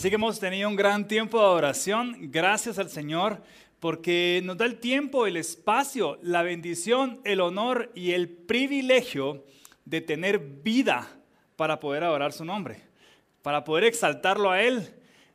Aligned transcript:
Así 0.00 0.08
que 0.08 0.14
hemos 0.14 0.40
tenido 0.40 0.66
un 0.66 0.76
gran 0.76 1.06
tiempo 1.06 1.38
de 1.38 1.44
oración. 1.44 2.16
Gracias 2.32 2.78
al 2.78 2.88
Señor 2.88 3.42
porque 3.80 4.40
nos 4.42 4.56
da 4.56 4.64
el 4.64 4.80
tiempo, 4.80 5.26
el 5.26 5.36
espacio, 5.36 6.18
la 6.22 6.40
bendición, 6.40 7.20
el 7.24 7.42
honor 7.42 7.92
y 7.94 8.12
el 8.12 8.30
privilegio 8.30 9.44
de 9.84 10.00
tener 10.00 10.38
vida 10.38 11.06
para 11.56 11.80
poder 11.80 12.02
adorar 12.04 12.32
su 12.32 12.46
nombre, 12.46 12.80
para 13.42 13.62
poder 13.62 13.84
exaltarlo 13.84 14.50
a 14.50 14.62
Él. 14.62 14.88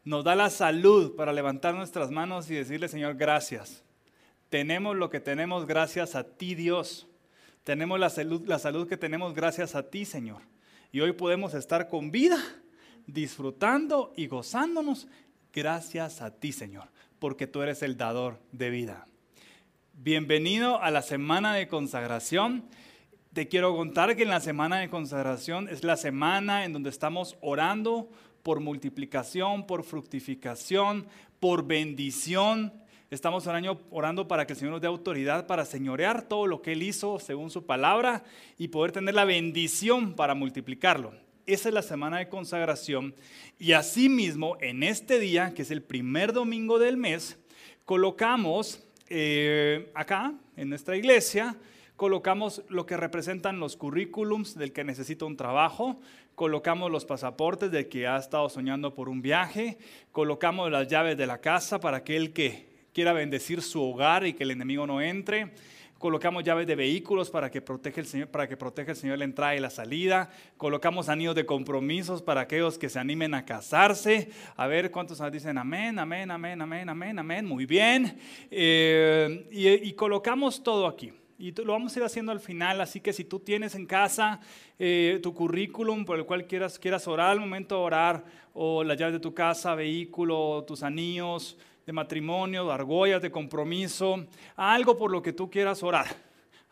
Nos 0.04 0.23
da 0.23 0.34
la 0.34 0.49
salud 0.49 1.16
para 1.16 1.32
levantar 1.32 1.75
nuestras 1.75 2.09
manos 2.09 2.50
y 2.50 2.55
decirle, 2.55 2.88
Señor, 2.88 3.18
gracias. 3.18 3.84
Tenemos 4.50 4.95
lo 4.95 5.11
que 5.11 5.20
tenemos 5.20 5.67
gracias 5.67 6.16
a 6.16 6.23
ti, 6.23 6.55
Dios. 6.55 7.08
Tenemos 7.63 8.00
la 8.00 8.09
salud, 8.09 8.47
la 8.47 8.58
salud 8.58 8.88
que 8.89 8.97
tenemos 8.97 9.36
gracias 9.36 9.75
a 9.75 9.91
ti, 9.91 10.05
Señor. 10.05 10.41
Y 10.91 11.02
hoy 11.02 11.11
podemos 11.11 11.53
estar 11.53 11.88
con 11.88 12.09
vida, 12.09 12.39
disfrutando 13.08 14.14
y 14.16 14.27
gozándonos 14.27 15.08
gracias 15.52 16.22
a 16.22 16.32
ti, 16.32 16.52
Señor 16.52 16.95
porque 17.20 17.48
tú 17.48 17.62
eres 17.62 17.81
el 17.81 17.98
dador 17.98 18.40
de 18.52 18.70
vida. 18.70 19.08
Bienvenido 19.94 20.81
a 20.81 20.91
la 20.91 21.02
semana 21.02 21.55
de 21.55 21.68
consagración. 21.68 22.66
Te 23.34 23.48
quiero 23.48 23.76
contar 23.76 24.16
que 24.16 24.23
en 24.23 24.30
la 24.30 24.41
semana 24.41 24.78
de 24.78 24.90
consagración 24.90 25.68
es 25.70 25.84
la 25.84 25.98
semana 25.98 26.66
en 26.66 26.73
donde 26.73 26.90
estamos 26.90 27.38
orando 27.41 28.09
por 28.44 28.59
multiplicación, 28.59 29.66
por 29.66 29.84
fructificación, 29.84 31.08
por 31.40 31.66
bendición. 31.66 32.73
Estamos 33.09 33.48
orando 33.90 34.28
para 34.28 34.45
que 34.45 34.53
el 34.53 34.59
Señor 34.59 34.73
nos 34.73 34.81
dé 34.81 34.88
autoridad 34.88 35.48
para 35.48 35.66
señorear 35.66 36.28
todo 36.28 36.45
lo 36.45 36.62
que 36.62 36.73
Él 36.73 36.84
hizo 36.84 37.20
según 37.20 37.50
su 37.50 37.66
palabra 37.66 38.23
y 38.58 38.67
poder 38.67 38.92
tener 38.92 39.16
la 39.16 39.25
bendición 39.25 40.14
para 40.14 40.36
multiplicarlo. 40.36 41.25
Esa 41.47 41.69
es 41.69 41.75
la 41.75 41.83
semana 41.83 42.17
de 42.17 42.27
consagración. 42.27 43.13
Y 43.59 43.73
asimismo, 43.73 44.57
en 44.61 44.81
este 44.81 45.19
día, 45.19 45.53
que 45.53 45.61
es 45.61 45.69
el 45.69 45.83
primer 45.83 46.33
domingo 46.33 46.79
del 46.79 46.97
mes, 46.97 47.38
colocamos 47.85 48.83
eh, 49.09 49.91
acá, 49.93 50.33
en 50.57 50.69
nuestra 50.69 50.97
iglesia, 50.97 51.55
colocamos 51.95 52.63
lo 52.67 52.88
que 52.88 52.97
representan 52.97 53.59
los 53.59 53.77
currículums 53.77 54.55
del 54.55 54.73
que 54.73 54.83
necesita 54.83 55.25
un 55.25 55.38
trabajo, 55.38 55.99
colocamos 56.33 56.91
los 56.91 57.05
pasaportes 57.05 57.69
del 57.69 57.89
que 57.89 58.07
ha 58.07 58.17
estado 58.17 58.49
soñando 58.49 58.95
por 58.95 59.07
un 59.07 59.21
viaje, 59.21 59.77
colocamos 60.11 60.71
las 60.71 60.88
llaves 60.88 61.16
de 61.16 61.27
la 61.27 61.41
casa 61.41 61.79
para 61.79 61.97
aquel 61.97 62.33
que 62.33 62.67
quiera 62.91 63.13
bendecir 63.13 63.61
su 63.61 63.83
hogar 63.83 64.25
y 64.25 64.33
que 64.33 64.43
el 64.43 64.51
enemigo 64.51 64.88
no 64.88 64.99
entre, 64.99 65.51
colocamos 65.99 66.43
llaves 66.43 66.67
de 66.67 66.75
vehículos 66.75 67.29
para 67.29 67.49
que 67.49 67.61
proteja 67.61 68.01
el 68.01 68.07
Señor, 68.07 68.27
para 68.27 68.47
que 68.47 68.57
proteja 68.57 68.91
el 68.91 68.97
Señor 68.97 69.17
la 69.17 69.25
entrada 69.25 69.55
y 69.55 69.59
la 69.59 69.69
salida, 69.69 70.29
colocamos 70.57 71.09
anillos 71.09 71.35
de 71.35 71.45
compromisos 71.45 72.21
para 72.21 72.41
aquellos 72.41 72.77
que 72.77 72.89
se 72.89 72.99
animen 72.99 73.33
a 73.33 73.45
casarse, 73.45 74.29
a 74.55 74.67
ver 74.67 74.91
cuántos 74.91 75.21
dicen 75.31 75.57
amén, 75.57 75.97
amén, 75.99 76.29
amén, 76.31 76.61
amén, 76.61 76.89
amén, 76.89 77.19
amén, 77.19 77.45
muy 77.45 77.66
bien, 77.66 78.19
eh, 78.51 79.47
y, 79.51 79.93
colocamos 79.93 80.61
todo 80.63 80.88
aquí. 80.88 81.13
Y 81.38 81.51
lo 81.51 81.73
vamos 81.73 81.93
a 81.95 81.99
ir 81.99 82.05
haciendo 82.05 82.31
al 82.31 82.39
final, 82.39 82.79
así 82.79 83.01
que 83.01 83.11
si 83.11 83.25
tú 83.25 83.39
tienes 83.39 83.75
en 83.75 83.85
casa 83.85 84.39
eh, 84.79 85.19
tu 85.21 85.33
currículum 85.33 86.05
por 86.05 86.17
el 86.17 86.25
cual 86.25 86.47
quieras, 86.47 86.79
quieras 86.79 87.07
orar 87.07 87.31
al 87.31 87.41
momento 87.41 87.75
de 87.75 87.81
orar, 87.81 88.23
o 88.53 88.85
las 88.85 88.97
llaves 88.97 89.16
de 89.16 89.19
tu 89.19 89.33
casa, 89.33 89.75
vehículo, 89.75 90.63
tus 90.66 90.81
anillos, 90.81 91.57
de 91.86 91.94
matrimonio, 91.94 92.66
de 92.66 92.73
argollas, 92.73 93.22
de 93.22 93.31
compromiso, 93.31 94.25
algo 94.55 94.97
por 94.97 95.11
lo 95.11 95.22
que 95.22 95.33
tú 95.33 95.50
quieras 95.50 95.83
orar. 95.83 96.08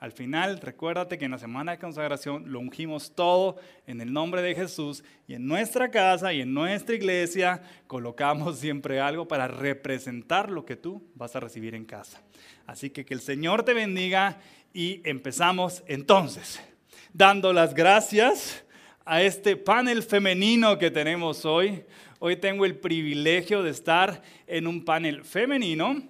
Al 0.03 0.11
final, 0.11 0.59
recuérdate 0.59 1.17
que 1.17 1.23
en 1.23 1.31
la 1.31 1.37
semana 1.37 1.71
de 1.71 1.79
consagración 1.79 2.51
lo 2.51 2.59
ungimos 2.59 3.15
todo 3.15 3.55
en 3.87 4.01
el 4.01 4.11
nombre 4.11 4.41
de 4.41 4.53
Jesús 4.53 5.01
y 5.27 5.35
en 5.35 5.47
nuestra 5.47 5.91
casa 5.91 6.33
y 6.33 6.41
en 6.41 6.53
nuestra 6.53 6.93
iglesia 6.93 7.61
colocamos 7.87 8.59
siempre 8.59 8.99
algo 8.99 9.29
para 9.29 9.47
representar 9.47 10.51
lo 10.51 10.65
que 10.65 10.75
tú 10.75 11.01
vas 11.15 11.37
a 11.37 11.39
recibir 11.39 11.73
en 11.73 11.85
casa. 11.85 12.21
Así 12.67 12.89
que 12.89 13.05
que 13.05 13.13
el 13.13 13.21
Señor 13.21 13.63
te 13.63 13.73
bendiga 13.73 14.41
y 14.73 14.99
empezamos 15.05 15.83
entonces 15.87 16.61
dando 17.13 17.53
las 17.53 17.73
gracias 17.73 18.65
a 19.05 19.21
este 19.21 19.55
panel 19.55 20.03
femenino 20.03 20.77
que 20.77 20.91
tenemos 20.91 21.45
hoy. 21.45 21.85
Hoy 22.25 22.37
tengo 22.37 22.63
el 22.63 22.77
privilegio 22.77 23.63
de 23.63 23.71
estar 23.71 24.21
en 24.47 24.65
un 24.65 24.85
panel 24.85 25.25
femenino. 25.25 26.01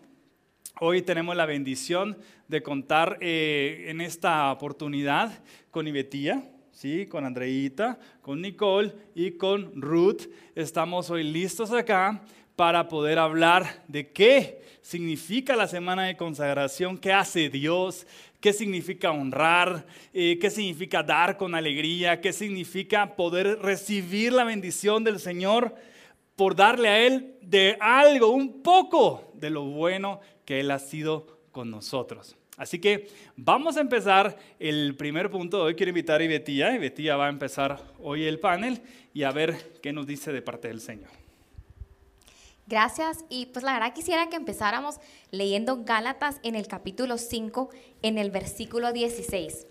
Hoy 0.80 1.02
tenemos 1.02 1.36
la 1.36 1.48
bendición 1.48 2.20
de 2.48 2.62
contar 2.62 3.18
eh, 3.20 3.86
en 3.88 4.00
esta 4.00 4.52
oportunidad 4.52 5.44
con 5.72 5.88
Ibetía, 5.88 6.48
¿sí? 6.72 7.08
con 7.08 7.26
Andreita, 7.26 7.98
con 8.22 8.44
Nicole 8.44 8.94
y 9.16 9.32
con 9.32 9.82
Ruth. 9.82 10.30
Estamos 10.54 11.10
hoy 11.10 11.24
listos 11.24 11.72
acá 11.72 12.22
para 12.56 12.88
poder 12.88 13.18
hablar 13.18 13.84
de 13.88 14.12
qué 14.12 14.62
significa 14.84 15.56
la 15.56 15.68
semana 15.68 16.04
de 16.04 16.16
consagración, 16.16 17.00
qué 17.00 17.12
hace 17.12 17.50
Dios, 17.50 18.06
qué 18.40 18.54
significa 18.54 19.10
honrar, 19.10 19.88
eh, 20.14 20.38
qué 20.40 20.52
significa 20.52 21.02
dar 21.02 21.38
con 21.38 21.56
alegría, 21.56 22.22
qué 22.22 22.32
significa 22.34 23.16
poder 23.16 23.58
recibir 23.64 24.32
la 24.32 24.44
bendición 24.44 25.04
del 25.04 25.20
Señor 25.20 25.74
por 26.36 26.56
darle 26.56 26.90
a 26.90 27.00
Él 27.06 27.38
de 27.42 27.78
algo, 27.80 28.30
un 28.30 28.62
poco 28.62 29.32
de 29.34 29.50
lo 29.50 29.64
bueno 29.64 30.20
que 30.46 30.60
Él 30.60 30.72
ha 30.72 30.80
sido 30.80 31.40
con 31.52 31.70
nosotros. 31.70 32.36
Así 32.58 32.80
que 32.80 33.08
vamos 33.36 33.78
a 33.78 33.82
empezar 33.82 34.38
el 34.60 34.96
primer 34.96 35.32
punto. 35.32 35.64
Hoy 35.64 35.76
quiero 35.76 35.90
invitar 35.90 36.22
a 36.22 36.24
Ibetía. 36.24 36.76
Ibetía 36.76 37.16
va 37.16 37.26
a 37.26 37.30
empezar 37.30 37.82
hoy 38.00 38.26
el 38.26 38.40
panel 38.40 38.82
y 39.14 39.24
a 39.24 39.32
ver 39.32 39.80
qué 39.82 39.92
nos 39.92 40.06
dice 40.06 40.32
de 40.32 40.42
parte 40.42 40.68
del 40.68 40.82
Señor. 40.82 41.10
Gracias. 42.68 43.26
Y 43.30 43.48
pues 43.48 43.64
la 43.64 43.74
verdad 43.74 43.94
quisiera 43.94 44.30
que 44.30 44.36
empezáramos 44.36 45.00
leyendo 45.32 45.84
Gálatas 45.84 46.40
en 46.44 46.56
el 46.56 46.68
capítulo 46.68 47.18
5, 47.18 47.70
en 48.04 48.18
el 48.18 48.30
versículo 48.30 48.94
16. 48.94 49.68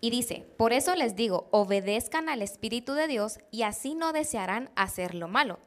Y 0.00 0.10
dice, 0.10 0.44
por 0.56 0.72
eso 0.72 0.94
les 0.94 1.16
digo, 1.16 1.48
obedezcan 1.52 2.28
al 2.28 2.42
Espíritu 2.42 2.92
de 2.92 3.08
Dios 3.08 3.38
y 3.50 3.62
así 3.62 3.94
no 3.94 4.12
desearán 4.12 4.70
hacer 4.74 5.14
lo 5.14 5.28
malo. 5.28 5.58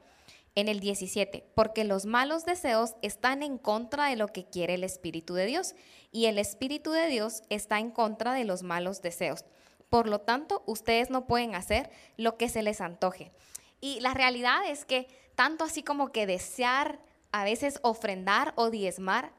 En 0.59 0.68
el 0.68 0.81
17, 0.81 1.46
porque 1.56 1.86
los 1.86 2.06
malos 2.06 2.44
deseos 2.44 2.96
están 3.02 3.44
en 3.44 3.58
contra 3.58 4.08
de 4.08 4.18
lo 4.18 4.28
que 4.28 4.44
quiere 4.44 4.74
el 4.74 4.84
Espíritu 4.84 5.34
de 5.34 5.46
Dios 5.46 5.74
y 6.12 6.25
el 6.25 6.38
Espíritu 6.38 6.92
de 6.92 7.08
Dios 7.08 7.44
está 7.47 7.80
en 7.80 7.92
contra 7.92 8.34
de 8.34 8.44
los 8.44 8.62
malos 8.62 9.02
deseos. 9.02 9.46
Por 9.90 10.09
lo 10.09 10.20
tanto, 10.20 10.62
ustedes 10.66 11.09
no 11.09 11.28
pueden 11.28 11.56
hacer 11.56 11.90
lo 12.18 12.36
que 12.36 12.50
se 12.50 12.62
les 12.62 12.81
antoje. 12.81 13.31
Y 13.80 14.02
la 14.02 14.14
realidad 14.14 14.59
es 14.68 14.84
que 14.84 15.08
tanto 15.36 15.64
así 15.64 15.81
como 15.81 16.12
que 16.12 16.28
desear, 16.28 17.00
a 17.31 17.46
veces 17.46 17.80
ofrendar 17.81 18.52
o 18.58 18.70
diezmar, 18.70 19.31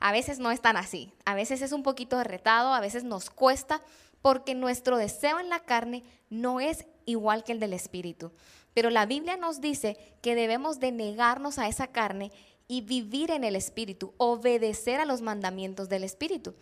a 0.00 0.10
veces 0.10 0.40
no 0.40 0.50
es 0.50 0.60
tan 0.60 0.76
así. 0.76 1.12
A 1.24 1.36
veces 1.36 1.62
es 1.62 1.70
un 1.70 1.84
poquito 1.84 2.20
retado, 2.24 2.74
a 2.74 2.80
veces 2.80 3.04
nos 3.04 3.30
cuesta, 3.30 3.82
porque 4.20 4.56
nuestro 4.56 4.96
deseo 4.96 5.38
en 5.38 5.48
la 5.48 5.60
carne 5.60 6.02
no 6.28 6.58
es 6.58 6.86
igual 7.04 7.44
que 7.44 7.52
el 7.52 7.60
del 7.60 7.72
espíritu. 7.72 8.32
Pero 8.76 8.90
la 8.90 9.06
Biblia 9.06 9.38
nos 9.38 9.62
dice 9.62 9.96
que 10.20 10.34
debemos 10.34 10.80
de 10.80 10.92
negarnos 10.92 11.58
a 11.58 11.66
esa 11.66 11.86
carne 11.86 12.30
y 12.68 12.82
vivir 12.82 13.30
en 13.30 13.42
el 13.42 13.56
espíritu, 13.56 14.12
obedecer 14.18 15.00
a 15.00 15.06
los 15.06 15.22
mandamientos 15.22 15.88
del 15.88 16.04
espíritu. 16.04 16.54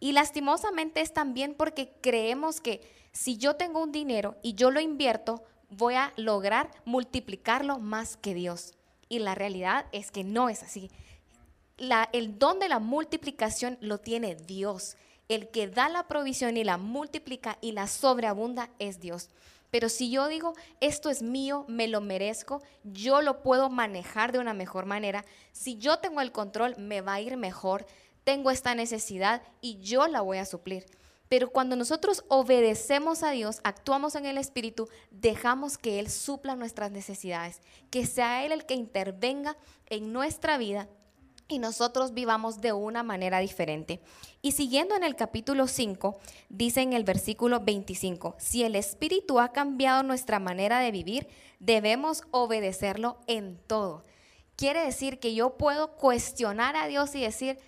Y 0.00 0.12
lastimosamente 0.12 1.02
es 1.02 1.12
también 1.12 1.54
porque 1.54 1.92
creemos 2.00 2.62
que 2.62 2.90
si 3.12 3.36
yo 3.36 3.56
tengo 3.56 3.82
un 3.82 3.92
dinero 3.92 4.38
y 4.42 4.54
yo 4.54 4.70
lo 4.70 4.80
invierto, 4.80 5.44
voy 5.68 5.92
a 5.92 6.14
lograr 6.16 6.70
multiplicarlo 6.86 7.78
más 7.78 8.16
que 8.16 8.32
Dios. 8.32 8.72
Y 9.10 9.18
la 9.18 9.34
realidad 9.34 9.88
es 9.92 10.10
que 10.10 10.24
no 10.24 10.48
es 10.48 10.62
así. 10.62 10.90
el 12.12 12.38
don 12.38 12.60
de 12.60 12.70
la 12.70 12.78
multiplicación 12.78 13.76
lo 13.82 13.98
tiene 13.98 14.36
Dios. 14.36 14.96
El 15.28 15.50
que 15.50 15.68
da 15.68 15.90
la 15.90 16.08
provisión 16.08 16.56
y 16.56 16.64
la 16.64 16.78
multiplica 16.78 17.58
y 17.60 17.72
la 17.72 17.88
sobreabunda 17.88 18.70
es 18.78 19.00
Dios. 19.00 19.28
Pero 19.70 19.88
si 19.88 20.10
yo 20.10 20.28
digo, 20.28 20.54
esto 20.80 21.10
es 21.10 21.22
mío, 21.22 21.64
me 21.68 21.88
lo 21.88 22.00
merezco, 22.00 22.62
yo 22.84 23.20
lo 23.20 23.42
puedo 23.42 23.68
manejar 23.68 24.32
de 24.32 24.38
una 24.38 24.54
mejor 24.54 24.86
manera, 24.86 25.24
si 25.52 25.76
yo 25.78 25.98
tengo 25.98 26.20
el 26.20 26.32
control, 26.32 26.76
me 26.78 27.00
va 27.00 27.14
a 27.14 27.20
ir 27.20 27.36
mejor, 27.36 27.86
tengo 28.24 28.50
esta 28.50 28.74
necesidad 28.74 29.42
y 29.60 29.78
yo 29.80 30.06
la 30.06 30.20
voy 30.20 30.38
a 30.38 30.46
suplir. 30.46 30.86
Pero 31.28 31.50
cuando 31.50 31.76
nosotros 31.76 32.24
obedecemos 32.28 33.22
a 33.22 33.32
Dios, 33.32 33.60
actuamos 33.62 34.14
en 34.14 34.24
el 34.24 34.38
Espíritu, 34.38 34.88
dejamos 35.10 35.76
que 35.76 35.98
Él 35.98 36.10
supla 36.10 36.56
nuestras 36.56 36.90
necesidades, 36.90 37.60
que 37.90 38.06
sea 38.06 38.44
Él 38.46 38.52
el 38.52 38.64
que 38.64 38.74
intervenga 38.74 39.56
en 39.86 40.12
nuestra 40.12 40.56
vida 40.56 40.88
y 41.48 41.58
nosotros 41.58 42.12
vivamos 42.12 42.60
de 42.60 42.74
una 42.74 43.02
manera 43.02 43.38
diferente. 43.38 44.00
Y 44.42 44.52
siguiendo 44.52 44.94
en 44.94 45.02
el 45.02 45.16
capítulo 45.16 45.66
5, 45.66 46.20
dice 46.50 46.82
en 46.82 46.92
el 46.92 47.04
versículo 47.04 47.60
25, 47.60 48.36
si 48.38 48.64
el 48.64 48.76
Espíritu 48.76 49.40
ha 49.40 49.52
cambiado 49.52 50.02
nuestra 50.02 50.38
manera 50.38 50.78
de 50.80 50.92
vivir, 50.92 51.26
debemos 51.58 52.22
obedecerlo 52.30 53.18
en 53.26 53.58
todo. 53.66 54.04
Quiere 54.56 54.84
decir 54.84 55.18
que 55.18 55.34
yo 55.34 55.56
puedo 55.56 55.96
cuestionar 55.96 56.76
a 56.76 56.86
Dios 56.86 57.14
y 57.14 57.22
decir, 57.22 57.58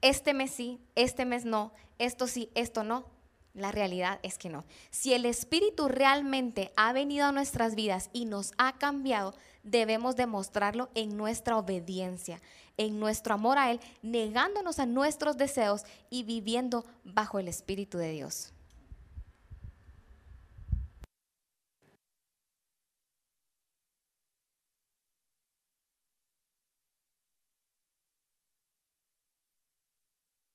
este 0.00 0.32
mes 0.32 0.52
sí, 0.52 0.80
este 0.94 1.26
mes 1.26 1.44
no, 1.44 1.72
esto 1.98 2.26
sí, 2.26 2.50
esto 2.54 2.84
no. 2.84 3.04
La 3.52 3.72
realidad 3.72 4.20
es 4.22 4.36
que 4.36 4.50
no. 4.50 4.64
Si 4.90 5.14
el 5.14 5.24
Espíritu 5.24 5.88
realmente 5.88 6.72
ha 6.76 6.92
venido 6.92 7.26
a 7.26 7.32
nuestras 7.32 7.74
vidas 7.74 8.10
y 8.12 8.26
nos 8.26 8.52
ha 8.58 8.76
cambiado, 8.76 9.34
debemos 9.66 10.16
demostrarlo 10.16 10.88
en 10.94 11.16
nuestra 11.16 11.58
obediencia, 11.58 12.40
en 12.76 12.98
nuestro 12.98 13.34
amor 13.34 13.58
a 13.58 13.70
Él, 13.70 13.80
negándonos 14.02 14.78
a 14.78 14.86
nuestros 14.86 15.36
deseos 15.36 15.82
y 16.08 16.22
viviendo 16.22 16.84
bajo 17.04 17.38
el 17.38 17.48
Espíritu 17.48 17.98
de 17.98 18.12
Dios. 18.12 18.52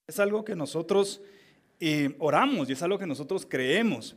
Es 0.07 0.19
algo 0.19 0.43
que 0.43 0.57
nosotros 0.57 1.21
eh, 1.79 2.15
oramos 2.19 2.69
y 2.69 2.73
es 2.73 2.83
algo 2.83 2.99
que 2.99 3.07
nosotros 3.07 3.45
creemos. 3.47 4.15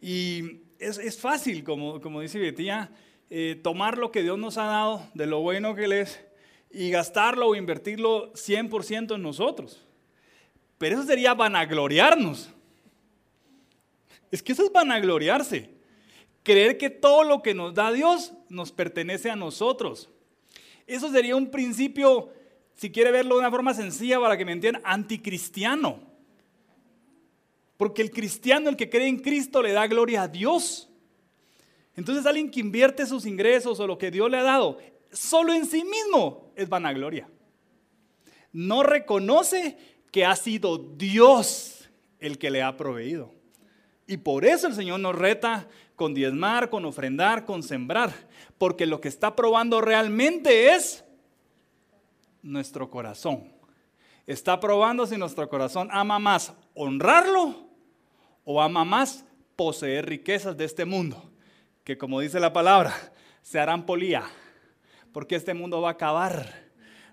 Y 0.00 0.62
es, 0.78 1.18
fácil, 1.18 1.62
como, 1.62 2.00
como 2.00 2.20
dice 2.20 2.38
Betía, 2.38 2.90
eh, 3.30 3.58
tomar 3.62 3.98
lo 3.98 4.10
que 4.10 4.22
Dios 4.22 4.38
nos 4.38 4.58
ha 4.58 4.64
dado, 4.64 5.08
de 5.14 5.26
lo 5.26 5.40
bueno 5.40 5.74
que 5.74 5.84
Él 5.84 5.92
es, 5.92 6.20
y 6.70 6.90
gastarlo 6.90 7.48
o 7.48 7.54
invertirlo 7.54 8.32
100% 8.32 9.14
en 9.14 9.22
nosotros. 9.22 9.84
Pero 10.78 10.96
eso 10.96 11.06
sería 11.06 11.34
vanagloriarnos. 11.34 12.50
Es 14.30 14.42
que 14.42 14.52
eso 14.52 14.64
es 14.64 14.72
vanagloriarse. 14.72 15.70
Creer 16.42 16.76
que 16.76 16.90
todo 16.90 17.24
lo 17.24 17.42
que 17.42 17.54
nos 17.54 17.72
da 17.74 17.92
Dios 17.92 18.32
nos 18.48 18.72
pertenece 18.72 19.30
a 19.30 19.36
nosotros. 19.36 20.10
Eso 20.86 21.10
sería 21.10 21.36
un 21.36 21.50
principio, 21.50 22.30
si 22.74 22.90
quiere 22.90 23.10
verlo 23.10 23.36
de 23.36 23.40
una 23.40 23.50
forma 23.50 23.72
sencilla 23.72 24.20
para 24.20 24.36
que 24.36 24.44
me 24.44 24.52
entiendan, 24.52 24.82
anticristiano. 24.84 26.00
Porque 27.76 28.02
el 28.02 28.10
cristiano, 28.10 28.68
el 28.68 28.76
que 28.76 28.90
cree 28.90 29.08
en 29.08 29.18
Cristo, 29.18 29.62
le 29.62 29.72
da 29.72 29.86
gloria 29.86 30.22
a 30.22 30.28
Dios. 30.28 30.88
Entonces 31.96 32.26
alguien 32.26 32.50
que 32.50 32.60
invierte 32.60 33.06
sus 33.06 33.26
ingresos 33.26 33.78
o 33.80 33.86
lo 33.86 33.98
que 33.98 34.10
Dios 34.10 34.30
le 34.30 34.38
ha 34.38 34.42
dado 34.42 34.78
solo 35.14 35.52
en 35.52 35.64
sí 35.64 35.84
mismo 35.84 36.52
es 36.56 36.68
vanagloria. 36.68 37.28
No 38.52 38.82
reconoce 38.82 39.78
que 40.10 40.24
ha 40.24 40.36
sido 40.36 40.78
Dios 40.78 41.88
el 42.18 42.38
que 42.38 42.50
le 42.50 42.62
ha 42.62 42.76
proveído. 42.76 43.32
Y 44.06 44.18
por 44.18 44.44
eso 44.44 44.66
el 44.66 44.74
Señor 44.74 45.00
nos 45.00 45.16
reta 45.16 45.68
con 45.96 46.14
diezmar, 46.14 46.68
con 46.68 46.84
ofrendar, 46.84 47.44
con 47.44 47.62
sembrar. 47.62 48.12
Porque 48.58 48.86
lo 48.86 49.00
que 49.00 49.08
está 49.08 49.34
probando 49.34 49.80
realmente 49.80 50.74
es 50.74 51.04
nuestro 52.42 52.90
corazón. 52.90 53.52
Está 54.26 54.60
probando 54.60 55.06
si 55.06 55.16
nuestro 55.16 55.48
corazón 55.48 55.88
ama 55.90 56.18
más 56.18 56.52
honrarlo 56.74 57.68
o 58.44 58.60
ama 58.60 58.84
más 58.84 59.24
poseer 59.56 60.06
riquezas 60.06 60.56
de 60.56 60.64
este 60.64 60.84
mundo. 60.84 61.30
Que 61.84 61.96
como 61.98 62.20
dice 62.20 62.40
la 62.40 62.52
palabra, 62.52 62.94
se 63.42 63.60
harán 63.60 63.86
polía 63.86 64.24
porque 65.14 65.36
este 65.36 65.54
mundo 65.54 65.80
va 65.80 65.90
a 65.90 65.92
acabar. 65.92 66.64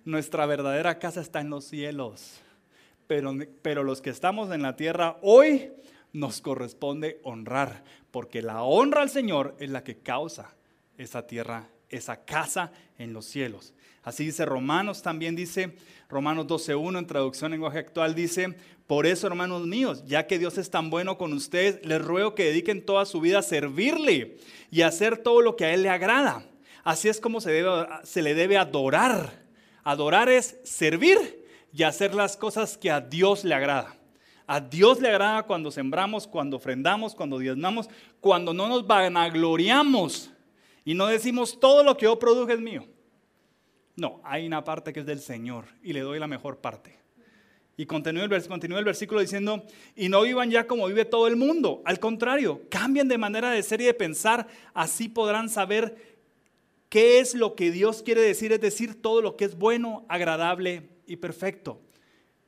Nuestra 0.03 0.47
verdadera 0.47 0.97
casa 0.97 1.21
está 1.21 1.39
en 1.39 1.51
los 1.51 1.65
cielos. 1.65 2.41
Pero, 3.05 3.33
pero 3.61 3.83
los 3.83 4.01
que 4.01 4.09
estamos 4.09 4.51
en 4.51 4.63
la 4.63 4.75
tierra 4.75 5.17
hoy 5.21 5.71
nos 6.11 6.41
corresponde 6.41 7.21
honrar, 7.23 7.83
porque 8.09 8.41
la 8.41 8.63
honra 8.63 9.03
al 9.03 9.09
Señor 9.09 9.55
es 9.59 9.69
la 9.69 9.83
que 9.83 9.99
causa 9.99 10.55
esa 10.97 11.27
tierra, 11.27 11.69
esa 11.89 12.25
casa 12.25 12.71
en 12.97 13.13
los 13.13 13.25
cielos. 13.25 13.73
Así 14.03 14.25
dice 14.25 14.45
Romanos, 14.45 15.03
también 15.03 15.35
dice 15.35 15.75
Romanos 16.09 16.47
12.1 16.47 16.97
en 16.97 17.07
traducción 17.07 17.51
lenguaje 17.51 17.77
actual, 17.77 18.15
dice, 18.15 18.57
por 18.91 19.07
eso 19.07 19.25
hermanos 19.25 19.65
míos, 19.65 20.03
ya 20.05 20.27
que 20.27 20.37
Dios 20.37 20.57
es 20.57 20.69
tan 20.69 20.89
bueno 20.89 21.17
con 21.17 21.31
ustedes, 21.31 21.79
les 21.85 22.01
ruego 22.01 22.35
que 22.35 22.43
dediquen 22.43 22.85
toda 22.85 23.05
su 23.05 23.21
vida 23.21 23.39
a 23.39 23.41
servirle 23.41 24.35
y 24.69 24.81
a 24.81 24.87
hacer 24.87 25.19
todo 25.19 25.41
lo 25.41 25.55
que 25.55 25.63
a 25.63 25.73
Él 25.73 25.83
le 25.83 25.89
agrada 25.89 26.45
Así 26.83 27.07
es 27.07 27.21
como 27.21 27.39
se, 27.39 27.53
le 27.53 28.33
debe 28.33 28.57
adorar. 28.57 29.45
Adorar 29.85 30.27
es 30.27 30.59
servir 30.65 31.17
y 31.71 31.83
hacer 31.83 32.13
las 32.13 32.35
cosas 32.35 32.77
que 32.77 32.91
a 32.91 32.99
Dios 32.99 33.45
le 33.45 33.55
agrada. 33.55 33.95
A 34.45 34.59
Dios 34.59 34.99
le 34.99 35.07
agrada 35.07 35.43
cuando 35.43 35.71
sembramos, 35.71 36.27
cuando 36.27 36.57
ofrendamos, 36.57 37.15
cuando 37.15 37.39
diezmamos, 37.39 37.87
cuando 38.19 38.53
no 38.53 38.67
nos 38.67 38.85
vanagloriamos 38.85 40.31
y 40.83 40.95
no 40.95 41.07
decimos 41.07 41.57
todo 41.61 41.81
lo 41.85 41.95
que 41.95 42.07
yo 42.07 42.19
produje 42.19 42.55
es 42.55 42.59
mío. 42.59 42.85
No, 43.95 44.19
hay 44.25 44.45
una 44.45 44.65
parte 44.65 44.91
que 44.91 44.99
es 44.99 45.05
del 45.05 45.21
Señor 45.21 45.63
y 45.81 45.93
le 45.93 46.01
doy 46.01 46.19
la 46.19 46.27
mejor 46.27 46.57
parte. 46.57 47.00
Y 47.81 47.87
continúa 47.87 48.21
el, 48.21 48.29
versículo 48.85 49.21
diciendo, 49.21 49.65
y 49.95 50.07
no 50.07 50.21
vivan 50.21 50.51
ya 50.51 50.67
como 50.67 50.85
vive 50.85 51.03
todo 51.03 51.25
el 51.25 51.35
mundo. 51.35 51.81
Al 51.83 51.99
contrario, 51.99 52.61
cambien 52.69 53.07
de 53.07 53.17
manera 53.17 53.49
de 53.49 53.63
ser 53.63 53.81
y 53.81 53.85
de 53.85 53.95
pensar, 53.95 54.45
así 54.75 55.09
podrán 55.09 55.49
saber 55.49 56.11
¿Qué 56.89 57.17
es 57.17 57.33
lo 57.33 57.55
que 57.55 57.71
Dios 57.71 58.03
quiere 58.03 58.21
decir? 58.21 58.51
Es 58.51 58.61
decir, 58.61 59.01
todo 59.01 59.23
lo 59.23 59.35
que 59.35 59.45
es 59.45 59.57
bueno, 59.57 60.05
agradable 60.09 60.89
y 61.07 61.15
perfecto. 61.15 61.79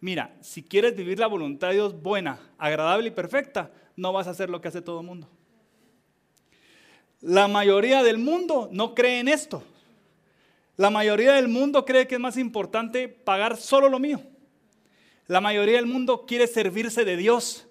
Mira, 0.01 0.35
si 0.39 0.61
quieres 0.61 0.95
vivir 0.95 1.17
la 1.17 1.25
voluntad 1.25 1.69
de 1.69 1.75
Dios 1.75 1.99
buena, 1.99 2.39
agradable 2.59 3.07
y 3.07 3.11
perfecta, 3.11 3.71
no 3.95 4.13
vas 4.13 4.27
a 4.27 4.31
hacer 4.31 4.51
lo 4.51 4.61
que 4.61 4.67
hace 4.67 4.83
todo 4.83 4.99
el 4.99 5.07
mundo. 5.07 5.27
La 7.21 7.47
mayoría 7.47 8.03
del 8.03 8.19
mundo 8.19 8.69
no 8.71 8.93
cree 8.93 9.19
en 9.19 9.29
esto. 9.29 9.63
La 10.77 10.91
mayoría 10.91 11.33
del 11.33 11.47
mundo 11.47 11.85
cree 11.85 12.05
que 12.05 12.15
es 12.15 12.21
más 12.21 12.37
importante 12.37 13.07
pagar 13.07 13.57
solo 13.57 13.89
lo 13.89 13.97
mío. 13.97 14.21
La 15.27 15.41
mayoría 15.41 15.77
del 15.77 15.85
mundo 15.85 16.25
quiere 16.25 16.47
servirse 16.47 17.05
de 17.05 17.17
Dios, 17.17 17.67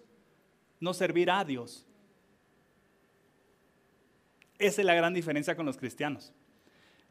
no 0.80 0.94
servir 0.94 1.30
a 1.30 1.44
Dios. 1.44 1.86
Esa 4.58 4.80
es 4.80 4.86
la 4.86 4.94
gran 4.94 5.12
diferencia 5.12 5.56
con 5.56 5.66
los 5.66 5.76
cristianos 5.76 6.32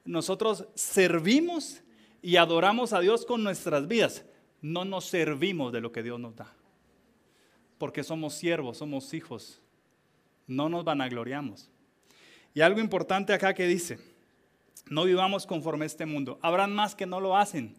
nosotros 0.05 0.67
servimos 0.75 1.81
y 2.21 2.37
adoramos 2.37 2.93
a 2.93 2.99
Dios 2.99 3.25
con 3.25 3.43
nuestras 3.43 3.87
vidas. 3.87 4.25
No 4.61 4.85
nos 4.85 5.05
servimos 5.05 5.71
de 5.71 5.81
lo 5.81 5.91
que 5.91 6.03
Dios 6.03 6.19
nos 6.19 6.35
da. 6.35 6.53
Porque 7.77 8.03
somos 8.03 8.35
siervos, 8.35 8.77
somos 8.77 9.13
hijos. 9.13 9.61
No 10.47 10.69
nos 10.69 10.83
vanagloriamos. 10.83 11.69
Y 12.53 12.61
algo 12.61 12.79
importante 12.79 13.33
acá 13.33 13.53
que 13.53 13.65
dice, 13.65 13.99
no 14.87 15.05
vivamos 15.05 15.47
conforme 15.47 15.85
a 15.85 15.87
este 15.87 16.05
mundo. 16.05 16.37
Habrán 16.41 16.73
más 16.73 16.93
que 16.93 17.05
no 17.05 17.19
lo 17.19 17.35
hacen. 17.35 17.75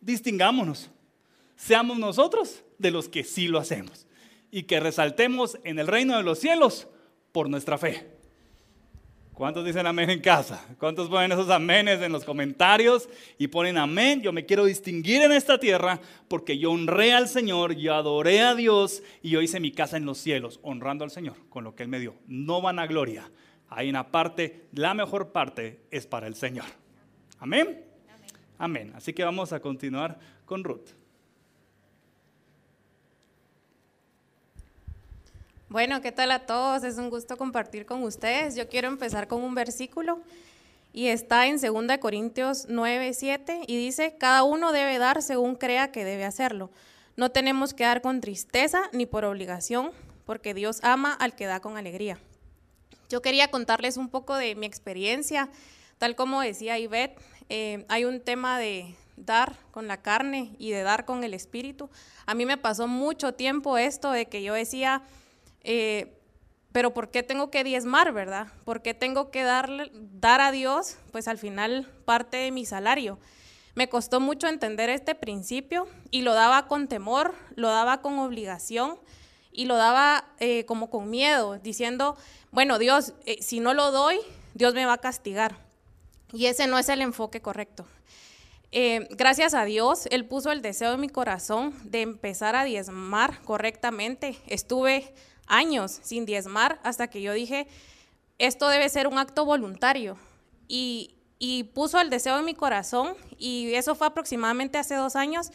Distingámonos. 0.00 0.90
Seamos 1.56 1.98
nosotros 1.98 2.64
de 2.78 2.90
los 2.90 3.08
que 3.08 3.24
sí 3.24 3.48
lo 3.48 3.58
hacemos. 3.58 4.06
Y 4.50 4.64
que 4.64 4.80
resaltemos 4.80 5.58
en 5.64 5.78
el 5.78 5.86
reino 5.86 6.16
de 6.16 6.22
los 6.22 6.38
cielos 6.38 6.88
por 7.32 7.48
nuestra 7.48 7.78
fe. 7.78 8.14
¿Cuántos 9.34 9.64
dicen 9.64 9.84
amén 9.84 10.10
en 10.10 10.20
casa? 10.20 10.64
¿Cuántos 10.78 11.08
ponen 11.08 11.32
esos 11.32 11.50
amenes 11.50 12.00
en 12.00 12.12
los 12.12 12.24
comentarios 12.24 13.08
y 13.36 13.48
ponen 13.48 13.76
amén? 13.78 14.22
Yo 14.22 14.32
me 14.32 14.46
quiero 14.46 14.64
distinguir 14.64 15.22
en 15.22 15.32
esta 15.32 15.58
tierra 15.58 16.00
porque 16.28 16.56
yo 16.56 16.70
honré 16.70 17.12
al 17.12 17.26
Señor, 17.26 17.74
yo 17.74 17.94
adoré 17.94 18.42
a 18.42 18.54
Dios 18.54 19.02
y 19.22 19.30
yo 19.30 19.42
hice 19.42 19.58
mi 19.58 19.72
casa 19.72 19.96
en 19.96 20.06
los 20.06 20.18
cielos, 20.18 20.60
honrando 20.62 21.02
al 21.02 21.10
Señor 21.10 21.34
con 21.48 21.64
lo 21.64 21.74
que 21.74 21.82
Él 21.82 21.88
me 21.88 21.98
dio. 21.98 22.14
No 22.28 22.62
van 22.62 22.78
a 22.78 22.86
gloria. 22.86 23.28
Hay 23.68 23.90
una 23.90 24.12
parte, 24.12 24.66
la 24.72 24.94
mejor 24.94 25.32
parte 25.32 25.80
es 25.90 26.06
para 26.06 26.28
el 26.28 26.36
Señor. 26.36 26.66
Amén. 27.40 27.84
Amén. 28.56 28.92
Así 28.94 29.12
que 29.12 29.24
vamos 29.24 29.52
a 29.52 29.58
continuar 29.58 30.16
con 30.44 30.62
Ruth. 30.62 30.90
Bueno, 35.74 36.00
¿qué 36.00 36.12
tal 36.12 36.30
a 36.30 36.46
todos? 36.46 36.84
Es 36.84 36.98
un 36.98 37.10
gusto 37.10 37.36
compartir 37.36 37.84
con 37.84 38.04
ustedes. 38.04 38.54
Yo 38.54 38.68
quiero 38.68 38.86
empezar 38.86 39.26
con 39.26 39.42
un 39.42 39.56
versículo 39.56 40.20
y 40.92 41.08
está 41.08 41.48
en 41.48 41.60
2 41.60 41.98
Corintios 41.98 42.66
9, 42.68 43.12
7 43.12 43.62
y 43.66 43.76
dice, 43.76 44.14
cada 44.16 44.44
uno 44.44 44.70
debe 44.70 44.98
dar 44.98 45.20
según 45.20 45.56
crea 45.56 45.90
que 45.90 46.04
debe 46.04 46.24
hacerlo. 46.24 46.70
No 47.16 47.32
tenemos 47.32 47.74
que 47.74 47.82
dar 47.82 48.02
con 48.02 48.20
tristeza 48.20 48.82
ni 48.92 49.04
por 49.04 49.24
obligación, 49.24 49.90
porque 50.26 50.54
Dios 50.54 50.78
ama 50.84 51.12
al 51.12 51.34
que 51.34 51.46
da 51.46 51.58
con 51.58 51.76
alegría. 51.76 52.20
Yo 53.08 53.20
quería 53.20 53.50
contarles 53.50 53.96
un 53.96 54.10
poco 54.10 54.36
de 54.36 54.54
mi 54.54 54.66
experiencia. 54.66 55.48
Tal 55.98 56.14
como 56.14 56.40
decía 56.40 56.78
Ivette, 56.78 57.18
eh, 57.48 57.84
hay 57.88 58.04
un 58.04 58.20
tema 58.20 58.60
de 58.60 58.94
dar 59.16 59.56
con 59.72 59.88
la 59.88 60.00
carne 60.02 60.54
y 60.60 60.70
de 60.70 60.84
dar 60.84 61.04
con 61.04 61.24
el 61.24 61.34
espíritu. 61.34 61.90
A 62.26 62.34
mí 62.34 62.46
me 62.46 62.58
pasó 62.58 62.86
mucho 62.86 63.34
tiempo 63.34 63.76
esto 63.76 64.12
de 64.12 64.26
que 64.26 64.44
yo 64.44 64.54
decía, 64.54 65.02
eh, 65.64 66.20
pero 66.72 66.92
¿por 66.92 67.10
qué 67.10 67.22
tengo 67.22 67.50
que 67.50 67.64
diezmar, 67.64 68.12
verdad? 68.12 68.48
¿Por 68.64 68.82
qué 68.82 68.94
tengo 68.94 69.30
que 69.30 69.42
darle, 69.42 69.90
dar 69.92 70.40
a 70.40 70.52
Dios, 70.52 70.96
pues 71.12 71.28
al 71.28 71.38
final, 71.38 71.88
parte 72.04 72.36
de 72.36 72.50
mi 72.50 72.66
salario? 72.66 73.18
Me 73.74 73.88
costó 73.88 74.20
mucho 74.20 74.46
entender 74.46 74.90
este 74.90 75.14
principio 75.14 75.88
y 76.10 76.22
lo 76.22 76.34
daba 76.34 76.66
con 76.68 76.86
temor, 76.88 77.34
lo 77.54 77.68
daba 77.68 78.02
con 78.02 78.18
obligación 78.18 78.98
y 79.52 79.66
lo 79.66 79.76
daba 79.76 80.32
eh, 80.38 80.64
como 80.66 80.90
con 80.90 81.10
miedo, 81.10 81.58
diciendo, 81.58 82.16
bueno, 82.50 82.78
Dios, 82.78 83.14
eh, 83.24 83.40
si 83.40 83.60
no 83.60 83.72
lo 83.72 83.90
doy, 83.90 84.18
Dios 84.54 84.74
me 84.74 84.84
va 84.84 84.94
a 84.94 84.98
castigar. 84.98 85.56
Y 86.32 86.46
ese 86.46 86.66
no 86.66 86.78
es 86.78 86.88
el 86.88 87.00
enfoque 87.00 87.40
correcto. 87.40 87.86
gracias 89.10 89.54
a 89.54 89.64
Dios, 89.64 90.06
Él 90.10 90.26
puso 90.26 90.50
el 90.50 90.60
deseo 90.60 90.94
en 90.94 91.00
mi 91.00 91.08
corazón 91.08 91.72
de 91.84 92.02
empezar 92.02 92.56
a 92.56 92.64
diezmar 92.64 93.40
correctamente. 93.42 94.36
Estuve 94.48 95.14
años 95.46 96.00
sin 96.02 96.26
diezmar 96.26 96.80
hasta 96.82 97.08
que 97.08 97.22
yo 97.22 97.32
dije, 97.32 97.66
esto 98.38 98.68
debe 98.68 98.88
ser 98.88 99.06
un 99.06 99.18
acto 99.18 99.44
voluntario. 99.44 100.16
Y 100.68 101.14
y 101.38 101.64
puso 101.64 102.00
el 102.00 102.10
deseo 102.10 102.38
en 102.38 102.44
mi 102.44 102.54
corazón 102.54 103.14
y 103.38 103.74
eso 103.74 103.94
fue 103.94 104.06
aproximadamente 104.06 104.78
hace 104.78 104.94
dos 104.94 105.16
años. 105.16 105.50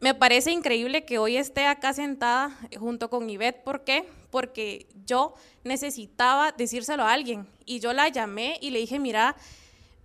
Me 0.00 0.14
parece 0.14 0.50
increíble 0.50 1.04
que 1.04 1.18
hoy 1.18 1.36
esté 1.36 1.66
acá 1.66 1.92
sentada 1.92 2.58
junto 2.78 3.10
con 3.10 3.28
Ivette. 3.28 3.62
¿Por 3.62 3.84
qué? 3.84 4.08
Porque 4.30 4.86
yo 5.04 5.34
necesitaba 5.62 6.52
decírselo 6.52 7.02
a 7.02 7.12
alguien 7.12 7.46
y 7.66 7.80
yo 7.80 7.92
la 7.92 8.08
llamé 8.08 8.56
y 8.62 8.70
le 8.70 8.78
dije, 8.78 8.98
mira, 8.98 9.36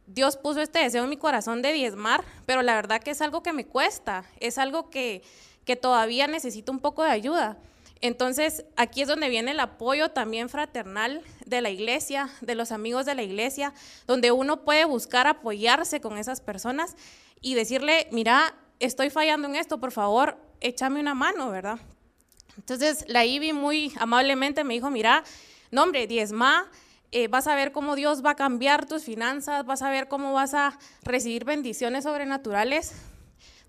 Dios 0.06 0.36
puso 0.36 0.60
este 0.60 0.80
deseo 0.80 1.06
en 1.06 1.10
mi 1.10 1.18
corazón 1.18 1.62
de 1.62 1.72
diezmar, 1.72 2.26
pero 2.46 2.62
la 2.62 2.76
verdad 2.76 3.02
que 3.02 3.12
es 3.12 3.22
algo 3.22 3.42
que 3.42 3.54
me 3.54 3.66
cuesta, 3.66 4.26
es 4.42 4.58
algo 4.58 4.90
que, 4.90 5.24
que 5.64 5.78
todavía 5.78 6.28
necesito 6.28 6.74
un 6.74 6.80
poco 6.80 7.04
de 7.04 7.12
ayuda. 7.12 7.58
Entonces, 8.02 8.66
aquí 8.76 9.02
es 9.02 9.08
donde 9.08 9.30
viene 9.30 9.52
el 9.52 9.60
apoyo 9.60 10.10
también 10.10 10.50
fraternal 10.50 11.22
de 11.46 11.62
la 11.62 11.70
iglesia, 11.70 12.30
de 12.42 12.56
los 12.56 12.72
amigos 12.72 13.06
de 13.06 13.16
la 13.16 13.24
iglesia, 13.24 13.74
donde 14.06 14.32
uno 14.32 14.64
puede 14.64 14.86
buscar 14.86 15.28
apoyarse 15.28 16.02
con 16.02 16.18
esas 16.18 16.42
personas 16.42 16.96
y 17.42 17.56
decirle, 17.56 18.08
mira, 18.12 18.56
estoy 18.80 19.10
fallando 19.10 19.48
en 19.48 19.56
esto, 19.56 19.80
por 19.80 19.92
favor, 19.92 20.38
échame 20.62 21.00
una 21.00 21.14
mano, 21.14 21.50
¿verdad? 21.50 21.80
Entonces, 22.58 23.06
la 23.08 23.26
Ivy 23.26 23.54
muy 23.54 23.94
amablemente 23.98 24.64
me 24.64 24.74
dijo, 24.74 24.90
mira, 24.90 25.24
no 25.72 25.84
hombre, 25.84 26.08
diezma, 26.08 26.70
eh, 27.12 27.28
vas 27.28 27.48
a 27.48 27.56
ver 27.56 27.72
cómo 27.72 27.96
Dios 27.96 28.26
va 28.26 28.32
a 28.32 28.36
cambiar 28.36 28.86
tus 28.86 29.04
finanzas, 29.04 29.66
vas 29.66 29.82
a 29.82 29.90
ver 29.90 30.08
cómo 30.08 30.34
vas 30.34 30.54
a 30.54 30.78
recibir 31.04 31.46
bendiciones 31.46 32.04
sobrenaturales. 32.04 32.94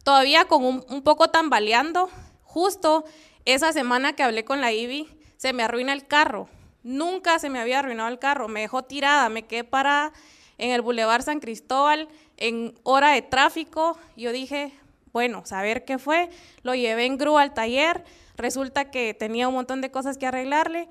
Todavía 0.05 0.47
con 0.47 0.65
un, 0.65 0.85
un 0.89 1.03
poco 1.03 1.29
tambaleando, 1.31 2.09
justo 2.43 3.05
esa 3.47 3.73
semana 3.73 4.13
que 4.13 4.23
hablé 4.23 4.45
con 4.45 4.61
la 4.61 4.73
Ivy, 4.73 5.09
se 5.37 5.53
me 5.53 5.63
arruina 5.63 5.93
el 5.93 6.07
carro. 6.07 6.49
Nunca 6.83 7.39
se 7.39 7.49
me 7.49 7.61
había 7.61 7.79
arruinado 7.79 8.09
el 8.09 8.19
carro. 8.19 8.49
Me 8.49 8.61
dejó 8.61 8.83
tirada, 8.83 9.29
me 9.29 9.45
quedé 9.45 9.65
parada 9.65 10.13
en 10.59 10.73
el 10.73 10.83
Boulevard 10.83 11.23
San 11.23 11.41
Cristóbal 11.41 12.09
en 12.37 12.75
hora 12.83 13.13
de 13.13 13.23
tráfico. 13.23 13.99
Yo 14.17 14.33
dije, 14.33 14.73
bueno, 15.13 15.47
saber 15.47 15.85
qué 15.85 15.99
fue. 15.99 16.29
Lo 16.63 16.75
llevé 16.75 17.07
en 17.07 17.19
grúa 17.19 17.43
al 17.43 17.55
taller. 17.55 18.05
Resulta 18.37 18.91
que 18.91 19.15
tenía 19.15 19.49
un 19.49 19.55
montón 19.55 19.81
de 19.81 19.91
cosas 19.91 20.19
que 20.19 20.27
arreglarle. 20.27 20.89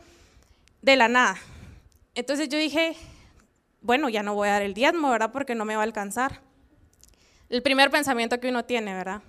De 0.82 0.96
la 0.96 1.08
nada. 1.08 1.38
Entonces 2.14 2.48
yo 2.48 2.58
dije, 2.58 2.96
bueno, 3.82 4.08
ya 4.08 4.24
no 4.24 4.34
voy 4.34 4.48
a 4.48 4.54
dar 4.54 4.62
el 4.62 4.74
diezmo, 4.74 5.10
¿verdad? 5.10 5.32
Porque 5.32 5.56
no 5.56 5.66
me 5.66 5.76
va 5.76 5.82
a 5.82 5.86
alcanzar. 5.86 6.42
El 7.50 7.62
primer 7.62 7.92
pensamiento 7.92 8.40
que 8.40 8.50
uno 8.50 8.64
tiene, 8.66 8.94
¿verdad? 8.94 9.22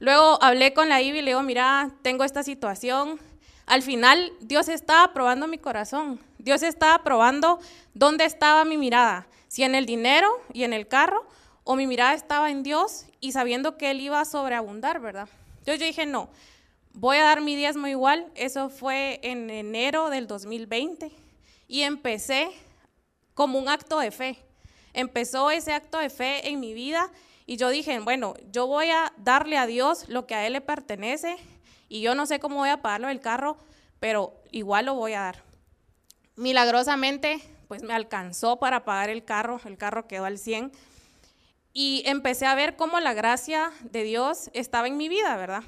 Luego 0.00 0.42
hablé 0.42 0.72
con 0.72 0.88
la 0.88 1.02
Ivy 1.02 1.18
y 1.18 1.22
le 1.22 1.30
digo, 1.32 1.42
mira, 1.42 1.90
tengo 2.00 2.24
esta 2.24 2.42
situación. 2.42 3.20
Al 3.66 3.82
final, 3.82 4.32
Dios 4.40 4.68
estaba 4.68 5.12
probando 5.12 5.46
mi 5.46 5.58
corazón. 5.58 6.18
Dios 6.38 6.62
estaba 6.62 7.04
probando 7.04 7.60
dónde 7.92 8.24
estaba 8.24 8.64
mi 8.64 8.78
mirada. 8.78 9.28
Si 9.48 9.62
en 9.62 9.74
el 9.74 9.84
dinero 9.84 10.28
y 10.54 10.64
en 10.64 10.72
el 10.72 10.88
carro, 10.88 11.26
o 11.64 11.76
mi 11.76 11.86
mirada 11.86 12.14
estaba 12.14 12.50
en 12.50 12.62
Dios 12.62 13.04
y 13.20 13.32
sabiendo 13.32 13.76
que 13.76 13.90
Él 13.90 14.00
iba 14.00 14.20
a 14.20 14.24
sobreabundar, 14.24 15.00
¿verdad? 15.00 15.28
Yo, 15.66 15.74
yo 15.74 15.84
dije, 15.84 16.06
no, 16.06 16.30
voy 16.94 17.18
a 17.18 17.24
dar 17.24 17.42
mi 17.42 17.54
diezmo 17.54 17.86
igual. 17.86 18.32
Eso 18.34 18.70
fue 18.70 19.20
en 19.22 19.50
enero 19.50 20.08
del 20.08 20.26
2020. 20.26 21.12
Y 21.68 21.82
empecé 21.82 22.50
como 23.34 23.58
un 23.58 23.68
acto 23.68 23.98
de 23.98 24.10
fe. 24.10 24.38
Empezó 24.94 25.50
ese 25.50 25.74
acto 25.74 25.98
de 25.98 26.08
fe 26.08 26.48
en 26.48 26.58
mi 26.58 26.72
vida 26.72 27.10
y 27.50 27.56
yo 27.56 27.68
dije, 27.68 27.98
bueno, 27.98 28.34
yo 28.52 28.68
voy 28.68 28.90
a 28.90 29.12
darle 29.16 29.58
a 29.58 29.66
Dios 29.66 30.08
lo 30.08 30.24
que 30.24 30.36
a 30.36 30.46
Él 30.46 30.52
le 30.52 30.60
pertenece 30.60 31.36
y 31.88 32.00
yo 32.00 32.14
no 32.14 32.24
sé 32.24 32.38
cómo 32.38 32.58
voy 32.58 32.68
a 32.68 32.80
pagarlo 32.80 33.08
el 33.08 33.18
carro, 33.18 33.56
pero 33.98 34.40
igual 34.52 34.86
lo 34.86 34.94
voy 34.94 35.14
a 35.14 35.22
dar. 35.22 35.42
Milagrosamente, 36.36 37.42
pues 37.66 37.82
me 37.82 37.92
alcanzó 37.92 38.60
para 38.60 38.84
pagar 38.84 39.10
el 39.10 39.24
carro, 39.24 39.60
el 39.64 39.76
carro 39.76 40.06
quedó 40.06 40.26
al 40.26 40.38
100 40.38 40.70
y 41.72 42.04
empecé 42.06 42.46
a 42.46 42.54
ver 42.54 42.76
cómo 42.76 43.00
la 43.00 43.14
gracia 43.14 43.72
de 43.82 44.04
Dios 44.04 44.48
estaba 44.54 44.86
en 44.86 44.96
mi 44.96 45.08
vida, 45.08 45.36
¿verdad? 45.36 45.64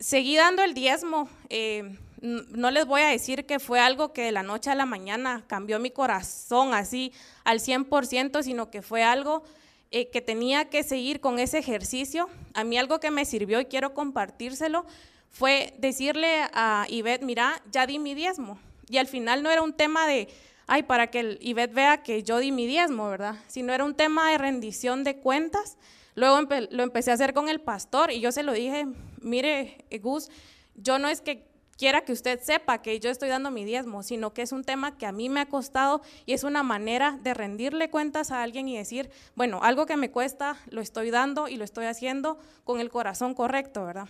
Seguí 0.00 0.34
dando 0.34 0.64
el 0.64 0.74
diezmo. 0.74 1.28
Eh, 1.48 1.96
no 2.20 2.72
les 2.72 2.86
voy 2.86 3.02
a 3.02 3.08
decir 3.08 3.46
que 3.46 3.60
fue 3.60 3.78
algo 3.78 4.12
que 4.12 4.22
de 4.22 4.32
la 4.32 4.42
noche 4.42 4.70
a 4.70 4.74
la 4.74 4.84
mañana 4.84 5.44
cambió 5.46 5.78
mi 5.78 5.92
corazón 5.92 6.74
así 6.74 7.12
al 7.44 7.60
100%, 7.60 8.42
sino 8.42 8.68
que 8.68 8.82
fue 8.82 9.04
algo 9.04 9.44
eh, 9.90 10.10
que 10.10 10.20
tenía 10.20 10.66
que 10.66 10.82
seguir 10.82 11.20
con 11.20 11.38
ese 11.38 11.58
ejercicio. 11.58 12.28
A 12.54 12.64
mí 12.64 12.76
algo 12.76 13.00
que 13.00 13.10
me 13.10 13.24
sirvió 13.24 13.60
y 13.60 13.66
quiero 13.66 13.94
compartírselo 13.94 14.84
fue 15.30 15.74
decirle 15.78 16.42
a 16.52 16.86
Ivette, 16.88 17.22
mira, 17.24 17.62
ya 17.70 17.86
di 17.86 17.98
mi 17.98 18.14
diezmo. 18.14 18.58
Y 18.88 18.98
al 18.98 19.06
final 19.06 19.42
no 19.42 19.50
era 19.50 19.62
un 19.62 19.72
tema 19.72 20.06
de, 20.06 20.28
ay, 20.66 20.82
para 20.84 21.08
que 21.08 21.20
el 21.20 21.38
Ivette 21.40 21.74
vea 21.74 22.02
que 22.02 22.22
yo 22.22 22.38
di 22.38 22.52
mi 22.52 22.66
diezmo, 22.66 23.08
¿verdad? 23.08 23.36
Sino 23.46 23.72
era 23.72 23.84
un 23.84 23.94
tema 23.94 24.30
de 24.30 24.38
rendición 24.38 25.04
de 25.04 25.16
cuentas. 25.16 25.76
Luego 26.14 26.40
lo 26.70 26.82
empecé 26.82 27.10
a 27.10 27.14
hacer 27.14 27.34
con 27.34 27.48
el 27.48 27.60
pastor 27.60 28.10
y 28.10 28.20
yo 28.20 28.32
se 28.32 28.42
lo 28.42 28.52
dije, 28.52 28.86
mire, 29.20 29.84
Gus, 30.00 30.30
yo 30.74 30.98
no 30.98 31.08
es 31.08 31.20
que 31.20 31.44
quiera 31.76 32.02
que 32.02 32.12
usted 32.12 32.40
sepa 32.42 32.82
que 32.82 32.98
yo 33.00 33.10
estoy 33.10 33.28
dando 33.28 33.50
mi 33.50 33.64
diezmo, 33.64 34.02
sino 34.02 34.32
que 34.32 34.42
es 34.42 34.52
un 34.52 34.64
tema 34.64 34.96
que 34.96 35.06
a 35.06 35.12
mí 35.12 35.28
me 35.28 35.40
ha 35.40 35.46
costado 35.46 36.02
y 36.24 36.32
es 36.32 36.44
una 36.44 36.62
manera 36.62 37.18
de 37.22 37.34
rendirle 37.34 37.90
cuentas 37.90 38.30
a 38.30 38.42
alguien 38.42 38.68
y 38.68 38.76
decir, 38.76 39.10
bueno, 39.34 39.60
algo 39.62 39.86
que 39.86 39.96
me 39.96 40.10
cuesta, 40.10 40.56
lo 40.70 40.80
estoy 40.80 41.10
dando 41.10 41.48
y 41.48 41.56
lo 41.56 41.64
estoy 41.64 41.86
haciendo 41.86 42.38
con 42.64 42.80
el 42.80 42.90
corazón 42.90 43.34
correcto, 43.34 43.84
¿verdad? 43.84 44.08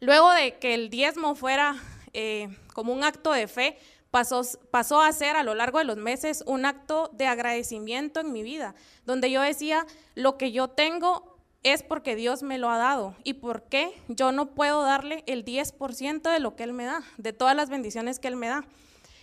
Luego 0.00 0.30
de 0.32 0.58
que 0.58 0.74
el 0.74 0.88
diezmo 0.88 1.34
fuera 1.34 1.76
eh, 2.12 2.48
como 2.72 2.92
un 2.92 3.04
acto 3.04 3.32
de 3.32 3.46
fe, 3.46 3.78
pasó, 4.10 4.42
pasó 4.70 5.00
a 5.00 5.12
ser 5.12 5.36
a 5.36 5.42
lo 5.42 5.54
largo 5.54 5.78
de 5.78 5.84
los 5.84 5.96
meses 5.96 6.42
un 6.46 6.64
acto 6.64 7.10
de 7.12 7.26
agradecimiento 7.26 8.20
en 8.20 8.32
mi 8.32 8.42
vida, 8.42 8.74
donde 9.04 9.30
yo 9.30 9.40
decía, 9.42 9.86
lo 10.14 10.36
que 10.36 10.52
yo 10.52 10.68
tengo 10.68 11.29
es 11.62 11.82
porque 11.82 12.16
Dios 12.16 12.42
me 12.42 12.58
lo 12.58 12.70
ha 12.70 12.78
dado. 12.78 13.14
¿Y 13.24 13.34
por 13.34 13.62
qué 13.64 13.92
yo 14.08 14.32
no 14.32 14.54
puedo 14.54 14.82
darle 14.82 15.22
el 15.26 15.44
10% 15.44 16.32
de 16.32 16.40
lo 16.40 16.56
que 16.56 16.62
Él 16.64 16.72
me 16.72 16.84
da, 16.84 17.02
de 17.18 17.32
todas 17.32 17.54
las 17.54 17.68
bendiciones 17.68 18.18
que 18.18 18.28
Él 18.28 18.36
me 18.36 18.48
da? 18.48 18.64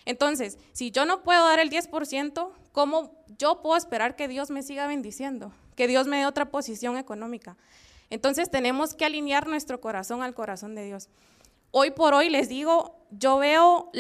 Entonces, 0.05 0.57
si 0.71 0.91
yo 0.91 1.05
no 1.05 1.23
puedo 1.23 1.43
dar 1.43 1.59
el 1.59 1.69
10%, 1.69 2.49
¿cómo 2.71 3.11
yo 3.37 3.61
puedo 3.61 3.75
esperar 3.75 4.15
que 4.15 4.27
Dios 4.27 4.49
me 4.49 4.63
siga 4.63 4.87
bendiciendo? 4.87 5.51
Que 5.75 5.87
Dios 5.87 6.07
me 6.07 6.17
dé 6.17 6.25
otra 6.25 6.49
posición 6.49 6.97
económica. 6.97 7.57
Entonces 8.09 8.49
tenemos 8.49 8.93
que 8.93 9.05
alinear 9.05 9.47
nuestro 9.47 9.81
corazón 9.81 10.23
al 10.23 10.33
corazón 10.33 10.75
de 10.75 10.85
Dios. 10.85 11.09
Hoy 11.71 11.91
por 11.91 12.13
hoy 12.13 12.29
les 12.29 12.47
digo, 12.47 12.95
yo 13.11 13.37
veo 13.37 13.91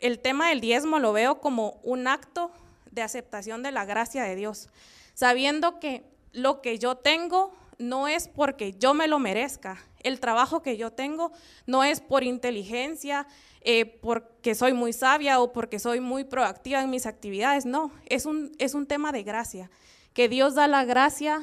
el, 0.00 0.18
tema 0.20 0.48
del 0.48 0.60
diezmo, 0.60 0.98
lo 0.98 1.12
veo 1.12 1.40
como 1.40 1.80
un 1.82 2.08
acto 2.08 2.50
de 2.90 3.02
aceptación 3.02 3.62
de 3.62 3.72
la 3.72 3.84
gracia 3.84 4.22
de 4.22 4.36
Dios, 4.36 4.68
sabiendo 5.14 5.78
que 5.78 6.02
lo 6.32 6.62
que 6.62 6.78
yo 6.78 6.96
tengo 6.96 7.52
no 7.82 8.08
es 8.08 8.28
porque 8.28 8.74
yo 8.78 8.94
me 8.94 9.08
lo 9.08 9.18
merezca. 9.18 9.78
El 10.02 10.20
trabajo 10.20 10.62
que 10.62 10.76
yo 10.76 10.90
tengo 10.90 11.32
no 11.66 11.84
es 11.84 12.00
por 12.00 12.24
inteligencia, 12.24 13.26
eh, 13.60 13.86
porque 13.86 14.54
soy 14.54 14.72
muy 14.72 14.92
sabia 14.92 15.40
o 15.40 15.52
porque 15.52 15.78
soy 15.78 16.00
muy 16.00 16.24
proactiva 16.24 16.82
en 16.82 16.90
mis 16.90 17.06
actividades. 17.06 17.66
No, 17.66 17.92
es 18.06 18.26
un, 18.26 18.52
es 18.58 18.74
un 18.74 18.86
tema 18.86 19.12
de 19.12 19.22
gracia. 19.22 19.70
Que 20.14 20.28
Dios 20.28 20.54
da 20.54 20.66
la 20.66 20.84
gracia 20.84 21.40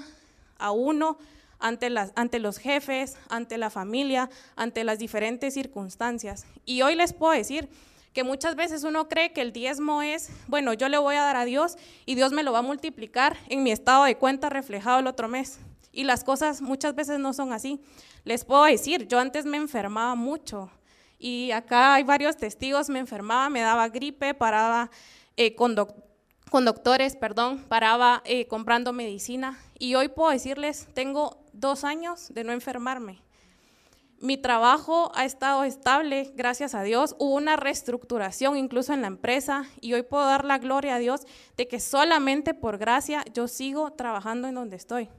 a 0.57 0.71
uno 0.71 1.17
ante, 1.59 1.89
las, 1.89 2.11
ante 2.15 2.39
los 2.39 2.57
jefes, 2.57 3.17
ante 3.29 3.57
la 3.57 3.69
familia, 3.69 4.29
ante 4.55 4.83
las 4.83 4.99
diferentes 4.99 5.53
circunstancias. 5.53 6.45
Y 6.65 6.81
hoy 6.81 6.95
les 6.95 7.13
puedo 7.13 7.33
decir 7.33 7.69
que 8.13 8.23
muchas 8.23 8.55
veces 8.55 8.83
uno 8.83 9.07
cree 9.07 9.33
que 9.33 9.41
el 9.41 9.53
diezmo 9.53 10.01
es, 10.01 10.29
bueno, 10.47 10.73
yo 10.73 10.89
le 10.89 10.97
voy 10.97 11.15
a 11.15 11.21
dar 11.21 11.35
a 11.35 11.45
Dios 11.45 11.77
y 12.05 12.15
Dios 12.15 12.31
me 12.31 12.43
lo 12.43 12.51
va 12.51 12.59
a 12.59 12.63
multiplicar 12.63 13.37
en 13.49 13.63
mi 13.63 13.71
estado 13.71 14.05
de 14.05 14.17
cuenta 14.17 14.49
reflejado 14.49 14.99
el 14.99 15.07
otro 15.07 15.27
mes. 15.27 15.59
Y 15.91 16.03
las 16.03 16.23
cosas 16.23 16.61
muchas 16.61 16.95
veces 16.95 17.19
no 17.19 17.33
son 17.33 17.53
así. 17.53 17.81
Les 18.23 18.45
puedo 18.45 18.63
decir, 18.63 19.07
yo 19.07 19.19
antes 19.19 19.45
me 19.45 19.57
enfermaba 19.57 20.15
mucho 20.15 20.71
y 21.19 21.51
acá 21.51 21.95
hay 21.95 22.03
varios 22.03 22.37
testigos, 22.37 22.89
me 22.89 22.99
enfermaba, 22.99 23.49
me 23.49 23.59
daba 23.59 23.89
gripe, 23.89 24.33
paraba 24.33 24.89
eh, 25.35 25.53
con, 25.53 25.75
doctores, 25.75 27.15
perdón, 27.17 27.65
paraba 27.67 28.21
eh, 28.25 28.47
comprando 28.47 28.93
medicina 28.93 29.59
y 29.77 29.95
hoy 29.95 30.07
puedo 30.07 30.31
decirles, 30.31 30.87
tengo 30.93 31.43
dos 31.53 31.83
años 31.83 32.29
de 32.33 32.43
no 32.43 32.53
enfermarme. 32.53 33.21
Mi 34.21 34.37
trabajo 34.37 35.13
ha 35.15 35.23
estado 35.23 35.63
estable, 35.63 36.33
gracias 36.35 36.75
a 36.75 36.83
Dios. 36.83 37.15
Hubo 37.19 37.35
una 37.35 37.55
reestructuración 37.55 38.57
incluso 38.57 38.93
en 38.93 38.99
la 38.99 39.07
empresa 39.07 39.63
y 39.79 39.93
hoy 39.93 40.03
puedo 40.03 40.25
dar 40.25 40.43
la 40.43 40.57
gloria 40.57 40.95
a 40.95 40.99
Dios 40.99 41.21
de 41.55 41.69
que 41.69 41.79
solamente 41.79 42.53
por 42.53 42.77
gracia 42.77 43.23
yo 43.33 43.47
sigo 43.47 43.91
trabajando 43.93 44.49
en 44.49 44.55
donde 44.55 44.75
estoy. 44.75 45.09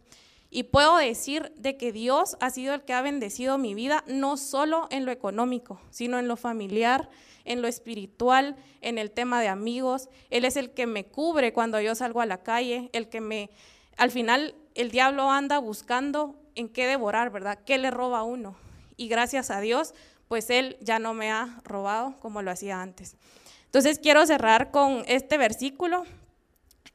Y 0.51 0.65
puedo 0.65 0.97
decir 0.97 1.53
de 1.57 1.77
que 1.77 1.93
Dios 1.93 2.37
ha 2.41 2.51
sido 2.51 2.75
el 2.75 2.83
que 2.83 2.93
ha 2.93 3.03
bendecido 3.03 3.57
mi 3.57 3.75
vida, 3.75 4.03
no 4.09 4.37
solo 4.37 4.89
en 4.91 5.07
lo 5.07 5.13
económico, 5.13 5.81
sino 5.91 6.19
en 6.19 6.27
lo 6.27 6.37
familiar, 6.37 7.09
en 7.45 7.63
lo 7.63 7.69
espiritual, 7.69 8.57
en 8.81 8.99
el 8.99 9.13
tema 9.13 9.41
de 9.41 9.47
amigos. 9.47 10.09
Él 10.29 10.45
es 10.45 10.57
el 10.57 10.71
que 10.71 10.87
me 10.87 11.05
cubre 11.05 11.53
cuando 11.53 11.81
yo 11.81 11.95
salgo 11.95 12.21
a 12.21 12.27
la 12.27 12.43
calle, 12.43 12.91
el 12.93 13.09
que 13.09 13.21
me... 13.21 13.51
Al 13.97 14.11
final 14.11 14.55
el 14.75 14.91
diablo 14.91 15.31
anda 15.31 15.59
buscando 15.59 16.35
en 16.57 16.69
qué 16.69 16.87
devorar, 16.87 17.31
¿verdad? 17.31 17.61
¿Qué 17.65 17.79
le 17.79 17.91
roba 17.91 18.21
a 18.21 18.23
uno? 18.25 18.57
Y 18.97 19.09
gracias 19.09 19.51
a 19.51 19.61
Dios, 19.61 19.95
pues 20.27 20.51
Él 20.51 20.77
ya 20.81 20.99
no 20.99 21.15
me 21.15 21.31
ha 21.31 21.61
robado 21.65 22.17
como 22.19 22.43
lo 22.43 22.51
hacía 22.51 22.83
antes. 22.83 23.17
Entonces 23.67 24.01
quiero 24.01 24.27
cerrar 24.27 24.73
con 24.73 25.05
este 25.07 25.39
versículo 25.39 26.05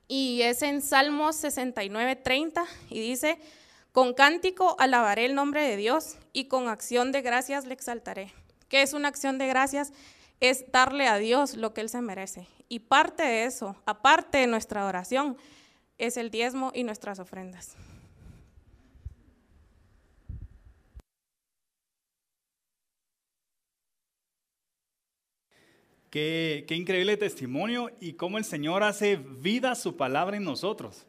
y 0.08 0.42
es 0.42 0.62
en 0.62 0.82
Salmos 0.82 1.36
69, 1.38 2.16
30 2.16 2.66
y 2.90 3.00
dice, 3.00 3.40
con 3.92 4.14
cántico 4.14 4.76
alabaré 4.80 5.26
el 5.26 5.36
nombre 5.36 5.62
de 5.62 5.78
Dios 5.78 6.18
y 6.34 6.46
con 6.46 6.68
acción 6.68 7.12
de 7.12 7.22
gracias 7.22 7.66
le 7.66 7.74
exaltaré. 7.74 8.34
¿Qué 8.68 8.82
es 8.82 8.94
una 8.94 9.08
acción 9.08 9.38
de 9.38 9.48
gracias? 9.48 9.94
Es 10.40 10.70
darle 10.72 11.08
a 11.08 11.18
Dios 11.18 11.56
lo 11.56 11.74
que 11.74 11.82
Él 11.82 11.90
se 11.90 12.02
merece. 12.02 12.48
Y 12.68 12.80
parte 12.80 13.24
de 13.24 13.46
eso, 13.46 13.76
aparte 13.86 14.40
de 14.40 14.48
nuestra 14.48 14.86
oración, 14.86 15.38
es 15.98 16.18
el 16.18 16.30
diezmo 16.30 16.72
y 16.74 16.84
nuestras 16.84 17.20
ofrendas. 17.20 17.78
Qué, 26.16 26.66
increíble 26.70 27.18
testimonio 27.18 27.92
y 28.00 28.14
cómo 28.14 28.38
el 28.38 28.46
Señor 28.46 28.84
hace 28.84 29.18
vida 29.18 29.76
su 29.76 29.98
palabra 29.98 30.38
en 30.38 30.46
nosotros. 30.46 31.06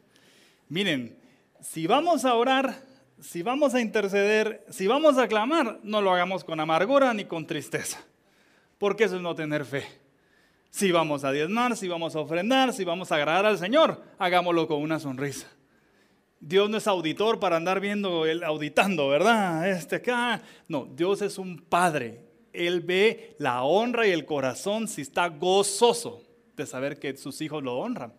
Miren, 0.67 1.17
si 1.61 1.87
vamos 1.87 2.25
a 2.25 2.33
orar, 2.33 2.83
si 3.21 3.41
vamos 3.41 3.73
a 3.73 3.79
interceder, 3.79 4.65
si 4.69 4.85
vamos 4.85 5.17
a 5.17 5.29
clamar, 5.29 5.79
no 5.81 6.01
lo 6.01 6.11
hagamos 6.11 6.43
con 6.43 6.59
amargura 6.59 7.13
ni 7.13 7.23
con 7.23 7.47
tristeza, 7.47 8.03
porque 8.77 9.05
eso 9.05 9.15
es 9.15 9.21
no 9.21 9.33
tener 9.33 9.63
fe. 9.63 9.85
Si 10.71 10.91
vamos 10.91 11.23
a 11.23 11.31
diezmar, 11.31 11.77
si 11.77 11.87
vamos 11.87 12.13
a 12.17 12.19
ofrendar, 12.19 12.73
si 12.73 12.83
vamos 12.83 13.09
a 13.09 13.15
agradar 13.15 13.45
al 13.45 13.57
Señor, 13.57 14.03
hagámoslo 14.19 14.67
con 14.67 14.81
una 14.81 14.99
sonrisa. 14.99 15.47
Dios 16.41 16.69
no 16.69 16.75
es 16.75 16.85
auditor 16.85 17.39
para 17.39 17.55
andar 17.55 17.79
viendo, 17.79 18.25
auditando, 18.45 19.07
¿verdad? 19.07 19.69
Este 19.69 19.95
acá. 19.95 20.41
No, 20.67 20.83
Dios 20.83 21.21
es 21.21 21.37
un 21.37 21.61
padre 21.61 22.26
él 22.65 22.81
ve 22.81 23.35
la 23.39 23.63
honra 23.63 24.07
y 24.07 24.11
el 24.11 24.25
corazón 24.25 24.87
si 24.87 25.01
está 25.01 25.27
gozoso 25.27 26.23
de 26.55 26.65
saber 26.65 26.99
que 26.99 27.15
sus 27.17 27.41
hijos 27.41 27.63
lo 27.63 27.75
honran. 27.77 28.13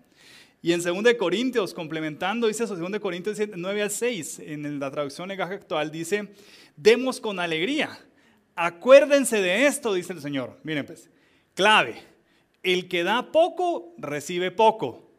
Y 0.61 0.73
en 0.73 0.83
2 0.83 1.15
Corintios, 1.15 1.73
complementando, 1.73 2.47
dice 2.47 2.65
eso, 2.65 2.77
2 2.77 3.01
Corintios 3.01 3.39
9 3.55 3.83
al 3.83 3.91
6, 3.91 4.41
en 4.41 4.81
la 4.81 4.91
traducción 4.91 5.29
lenguaje 5.29 5.55
actual, 5.55 5.91
dice, 5.91 6.29
demos 6.77 7.21
con 7.21 7.39
alegría. 7.39 7.99
Acuérdense 8.57 9.41
de 9.41 9.67
esto, 9.67 9.95
dice 9.95 10.13
el 10.13 10.21
Señor. 10.21 10.59
Miren 10.65 10.85
pues, 10.85 11.11
clave, 11.55 12.03
el 12.63 12.89
que 12.89 13.05
da 13.05 13.31
poco, 13.31 13.95
recibe 13.99 14.51
poco. 14.51 15.13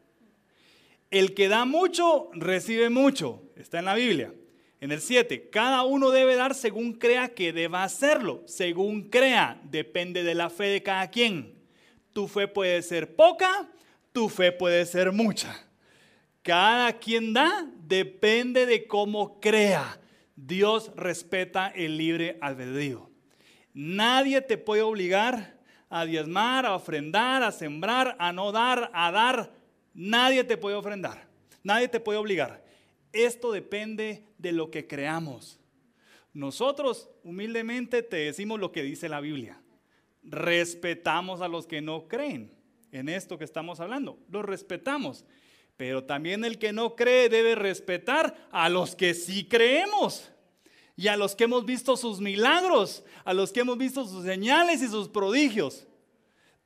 El 1.10 1.34
que 1.34 1.48
da 1.48 1.64
mucho, 1.64 2.30
recibe 2.34 2.90
mucho. 2.90 3.42
Está 3.56 3.78
en 3.78 3.86
la 3.86 3.94
Biblia. 3.94 4.32
En 4.80 4.92
el 4.92 5.00
7, 5.02 5.50
cada 5.50 5.82
uno 5.82 6.10
debe 6.10 6.36
dar 6.36 6.54
según 6.54 6.94
crea 6.94 7.28
que 7.28 7.52
deba 7.52 7.84
hacerlo. 7.84 8.42
Según 8.46 9.10
crea, 9.10 9.60
depende 9.64 10.22
de 10.22 10.34
la 10.34 10.48
fe 10.48 10.64
de 10.64 10.82
cada 10.82 11.10
quien. 11.10 11.54
Tu 12.14 12.26
fe 12.26 12.48
puede 12.48 12.80
ser 12.82 13.14
poca, 13.14 13.68
tu 14.12 14.30
fe 14.30 14.52
puede 14.52 14.86
ser 14.86 15.12
mucha. 15.12 15.66
Cada 16.42 16.94
quien 16.94 17.34
da 17.34 17.66
depende 17.86 18.64
de 18.64 18.86
cómo 18.86 19.38
crea. 19.38 20.00
Dios 20.34 20.90
respeta 20.96 21.68
el 21.68 21.98
libre 21.98 22.38
albedrío. 22.40 23.10
Nadie 23.74 24.40
te 24.40 24.56
puede 24.56 24.80
obligar 24.80 25.58
a 25.90 26.06
diezmar, 26.06 26.64
a 26.64 26.74
ofrendar, 26.74 27.42
a 27.42 27.52
sembrar, 27.52 28.16
a 28.18 28.32
no 28.32 28.50
dar, 28.50 28.90
a 28.94 29.10
dar. 29.12 29.52
Nadie 29.92 30.42
te 30.44 30.56
puede 30.56 30.76
ofrendar. 30.76 31.26
Nadie 31.62 31.88
te 31.88 32.00
puede 32.00 32.18
obligar. 32.18 32.69
Esto 33.12 33.52
depende 33.52 34.24
de 34.38 34.52
lo 34.52 34.70
que 34.70 34.86
creamos. 34.86 35.58
Nosotros 36.32 37.10
humildemente 37.24 38.02
te 38.02 38.16
decimos 38.16 38.60
lo 38.60 38.70
que 38.72 38.82
dice 38.82 39.08
la 39.08 39.20
Biblia. 39.20 39.60
Respetamos 40.22 41.40
a 41.40 41.48
los 41.48 41.66
que 41.66 41.80
no 41.80 42.06
creen 42.06 42.52
en 42.92 43.08
esto 43.08 43.38
que 43.38 43.44
estamos 43.44 43.80
hablando. 43.80 44.18
Los 44.30 44.44
respetamos. 44.44 45.24
Pero 45.76 46.04
también 46.04 46.44
el 46.44 46.58
que 46.58 46.72
no 46.72 46.94
cree 46.94 47.28
debe 47.28 47.54
respetar 47.54 48.48
a 48.52 48.68
los 48.68 48.94
que 48.94 49.14
sí 49.14 49.44
creemos. 49.44 50.30
Y 50.94 51.08
a 51.08 51.16
los 51.16 51.34
que 51.34 51.44
hemos 51.44 51.64
visto 51.64 51.96
sus 51.96 52.20
milagros, 52.20 53.02
a 53.24 53.32
los 53.32 53.52
que 53.52 53.60
hemos 53.60 53.78
visto 53.78 54.06
sus 54.06 54.24
señales 54.24 54.82
y 54.82 54.88
sus 54.88 55.08
prodigios. 55.08 55.86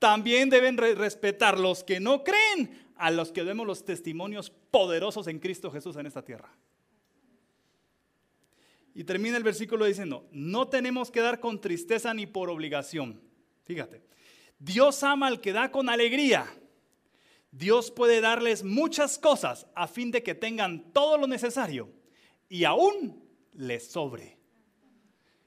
También 0.01 0.51
deben 0.51 0.77
respetar 0.77 1.59
los 1.59 1.85
que 1.85 2.01
no 2.01 2.25
creen 2.25 2.84
a 2.97 3.11
los 3.11 3.33
que 3.33 3.43
vemos 3.43 3.67
los 3.67 3.85
testimonios 3.85 4.51
poderosos 4.71 5.27
en 5.27 5.39
Cristo 5.39 5.71
Jesús 5.71 5.97
en 5.97 6.07
esta 6.07 6.23
tierra. 6.23 6.51
Y 8.95 9.05
termina 9.05 9.37
el 9.37 9.43
versículo 9.43 9.85
diciendo, 9.87 10.29
no 10.31 10.69
tenemos 10.69 11.11
que 11.11 11.21
dar 11.21 11.41
con 11.41 11.61
tristeza 11.61 12.15
ni 12.15 12.27
por 12.27 12.49
obligación. 12.49 13.21
Fíjate, 13.65 14.05
Dios 14.59 15.03
ama 15.03 15.27
al 15.27 15.41
que 15.41 15.53
da 15.53 15.73
con 15.73 15.89
alegría. 15.89 16.47
Dios 17.51 17.91
puede 17.91 18.21
darles 18.21 18.63
muchas 18.63 19.19
cosas 19.19 19.67
a 19.75 19.89
fin 19.89 20.11
de 20.11 20.23
que 20.23 20.35
tengan 20.35 20.93
todo 20.93 21.19
lo 21.19 21.27
necesario 21.27 21.93
y 22.49 22.65
aún 22.65 23.25
les 23.53 23.91
sobre. 23.91 24.39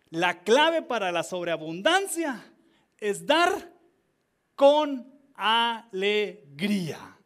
La 0.10 0.43
clave 0.43 0.81
para 0.81 1.12
la 1.12 1.23
sobreabundancia 1.23 2.53
es 2.97 3.25
dar 3.25 3.73
con 4.55 5.13
alegría. 5.36 7.16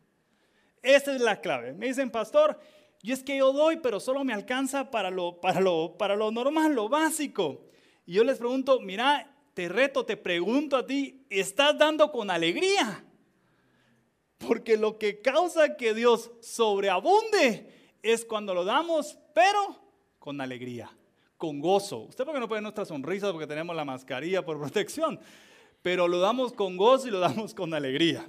Esa 0.81 1.15
es 1.15 1.21
la 1.21 1.41
clave. 1.41 1.73
Me 1.73 1.87
dicen, 1.87 2.09
pastor, 2.09 2.59
y 3.01 3.11
es 3.11 3.23
que 3.23 3.37
yo 3.37 3.51
doy, 3.51 3.77
pero 3.77 3.99
solo 3.99 4.23
me 4.23 4.33
alcanza 4.33 4.91
para 4.91 5.09
lo, 5.09 5.39
para 5.41 5.59
lo, 5.59 5.95
para 5.97 6.15
lo 6.15 6.31
normal, 6.31 6.73
lo 6.73 6.89
básico. 6.89 7.65
Y 8.05 8.13
yo 8.13 8.23
les 8.23 8.37
pregunto, 8.37 8.79
mira, 8.79 9.35
te 9.53 9.67
reto, 9.67 10.05
te 10.05 10.17
pregunto 10.17 10.77
a 10.77 10.85
ti, 10.85 11.25
¿estás 11.29 11.77
dando 11.77 12.11
con 12.11 12.29
alegría? 12.29 13.03
Porque 14.37 14.77
lo 14.77 14.97
que 14.97 15.21
causa 15.21 15.77
que 15.77 15.93
Dios 15.93 16.31
sobreabunde 16.41 17.71
es 18.01 18.25
cuando 18.25 18.53
lo 18.53 18.65
damos, 18.65 19.17
pero 19.33 19.79
con 20.19 20.41
alegría, 20.41 20.89
con 21.37 21.59
gozo. 21.59 21.99
Usted 22.01 22.25
porque 22.25 22.39
no 22.39 22.47
puede 22.47 22.61
nuestra 22.61 22.85
sonrisa 22.85 23.31
porque 23.31 23.47
tenemos 23.47 23.75
la 23.75 23.85
mascarilla 23.85 24.43
por 24.43 24.59
protección, 24.59 25.19
pero 25.81 26.07
lo 26.07 26.19
damos 26.19 26.53
con 26.53 26.77
gozo 26.77 27.07
y 27.07 27.11
lo 27.11 27.19
damos 27.19 27.53
con 27.53 27.73
alegría. 27.73 28.25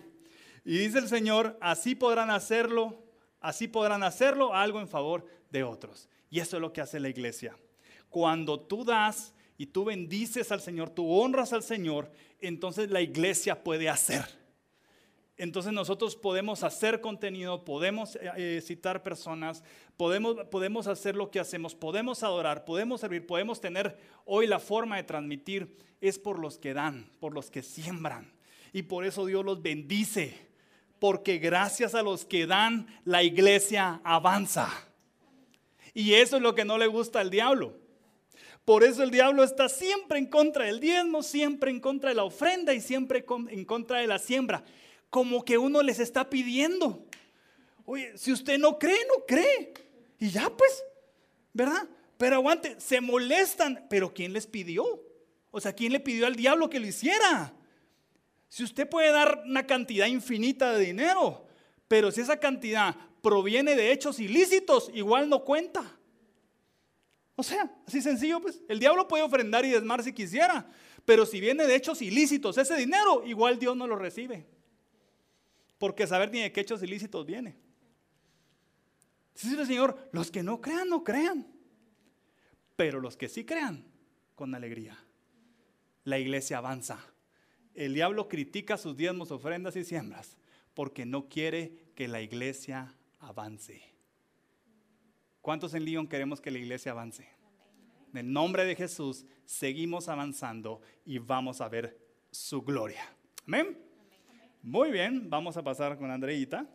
Y 0.64 0.79
dice 0.79 0.98
el 0.98 1.09
Señor, 1.09 1.57
así 1.61 1.94
podrán 1.94 2.31
hacerlo, 2.31 3.03
así 3.40 3.68
podrán 3.68 4.03
hacerlo 4.03 4.55
algo 4.55 4.81
en 4.81 4.88
favor 4.88 5.27
de 5.51 5.64
otros. 5.64 6.09
Y 6.31 6.40
eso 6.40 6.57
es 6.57 6.61
lo 6.61 6.72
que 6.72 6.81
hace 6.81 7.01
la 7.01 7.09
iglesia. 7.09 7.57
Cuando 8.09 8.61
tú 8.61 8.85
das 8.85 9.35
y 9.59 9.66
tú 9.66 9.85
bendices 9.85 10.53
al 10.53 10.61
Señor, 10.61 10.90
tú 10.90 11.11
honras 11.11 11.53
al 11.53 11.62
Señor, 11.62 12.11
entonces 12.40 12.90
la 12.90 13.01
iglesia 13.01 13.62
puede 13.62 13.88
hacer. 13.88 14.25
Entonces 15.37 15.72
nosotros 15.72 16.14
podemos 16.14 16.62
hacer 16.62 17.01
contenido, 17.01 17.64
podemos 17.64 18.16
eh, 18.16 18.31
eh, 18.37 18.61
citar 18.64 19.03
personas, 19.03 19.64
podemos, 19.96 20.37
podemos 20.51 20.87
hacer 20.87 21.16
lo 21.16 21.31
que 21.31 21.40
hacemos, 21.40 21.75
podemos 21.75 22.22
adorar, 22.22 22.64
podemos 22.64 23.01
servir, 23.01 23.27
podemos 23.27 23.61
tener 23.61 23.98
hoy 24.25 24.46
la 24.46 24.61
forma 24.61 24.96
de 24.96 25.03
transmitir, 25.03 25.77
es 26.01 26.18
por 26.18 26.38
los 26.38 26.59
que 26.59 26.75
dan, 26.75 27.11
por 27.18 27.35
los 27.35 27.51
que 27.51 27.62
siembran. 27.62 28.33
Y 28.72 28.83
por 28.83 29.05
eso 29.05 29.27
Dios 29.27 29.44
los 29.44 29.62
bendice 29.62 30.52
porque 31.03 31.38
gracias 31.38 31.97
a 31.97 32.03
los 32.03 32.25
que 32.25 32.47
dan, 32.47 32.87
la 33.05 33.25
iglesia 33.25 34.01
avanza. 34.05 34.69
Y 35.95 36.15
eso 36.15 36.37
es 36.37 36.43
lo 36.43 36.55
que 36.55 36.65
no 36.65 36.79
le 36.79 36.87
gusta 36.87 37.19
al 37.19 37.29
diablo. 37.29 37.77
Por 38.65 38.85
eso 38.85 39.03
el 39.03 39.11
diablo 39.11 39.43
está 39.43 39.69
siempre 39.69 40.21
en 40.21 40.27
contra 40.27 40.67
del 40.67 40.79
diezmo, 40.79 41.25
siempre 41.25 41.73
en 41.73 41.81
contra 41.81 42.11
de 42.11 42.15
la 42.15 42.23
ofrenda 42.23 42.73
y 42.73 42.81
siempre 42.81 43.27
en 43.49 43.65
contra 43.65 43.99
de 43.99 44.07
la 44.07 44.21
siembra. 44.21 44.62
Como 45.11 45.45
que 45.45 45.59
uno 45.59 45.83
les 45.83 45.99
está 45.99 46.31
pidiendo. 46.31 47.05
Oye, 47.85 48.17
si 48.17 48.31
usted 48.31 48.57
no 48.61 48.79
cree, 48.79 49.05
no 49.09 49.27
cree. 49.27 49.75
Y 50.21 50.31
ya 50.31 50.51
pues, 50.57 50.85
¿verdad? 51.53 51.83
Pero 52.17 52.37
aguante, 52.37 52.77
se 52.79 53.01
molestan. 53.01 53.88
Pero 53.91 54.15
¿quién 54.15 54.33
les 54.33 54.47
pidió? 54.47 55.03
O 55.51 55.61
sea, 55.61 55.73
¿quién 55.73 55.91
le 55.91 55.99
pidió 55.99 56.29
al 56.29 56.37
diablo 56.37 56.71
que 56.71 56.79
lo 56.79 56.87
hiciera? 56.87 57.53
Si 58.53 58.62
usted 58.62 58.87
puede 58.87 59.11
dar 59.11 59.45
una 59.47 59.67
cantidad 59.67 60.07
infinita 60.07 60.75
de 60.75 60.85
dinero, 60.85 61.47
pero 61.88 62.12
si 62.12 62.21
esa 62.21 62.38
cantidad 62.38 62.95
proviene 63.23 63.75
de 63.75 63.93
hechos 63.93 64.21
ilícitos, 64.21 64.91
igual 64.93 65.31
no 65.31 65.43
cuenta. 65.43 65.99
O 67.35 67.43
sea, 67.43 67.75
así 67.87 68.03
sencillo, 68.03 68.43
pues 68.43 68.61
el 68.69 68.79
diablo 68.79 69.09
puede 69.09 69.23
ofrendar 69.23 69.65
y 69.65 69.71
desmar 69.71 70.03
si 70.03 70.12
quisiera, 70.12 70.71
pero 71.07 71.25
si 71.25 71.41
viene 71.41 71.67
de 71.67 71.75
hechos 71.75 72.03
ilícitos 72.03 72.59
ese 72.59 72.77
dinero, 72.77 73.23
igual 73.25 73.59
Dios 73.59 73.75
no 73.75 73.87
lo 73.87 73.97
recibe. 73.97 74.47
Porque 75.79 76.07
saber 76.07 76.31
ni 76.31 76.43
de 76.43 76.53
qué 76.53 76.61
hechos 76.61 76.83
ilícitos 76.83 77.25
viene. 77.25 77.57
Dice 79.33 79.59
el 79.59 79.67
Señor, 79.67 80.11
los 80.12 80.31
que 80.31 80.43
no 80.43 80.61
crean, 80.61 80.91
no 80.91 81.03
crean. 81.03 81.47
Pero 82.77 83.01
los 83.01 83.17
que 83.17 83.31
sí 83.31 83.47
crean, 83.47 83.87
con 84.35 84.55
alegría. 84.55 85.03
La 86.05 86.19
iglesia 86.19 86.59
avanza. 86.59 87.12
El 87.75 87.95
diablo 87.95 88.29
critica 88.29 88.77
sus 88.77 88.97
diezmos, 88.97 89.31
ofrendas 89.31 89.77
y 89.77 89.85
siembras 89.85 90.37
porque 90.75 91.05
no 91.05 91.29
quiere 91.29 91.73
que 91.95 92.09
la 92.09 92.21
iglesia 92.21 92.95
avance. 93.21 93.83
¿Cuántos 95.41 95.75
en 95.75 95.85
Lyon 95.85 96.07
queremos 96.07 96.41
que 96.41 96.51
la 96.51 96.59
iglesia 96.59 96.93
avance? 96.93 97.29
En 98.13 98.19
el 98.19 98.33
nombre 98.33 98.65
de 98.65 98.77
Jesús 98.77 99.25
seguimos 99.45 100.09
avanzando 100.09 100.81
y 101.05 101.19
vamos 101.19 101.61
a 101.61 101.69
ver 101.69 101.99
su 102.31 102.63
gloria. 102.63 103.03
Amén. 103.47 103.79
Muy 104.63 104.93
bien, 104.93 105.29
vamos 105.29 105.57
a 105.57 105.63
pasar 105.63 105.99
con 105.99 106.11
Andreita. 106.11 106.67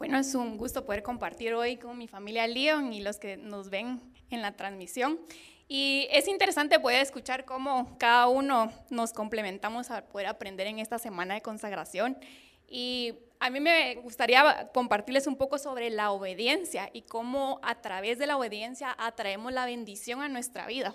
Bueno, 0.00 0.16
es 0.16 0.34
un 0.34 0.56
gusto 0.56 0.86
poder 0.86 1.02
compartir 1.02 1.52
hoy 1.52 1.76
con 1.76 1.98
mi 1.98 2.08
familia 2.08 2.46
Leon 2.46 2.90
y 2.94 3.02
los 3.02 3.18
que 3.18 3.36
nos 3.36 3.68
ven 3.68 4.00
en 4.30 4.40
la 4.40 4.52
transmisión. 4.56 5.20
Y 5.68 6.08
es 6.10 6.26
interesante 6.26 6.80
poder 6.80 7.02
escuchar 7.02 7.44
cómo 7.44 7.98
cada 7.98 8.26
uno 8.28 8.72
nos 8.88 9.12
complementamos 9.12 9.90
a 9.90 10.06
poder 10.06 10.28
aprender 10.28 10.68
en 10.68 10.78
esta 10.78 10.98
semana 10.98 11.34
de 11.34 11.42
consagración. 11.42 12.16
Y 12.66 13.12
a 13.40 13.50
mí 13.50 13.60
me 13.60 13.96
gustaría 13.96 14.70
compartirles 14.72 15.26
un 15.26 15.36
poco 15.36 15.58
sobre 15.58 15.90
la 15.90 16.12
obediencia 16.12 16.88
y 16.94 17.02
cómo 17.02 17.60
a 17.62 17.82
través 17.82 18.18
de 18.18 18.26
la 18.26 18.38
obediencia 18.38 18.96
atraemos 18.98 19.52
la 19.52 19.66
bendición 19.66 20.22
a 20.22 20.30
nuestra 20.30 20.66
vida. 20.66 20.94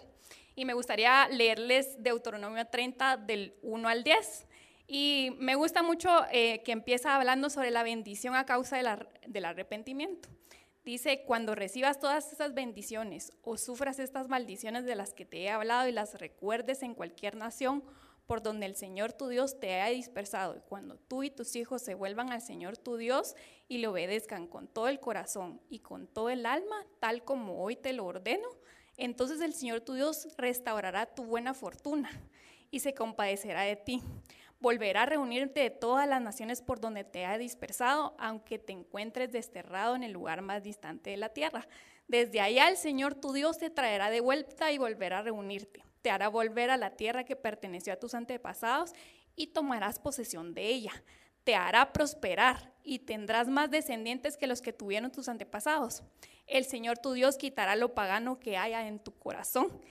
Y 0.55 0.65
me 0.65 0.73
gustaría 0.73 1.27
leerles 1.27 2.01
Deuteronomio 2.01 2.65
30 2.65 3.17
del 3.17 3.53
1 3.61 3.87
al 3.87 4.03
10. 4.03 4.47
Y 4.87 5.35
me 5.39 5.55
gusta 5.55 5.81
mucho 5.81 6.09
eh, 6.31 6.61
que 6.63 6.71
empieza 6.71 7.15
hablando 7.15 7.49
sobre 7.49 7.71
la 7.71 7.83
bendición 7.83 8.35
a 8.35 8.45
causa 8.45 8.77
del 8.77 9.45
arrepentimiento. 9.45 10.29
Dice, 10.83 11.23
cuando 11.25 11.55
recibas 11.55 11.99
todas 11.99 12.31
esas 12.31 12.53
bendiciones 12.53 13.33
o 13.41 13.57
sufras 13.57 13.97
estas 13.97 14.27
maldiciones 14.27 14.85
de 14.85 14.95
las 14.95 15.13
que 15.13 15.25
te 15.25 15.41
he 15.41 15.49
hablado 15.49 15.87
y 15.87 15.91
las 15.91 16.13
recuerdes 16.19 16.83
en 16.83 16.93
cualquier 16.93 17.35
nación 17.35 17.83
por 18.27 18.43
donde 18.43 18.67
el 18.67 18.75
Señor 18.75 19.13
tu 19.13 19.27
Dios 19.27 19.59
te 19.59 19.73
haya 19.81 19.95
dispersado, 19.95 20.55
y 20.55 20.61
cuando 20.61 20.97
tú 20.97 21.23
y 21.23 21.29
tus 21.29 21.55
hijos 21.55 21.81
se 21.81 21.93
vuelvan 21.93 22.31
al 22.31 22.41
Señor 22.41 22.77
tu 22.77 22.97
Dios 22.97 23.35
y 23.67 23.79
le 23.79 23.87
obedezcan 23.87 24.47
con 24.47 24.67
todo 24.67 24.87
el 24.87 24.99
corazón 24.99 25.61
y 25.69 25.79
con 25.79 26.07
todo 26.07 26.29
el 26.29 26.45
alma, 26.45 26.85
tal 26.99 27.23
como 27.23 27.63
hoy 27.63 27.75
te 27.75 27.93
lo 27.93 28.05
ordeno, 28.05 28.47
entonces 28.97 29.41
el 29.41 29.53
Señor 29.53 29.81
tu 29.81 29.93
Dios 29.93 30.27
restaurará 30.37 31.05
tu 31.05 31.23
buena 31.23 31.53
fortuna 31.53 32.09
y 32.71 32.79
se 32.79 32.93
compadecerá 32.93 33.61
de 33.61 33.75
ti 33.75 34.01
volverá 34.59 35.03
a 35.03 35.05
reunirte 35.05 35.59
de 35.59 35.69
todas 35.69 36.07
las 36.07 36.21
naciones 36.21 36.61
por 36.61 36.79
donde 36.79 37.03
te 37.03 37.25
ha 37.25 37.37
dispersado, 37.37 38.15
aunque 38.17 38.59
te 38.59 38.73
encuentres 38.73 39.31
desterrado 39.31 39.95
en 39.95 40.03
el 40.03 40.11
lugar 40.11 40.41
más 40.41 40.63
distante 40.63 41.11
de 41.11 41.17
la 41.17 41.29
tierra. 41.29 41.67
Desde 42.07 42.41
allá 42.41 42.69
el 42.69 42.77
Señor 42.77 43.15
tu 43.15 43.33
Dios 43.33 43.57
te 43.57 43.69
traerá 43.69 44.09
de 44.09 44.21
vuelta 44.21 44.71
y 44.71 44.77
volverá 44.77 45.19
a 45.19 45.23
reunirte. 45.23 45.83
Te 46.01 46.11
hará 46.11 46.27
volver 46.27 46.69
a 46.69 46.77
la 46.77 46.91
tierra 46.91 47.23
que 47.23 47.35
perteneció 47.35 47.93
a 47.93 47.99
tus 47.99 48.13
antepasados 48.13 48.93
y 49.35 49.47
tomarás 49.47 49.99
posesión 49.99 50.53
de 50.53 50.67
ella. 50.67 50.91
Te 51.43 51.55
hará 51.55 51.93
prosperar 51.93 52.73
y 52.83 52.99
tendrás 52.99 53.47
más 53.47 53.71
descendientes 53.71 54.37
que 54.37 54.47
los 54.47 54.61
que 54.61 54.73
tuvieron 54.73 55.11
tus 55.11 55.29
antepasados. 55.29 56.03
El 56.47 56.65
Señor 56.65 56.99
tu 56.99 57.13
Dios 57.13 57.37
quitará 57.37 57.75
lo 57.75 57.95
pagano 57.95 58.39
que 58.39 58.57
haya 58.57 58.87
en 58.87 58.99
tu 58.99 59.17
corazón 59.17 59.81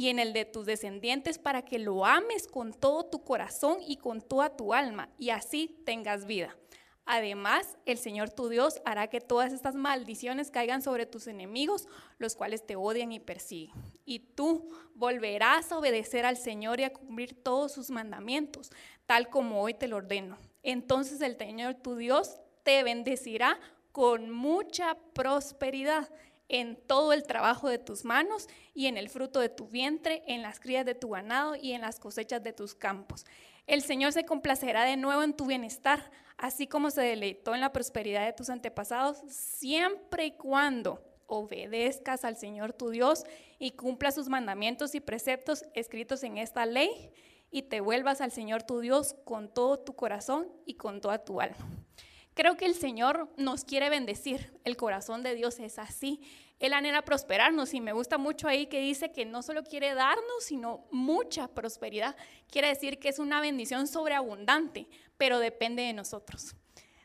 y 0.00 0.08
en 0.08 0.18
el 0.18 0.32
de 0.32 0.46
tus 0.46 0.64
descendientes 0.64 1.38
para 1.38 1.60
que 1.60 1.78
lo 1.78 2.06
ames 2.06 2.46
con 2.46 2.72
todo 2.72 3.04
tu 3.04 3.22
corazón 3.22 3.80
y 3.86 3.98
con 3.98 4.22
toda 4.22 4.56
tu 4.56 4.72
alma 4.72 5.10
y 5.18 5.28
así 5.28 5.78
tengas 5.84 6.24
vida. 6.24 6.56
Además, 7.04 7.76
el 7.84 7.98
Señor 7.98 8.30
tu 8.30 8.48
Dios 8.48 8.80
hará 8.86 9.08
que 9.08 9.20
todas 9.20 9.52
estas 9.52 9.74
maldiciones 9.74 10.50
caigan 10.50 10.80
sobre 10.80 11.04
tus 11.04 11.26
enemigos, 11.26 11.86
los 12.16 12.34
cuales 12.34 12.66
te 12.66 12.76
odian 12.76 13.12
y 13.12 13.20
persiguen. 13.20 13.74
Y 14.06 14.20
tú 14.20 14.70
volverás 14.94 15.70
a 15.70 15.76
obedecer 15.76 16.24
al 16.24 16.38
Señor 16.38 16.80
y 16.80 16.84
a 16.84 16.94
cumplir 16.94 17.34
todos 17.34 17.72
sus 17.72 17.90
mandamientos, 17.90 18.70
tal 19.04 19.28
como 19.28 19.60
hoy 19.60 19.74
te 19.74 19.86
lo 19.86 19.98
ordeno. 19.98 20.38
Entonces 20.62 21.20
el 21.20 21.36
Señor 21.36 21.74
tu 21.74 21.96
Dios 21.96 22.38
te 22.62 22.82
bendecirá 22.84 23.60
con 23.92 24.30
mucha 24.30 24.96
prosperidad 25.12 26.08
en 26.50 26.76
todo 26.76 27.12
el 27.12 27.22
trabajo 27.22 27.68
de 27.68 27.78
tus 27.78 28.04
manos 28.04 28.48
y 28.74 28.86
en 28.86 28.98
el 28.98 29.08
fruto 29.08 29.40
de 29.40 29.48
tu 29.48 29.68
vientre, 29.68 30.22
en 30.26 30.42
las 30.42 30.60
crías 30.60 30.84
de 30.84 30.94
tu 30.94 31.10
ganado 31.10 31.54
y 31.56 31.72
en 31.72 31.80
las 31.80 32.00
cosechas 32.00 32.42
de 32.42 32.52
tus 32.52 32.74
campos. 32.74 33.24
El 33.66 33.82
Señor 33.82 34.12
se 34.12 34.26
complacerá 34.26 34.84
de 34.84 34.96
nuevo 34.96 35.22
en 35.22 35.32
tu 35.32 35.46
bienestar, 35.46 36.10
así 36.36 36.66
como 36.66 36.90
se 36.90 37.02
deleitó 37.02 37.54
en 37.54 37.60
la 37.60 37.72
prosperidad 37.72 38.26
de 38.26 38.32
tus 38.32 38.50
antepasados, 38.50 39.18
siempre 39.28 40.26
y 40.26 40.32
cuando 40.32 41.00
obedezcas 41.28 42.24
al 42.24 42.36
Señor 42.36 42.72
tu 42.72 42.90
Dios 42.90 43.24
y 43.60 43.70
cumpla 43.70 44.10
sus 44.10 44.28
mandamientos 44.28 44.96
y 44.96 45.00
preceptos 45.00 45.64
escritos 45.74 46.24
en 46.24 46.38
esta 46.38 46.66
ley 46.66 47.12
y 47.52 47.62
te 47.62 47.80
vuelvas 47.80 48.20
al 48.20 48.32
Señor 48.32 48.64
tu 48.64 48.80
Dios 48.80 49.14
con 49.24 49.52
todo 49.52 49.78
tu 49.78 49.94
corazón 49.94 50.48
y 50.66 50.74
con 50.74 51.00
toda 51.00 51.24
tu 51.24 51.40
alma. 51.40 51.68
Creo 52.34 52.56
que 52.56 52.66
el 52.66 52.74
Señor 52.74 53.28
nos 53.36 53.64
quiere 53.64 53.90
bendecir. 53.90 54.52
El 54.64 54.76
corazón 54.76 55.22
de 55.22 55.34
Dios 55.34 55.58
es 55.58 55.78
así. 55.78 56.20
Él 56.60 56.74
anhela 56.74 57.02
prosperarnos 57.02 57.72
y 57.74 57.80
me 57.80 57.92
gusta 57.92 58.18
mucho 58.18 58.46
ahí 58.46 58.66
que 58.66 58.80
dice 58.80 59.12
que 59.12 59.24
no 59.24 59.42
solo 59.42 59.64
quiere 59.64 59.94
darnos, 59.94 60.44
sino 60.44 60.86
mucha 60.90 61.48
prosperidad. 61.48 62.16
Quiere 62.50 62.68
decir 62.68 62.98
que 62.98 63.08
es 63.08 63.18
una 63.18 63.40
bendición 63.40 63.86
sobreabundante, 63.86 64.86
pero 65.16 65.38
depende 65.38 65.82
de 65.82 65.94
nosotros. 65.94 66.54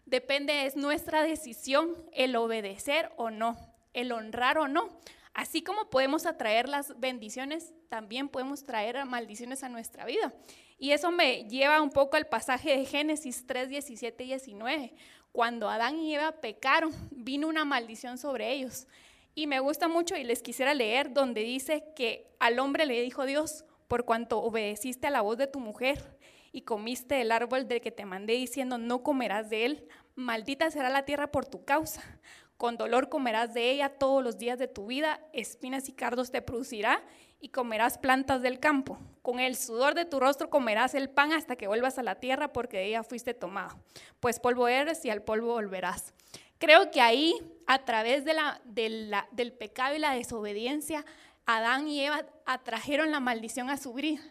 Depende, 0.05 0.65
es 0.65 0.75
nuestra 0.75 1.23
decisión 1.23 1.95
el 2.11 2.35
obedecer 2.35 3.11
o 3.17 3.31
no, 3.31 3.57
el 3.93 4.11
honrar 4.11 4.57
o 4.57 4.67
no. 4.67 4.99
Así 5.33 5.63
como 5.63 5.89
podemos 5.89 6.25
atraer 6.25 6.69
las 6.69 6.99
bendiciones, 6.99 7.73
también 7.89 8.29
podemos 8.29 8.63
traer 8.63 9.03
maldiciones 9.05 9.63
a 9.63 9.69
nuestra 9.69 10.05
vida. 10.05 10.33
Y 10.77 10.91
eso 10.91 11.11
me 11.11 11.45
lleva 11.45 11.81
un 11.81 11.89
poco 11.89 12.17
al 12.17 12.27
pasaje 12.27 12.77
de 12.77 12.85
Génesis 12.85 13.45
3, 13.47 13.69
17 13.69 14.23
y 14.23 14.27
19. 14.27 14.93
Cuando 15.31 15.69
Adán 15.69 15.99
y 15.99 16.15
Eva 16.15 16.33
pecaron, 16.33 16.91
vino 17.11 17.47
una 17.47 17.65
maldición 17.65 18.17
sobre 18.17 18.51
ellos. 18.51 18.87
Y 19.33 19.47
me 19.47 19.59
gusta 19.59 19.87
mucho 19.87 20.15
y 20.15 20.23
les 20.23 20.41
quisiera 20.41 20.73
leer 20.73 21.13
donde 21.13 21.41
dice 21.41 21.83
que 21.95 22.27
al 22.39 22.59
hombre 22.59 22.85
le 22.85 23.01
dijo 23.01 23.25
Dios, 23.25 23.65
por 23.87 24.05
cuanto 24.05 24.41
obedeciste 24.41 25.07
a 25.07 25.11
la 25.11 25.21
voz 25.21 25.37
de 25.37 25.47
tu 25.47 25.59
mujer 25.59 26.17
y 26.51 26.61
comiste 26.61 27.19
el 27.19 27.31
árbol 27.31 27.67
del 27.67 27.81
que 27.81 27.91
te 27.91 28.05
mandé 28.05 28.33
diciendo, 28.33 28.77
no 28.77 29.03
comerás 29.03 29.49
de 29.49 29.65
él, 29.65 29.87
maldita 30.15 30.71
será 30.71 30.89
la 30.89 31.03
tierra 31.03 31.31
por 31.31 31.45
tu 31.45 31.65
causa. 31.65 32.01
Con 32.57 32.77
dolor 32.77 33.09
comerás 33.09 33.53
de 33.53 33.71
ella 33.71 33.89
todos 33.89 34.23
los 34.23 34.37
días 34.37 34.57
de 34.57 34.69
tu 34.69 34.87
vida, 34.87 35.19
espinas 35.33 35.89
y 35.89 35.91
cardos 35.91 36.31
te 36.31 36.41
producirá 36.41 37.03
y 37.41 37.49
comerás 37.49 37.97
plantas 37.97 38.41
del 38.41 38.61
campo. 38.61 38.97
Con 39.25 39.39
el 39.39 39.55
sudor 39.55 39.95
de 39.95 40.05
tu 40.05 40.19
rostro 40.19 40.51
comerás 40.51 40.93
el 40.93 41.09
pan 41.09 41.33
hasta 41.33 41.55
que 41.55 41.67
vuelvas 41.67 41.97
a 41.97 42.03
la 42.03 42.13
tierra 42.13 42.53
porque 42.53 42.77
de 42.77 42.85
ella 42.85 43.01
fuiste 43.01 43.33
tomado. 43.33 43.75
Pues 44.19 44.39
polvo 44.39 44.67
eres 44.67 45.03
y 45.03 45.09
al 45.09 45.23
polvo 45.23 45.53
volverás. 45.53 46.13
Creo 46.59 46.91
que 46.91 47.01
ahí, 47.01 47.33
a 47.65 47.83
través 47.85 48.23
de 48.23 48.35
la, 48.35 48.61
del 49.31 49.51
pecado 49.53 49.95
y 49.95 49.97
la 49.97 50.13
desobediencia, 50.13 51.03
Adán 51.47 51.87
y 51.87 52.01
Eva 52.05 52.23
atrajeron 52.45 53.09
la 53.09 53.19
maldición 53.19 53.71
a 53.71 53.77
su 53.77 53.93
vida. 53.93 54.21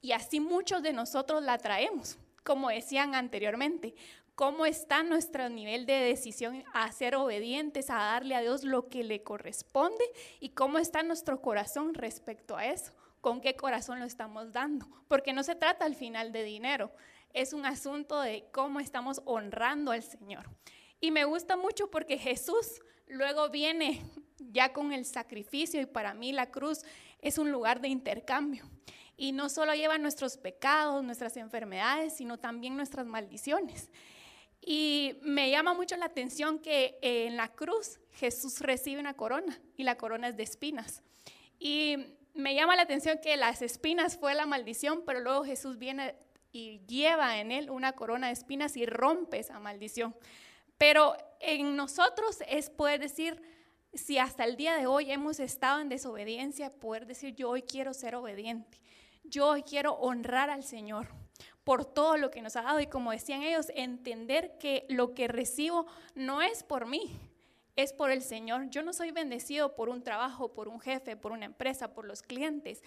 Y 0.00 0.12
así 0.12 0.40
muchos 0.40 0.82
de 0.82 0.94
nosotros 0.94 1.42
la 1.42 1.58
traemos, 1.58 2.16
como 2.42 2.70
decían 2.70 3.14
anteriormente 3.14 3.94
cómo 4.36 4.64
está 4.64 5.02
nuestro 5.02 5.50
nivel 5.50 5.84
de 5.84 6.00
decisión 6.00 6.64
a 6.72 6.90
ser 6.92 7.14
obedientes, 7.14 7.90
a 7.90 7.96
darle 7.96 8.34
a 8.34 8.40
Dios 8.40 8.64
lo 8.64 8.88
que 8.88 9.04
le 9.04 9.22
corresponde 9.22 10.02
y 10.40 10.48
cómo 10.48 10.78
está 10.78 11.02
nuestro 11.02 11.42
corazón 11.42 11.92
respecto 11.92 12.56
a 12.56 12.64
eso, 12.64 12.92
con 13.20 13.40
qué 13.40 13.54
corazón 13.56 13.98
lo 13.98 14.06
estamos 14.06 14.52
dando, 14.52 14.86
porque 15.08 15.32
no 15.32 15.42
se 15.42 15.54
trata 15.54 15.84
al 15.84 15.94
final 15.94 16.32
de 16.32 16.44
dinero, 16.44 16.92
es 17.32 17.52
un 17.52 17.66
asunto 17.66 18.20
de 18.20 18.48
cómo 18.52 18.80
estamos 18.80 19.22
honrando 19.24 19.92
al 19.92 20.02
Señor. 20.02 20.48
Y 21.00 21.10
me 21.10 21.24
gusta 21.24 21.56
mucho 21.56 21.90
porque 21.90 22.18
Jesús 22.18 22.80
luego 23.06 23.48
viene 23.50 24.02
ya 24.38 24.72
con 24.72 24.92
el 24.92 25.04
sacrificio 25.04 25.80
y 25.80 25.86
para 25.86 26.14
mí 26.14 26.32
la 26.32 26.50
cruz 26.50 26.82
es 27.20 27.38
un 27.38 27.50
lugar 27.50 27.80
de 27.80 27.88
intercambio. 27.88 28.68
Y 29.16 29.32
no 29.32 29.48
solo 29.48 29.74
lleva 29.74 29.98
nuestros 29.98 30.38
pecados, 30.38 31.04
nuestras 31.04 31.36
enfermedades, 31.36 32.16
sino 32.16 32.38
también 32.38 32.76
nuestras 32.76 33.06
maldiciones. 33.06 33.90
Y 34.62 35.16
me 35.22 35.50
llama 35.50 35.74
mucho 35.74 35.96
la 35.96 36.06
atención 36.06 36.58
que 36.58 36.98
en 37.02 37.36
la 37.36 37.48
cruz 37.48 38.00
Jesús 38.12 38.60
recibe 38.60 39.00
una 39.00 39.14
corona 39.14 39.60
y 39.76 39.84
la 39.84 39.96
corona 39.96 40.28
es 40.28 40.36
de 40.36 40.42
espinas. 40.42 41.02
Y 41.58 41.96
me 42.34 42.54
llama 42.54 42.76
la 42.76 42.82
atención 42.82 43.18
que 43.22 43.36
las 43.36 43.62
espinas 43.62 44.16
fue 44.16 44.34
la 44.34 44.46
maldición, 44.46 45.02
pero 45.04 45.20
luego 45.20 45.44
Jesús 45.44 45.78
viene 45.78 46.14
y 46.52 46.80
lleva 46.86 47.38
en 47.38 47.52
él 47.52 47.70
una 47.70 47.92
corona 47.92 48.28
de 48.28 48.32
espinas 48.32 48.76
y 48.76 48.86
rompe 48.86 49.38
esa 49.38 49.58
maldición. 49.60 50.14
Pero 50.78 51.16
en 51.40 51.76
nosotros 51.76 52.38
es 52.48 52.70
poder 52.70 53.00
decir, 53.00 53.40
si 53.92 54.18
hasta 54.18 54.44
el 54.44 54.56
día 54.56 54.76
de 54.76 54.86
hoy 54.86 55.10
hemos 55.10 55.40
estado 55.40 55.80
en 55.80 55.88
desobediencia, 55.88 56.72
poder 56.72 57.06
decir, 57.06 57.34
yo 57.34 57.50
hoy 57.50 57.62
quiero 57.62 57.92
ser 57.92 58.14
obediente, 58.14 58.80
yo 59.24 59.48
hoy 59.48 59.62
quiero 59.62 59.94
honrar 59.94 60.50
al 60.50 60.62
Señor 60.62 61.08
por 61.64 61.84
todo 61.84 62.16
lo 62.16 62.30
que 62.30 62.42
nos 62.42 62.56
ha 62.56 62.62
dado 62.62 62.80
y 62.80 62.86
como 62.86 63.12
decían 63.12 63.42
ellos, 63.42 63.70
entender 63.74 64.56
que 64.58 64.86
lo 64.88 65.14
que 65.14 65.28
recibo 65.28 65.86
no 66.14 66.42
es 66.42 66.62
por 66.62 66.86
mí, 66.86 67.20
es 67.76 67.92
por 67.92 68.10
el 68.10 68.22
Señor. 68.22 68.70
Yo 68.70 68.82
no 68.82 68.92
soy 68.92 69.10
bendecido 69.10 69.74
por 69.74 69.88
un 69.88 70.02
trabajo, 70.02 70.52
por 70.52 70.68
un 70.68 70.80
jefe, 70.80 71.16
por 71.16 71.32
una 71.32 71.46
empresa, 71.46 71.94
por 71.94 72.06
los 72.06 72.22
clientes. 72.22 72.82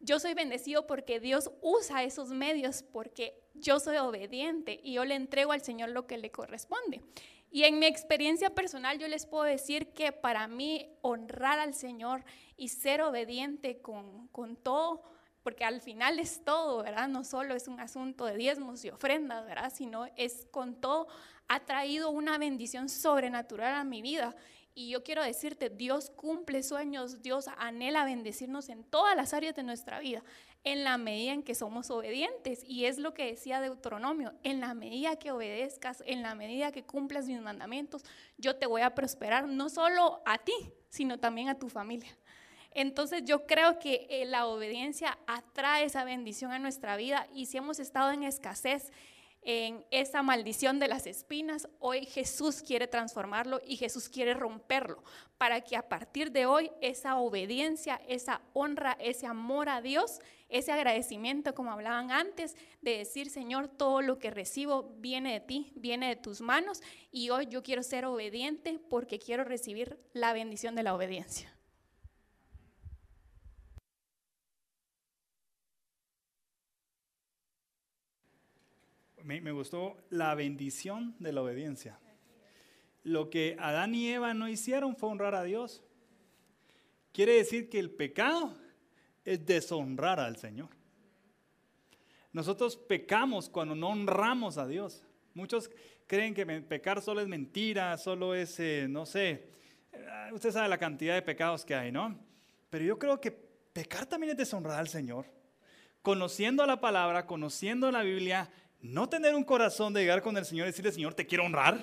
Yo 0.00 0.18
soy 0.18 0.34
bendecido 0.34 0.86
porque 0.86 1.20
Dios 1.20 1.50
usa 1.62 2.04
esos 2.04 2.30
medios, 2.30 2.82
porque 2.82 3.40
yo 3.54 3.80
soy 3.80 3.96
obediente 3.96 4.80
y 4.82 4.94
yo 4.94 5.04
le 5.04 5.14
entrego 5.14 5.52
al 5.52 5.62
Señor 5.62 5.90
lo 5.90 6.06
que 6.06 6.18
le 6.18 6.30
corresponde. 6.30 7.02
Y 7.50 7.62
en 7.62 7.78
mi 7.78 7.86
experiencia 7.86 8.50
personal 8.50 8.98
yo 8.98 9.06
les 9.06 9.26
puedo 9.26 9.44
decir 9.44 9.92
que 9.92 10.10
para 10.10 10.48
mí 10.48 10.90
honrar 11.02 11.60
al 11.60 11.72
Señor 11.72 12.24
y 12.56 12.68
ser 12.68 13.00
obediente 13.00 13.80
con, 13.80 14.26
con 14.28 14.56
todo 14.56 15.13
porque 15.44 15.64
al 15.64 15.82
final 15.82 16.18
es 16.18 16.42
todo, 16.42 16.82
¿verdad? 16.82 17.06
No 17.06 17.22
solo 17.22 17.54
es 17.54 17.68
un 17.68 17.78
asunto 17.78 18.24
de 18.24 18.36
diezmos 18.36 18.82
y 18.84 18.88
ofrendas, 18.88 19.44
¿verdad? 19.44 19.70
Sino 19.72 20.06
es 20.16 20.48
con 20.50 20.74
todo, 20.80 21.06
ha 21.48 21.60
traído 21.60 22.08
una 22.10 22.38
bendición 22.38 22.88
sobrenatural 22.88 23.74
a 23.74 23.84
mi 23.84 24.00
vida. 24.00 24.34
Y 24.74 24.88
yo 24.88 25.04
quiero 25.04 25.22
decirte, 25.22 25.68
Dios 25.68 26.10
cumple 26.10 26.62
sueños, 26.62 27.20
Dios 27.20 27.48
anhela 27.58 28.06
bendecirnos 28.06 28.70
en 28.70 28.84
todas 28.84 29.14
las 29.14 29.34
áreas 29.34 29.54
de 29.54 29.62
nuestra 29.62 30.00
vida, 30.00 30.24
en 30.64 30.82
la 30.82 30.96
medida 30.96 31.34
en 31.34 31.42
que 31.42 31.54
somos 31.54 31.90
obedientes. 31.90 32.64
Y 32.64 32.86
es 32.86 32.96
lo 32.96 33.12
que 33.12 33.26
decía 33.26 33.60
Deuteronomio, 33.60 34.32
en 34.44 34.60
la 34.60 34.72
medida 34.72 35.16
que 35.16 35.30
obedezcas, 35.30 36.02
en 36.06 36.22
la 36.22 36.34
medida 36.34 36.72
que 36.72 36.84
cumplas 36.84 37.26
mis 37.26 37.42
mandamientos, 37.42 38.02
yo 38.38 38.56
te 38.56 38.64
voy 38.64 38.80
a 38.80 38.94
prosperar, 38.94 39.46
no 39.46 39.68
solo 39.68 40.22
a 40.24 40.38
ti, 40.38 40.54
sino 40.88 41.20
también 41.20 41.50
a 41.50 41.58
tu 41.58 41.68
familia. 41.68 42.16
Entonces 42.74 43.22
yo 43.24 43.46
creo 43.46 43.78
que 43.78 44.06
eh, 44.10 44.24
la 44.26 44.46
obediencia 44.46 45.18
atrae 45.26 45.84
esa 45.84 46.04
bendición 46.04 46.52
a 46.52 46.58
nuestra 46.58 46.96
vida 46.96 47.28
y 47.32 47.46
si 47.46 47.56
hemos 47.56 47.78
estado 47.78 48.10
en 48.10 48.24
escasez, 48.24 48.92
en 49.46 49.84
esa 49.90 50.22
maldición 50.22 50.78
de 50.78 50.88
las 50.88 51.06
espinas, 51.06 51.68
hoy 51.78 52.06
Jesús 52.06 52.62
quiere 52.62 52.86
transformarlo 52.86 53.60
y 53.66 53.76
Jesús 53.76 54.08
quiere 54.08 54.32
romperlo 54.32 55.04
para 55.36 55.60
que 55.60 55.76
a 55.76 55.86
partir 55.86 56.32
de 56.32 56.46
hoy 56.46 56.70
esa 56.80 57.18
obediencia, 57.18 58.00
esa 58.08 58.40
honra, 58.54 58.96
ese 58.98 59.26
amor 59.26 59.68
a 59.68 59.82
Dios, 59.82 60.20
ese 60.48 60.72
agradecimiento, 60.72 61.54
como 61.54 61.72
hablaban 61.72 62.10
antes, 62.10 62.56
de 62.80 62.98
decir, 62.98 63.28
Señor, 63.28 63.68
todo 63.68 64.00
lo 64.00 64.18
que 64.18 64.30
recibo 64.30 64.94
viene 64.96 65.34
de 65.34 65.40
ti, 65.40 65.72
viene 65.76 66.08
de 66.08 66.16
tus 66.16 66.40
manos 66.40 66.80
y 67.12 67.28
hoy 67.28 67.46
yo 67.46 67.62
quiero 67.62 67.82
ser 67.82 68.06
obediente 68.06 68.80
porque 68.88 69.18
quiero 69.18 69.44
recibir 69.44 69.98
la 70.14 70.32
bendición 70.32 70.74
de 70.74 70.84
la 70.84 70.94
obediencia. 70.94 71.53
Me, 79.24 79.52
gustó 79.52 79.96
la 80.10 80.34
bendición 80.34 81.16
de 81.18 81.32
la 81.32 81.42
obediencia. 81.42 81.98
Lo 83.02 83.30
que 83.30 83.56
Adán 83.58 83.94
y 83.94 84.08
Eva 84.08 84.34
no 84.34 84.48
hicieron 84.48 84.96
fue 84.96 85.08
honrar 85.08 85.34
a 85.34 85.42
Dios. 85.42 85.82
Quiere 87.12 87.34
decir 87.34 87.68
que 87.68 87.78
el 87.78 87.90
pecado 87.90 88.56
es 89.24 89.44
deshonrar 89.44 90.20
al 90.20 90.36
Señor. 90.36 90.68
Nosotros 92.32 92.76
pecamos 92.76 93.48
cuando 93.48 93.74
no 93.74 93.88
honramos 93.88 94.58
a 94.58 94.66
Dios. 94.66 95.02
Muchos 95.32 95.70
creen 96.06 96.34
que 96.34 96.44
pecar 96.46 97.00
solo 97.00 97.20
es 97.20 97.28
mentira, 97.28 97.96
solo 97.96 98.34
es, 98.34 98.58
eh, 98.60 98.86
no 98.88 99.06
sé, 99.06 99.48
eh, 99.92 100.06
usted 100.32 100.50
sabe 100.50 100.68
la 100.68 100.78
cantidad 100.78 101.14
de 101.14 101.22
pecados 101.22 101.64
que 101.64 101.74
hay, 101.74 101.92
¿no? 101.92 102.18
Pero 102.68 102.84
yo 102.84 102.98
creo 102.98 103.20
que 103.20 103.30
pecar 103.30 104.06
también 104.06 104.32
es 104.32 104.36
deshonrar 104.36 104.78
al 104.78 104.88
Señor. 104.88 105.26
Conociendo 106.02 106.66
la 106.66 106.80
palabra, 106.80 107.26
conociendo 107.26 107.90
la 107.90 108.02
Biblia, 108.02 108.50
no 108.84 109.08
tener 109.08 109.34
un 109.34 109.44
corazón 109.44 109.94
de 109.94 110.02
llegar 110.02 110.20
con 110.20 110.36
el 110.36 110.44
Señor 110.44 110.66
y 110.66 110.70
decirle, 110.70 110.92
Señor, 110.92 111.14
te 111.14 111.26
quiero 111.26 111.46
honrar. 111.46 111.82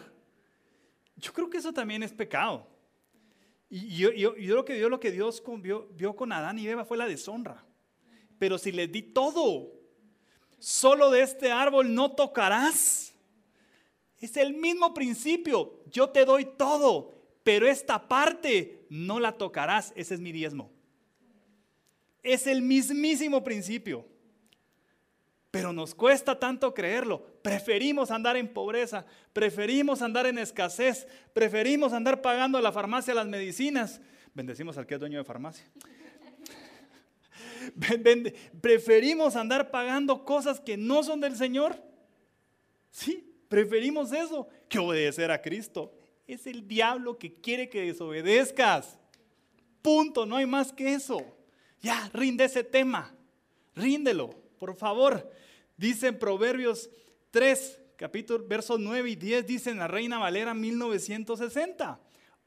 Yo 1.15 1.33
creo 1.33 1.49
que 1.49 1.57
eso 1.57 1.73
también 1.73 2.03
es 2.03 2.13
pecado. 2.13 2.67
Y 3.71 3.97
yo, 3.97 4.11
yo, 4.11 4.63
que, 4.63 4.79
yo, 4.79 4.87
lo 4.87 4.99
que 4.99 5.09
Dios 5.09 5.41
vio, 5.57 5.87
vio 5.93 6.15
con 6.15 6.31
Adán 6.31 6.59
y 6.59 6.67
Eva 6.67 6.85
fue 6.85 6.99
la 6.99 7.07
deshonra. 7.07 7.65
Pero 8.37 8.59
si 8.59 8.71
les 8.71 8.91
di 8.91 9.01
todo, 9.01 9.71
solo 10.59 11.09
de 11.09 11.23
este 11.23 11.51
árbol 11.51 11.91
no 11.91 12.11
tocarás. 12.11 13.15
Es 14.19 14.37
el 14.37 14.53
mismo 14.53 14.93
principio. 14.93 15.81
Yo 15.89 16.11
te 16.11 16.23
doy 16.23 16.45
todo, 16.55 17.15
pero 17.41 17.67
esta 17.67 18.07
parte 18.07 18.85
no 18.89 19.19
la 19.19 19.31
tocarás. 19.31 19.91
Ese 19.95 20.13
es 20.13 20.19
mi 20.19 20.31
diezmo. 20.31 20.71
Es 22.21 22.45
el 22.45 22.61
mismísimo 22.61 23.43
principio 23.43 24.10
pero 25.51 25.73
nos 25.73 25.93
cuesta 25.93 26.39
tanto 26.39 26.73
creerlo. 26.73 27.25
Preferimos 27.41 28.09
andar 28.09 28.37
en 28.37 28.47
pobreza, 28.47 29.05
preferimos 29.33 30.01
andar 30.01 30.25
en 30.25 30.37
escasez, 30.37 31.05
preferimos 31.33 31.91
andar 31.91 32.21
pagando 32.21 32.57
a 32.57 32.61
la 32.61 32.71
farmacia 32.71 33.13
las 33.13 33.27
medicinas. 33.27 34.01
Bendecimos 34.33 34.77
al 34.77 34.87
que 34.87 34.93
es 34.93 34.99
dueño 34.99 35.17
de 35.17 35.25
farmacia. 35.25 35.65
preferimos 38.61 39.35
andar 39.35 39.71
pagando 39.71 40.23
cosas 40.23 40.61
que 40.61 40.77
no 40.77 41.03
son 41.03 41.19
del 41.19 41.35
Señor. 41.35 41.75
Sí, 42.89 43.35
preferimos 43.49 44.13
eso 44.13 44.47
que 44.69 44.79
obedecer 44.79 45.31
a 45.31 45.41
Cristo. 45.41 45.93
Es 46.27 46.47
el 46.47 46.65
diablo 46.65 47.17
que 47.17 47.33
quiere 47.41 47.67
que 47.69 47.81
desobedezcas. 47.81 48.97
Punto, 49.81 50.25
no 50.25 50.37
hay 50.37 50.45
más 50.45 50.71
que 50.71 50.93
eso. 50.93 51.25
Ya, 51.81 52.09
rinde 52.13 52.45
ese 52.45 52.63
tema. 52.63 53.13
Ríndelo, 53.75 54.29
por 54.57 54.75
favor. 54.75 55.29
Dice 55.81 56.09
en 56.09 56.19
Proverbios 56.19 56.91
3, 57.31 57.79
capítulo, 57.95 58.47
versos 58.47 58.79
9 58.79 59.09
y 59.09 59.15
10, 59.15 59.47
dice 59.47 59.71
en 59.71 59.79
la 59.79 59.87
Reina 59.87 60.19
Valera 60.19 60.53
1960, 60.53 61.99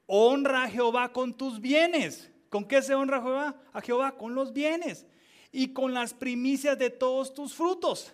honra 0.05 0.63
a 0.63 0.69
Jehová 0.69 1.11
con 1.11 1.33
tus 1.33 1.59
bienes. 1.59 2.31
¿Con 2.47 2.63
qué 2.63 2.81
se 2.81 2.95
honra 2.95 3.17
a 3.17 3.21
Jehová? 3.21 3.61
A 3.73 3.81
Jehová 3.81 4.17
con 4.17 4.35
los 4.35 4.53
bienes 4.53 5.05
y 5.51 5.73
con 5.73 5.93
las 5.93 6.13
primicias 6.13 6.79
de 6.79 6.89
todos 6.89 7.33
tus 7.33 7.53
frutos. 7.53 8.13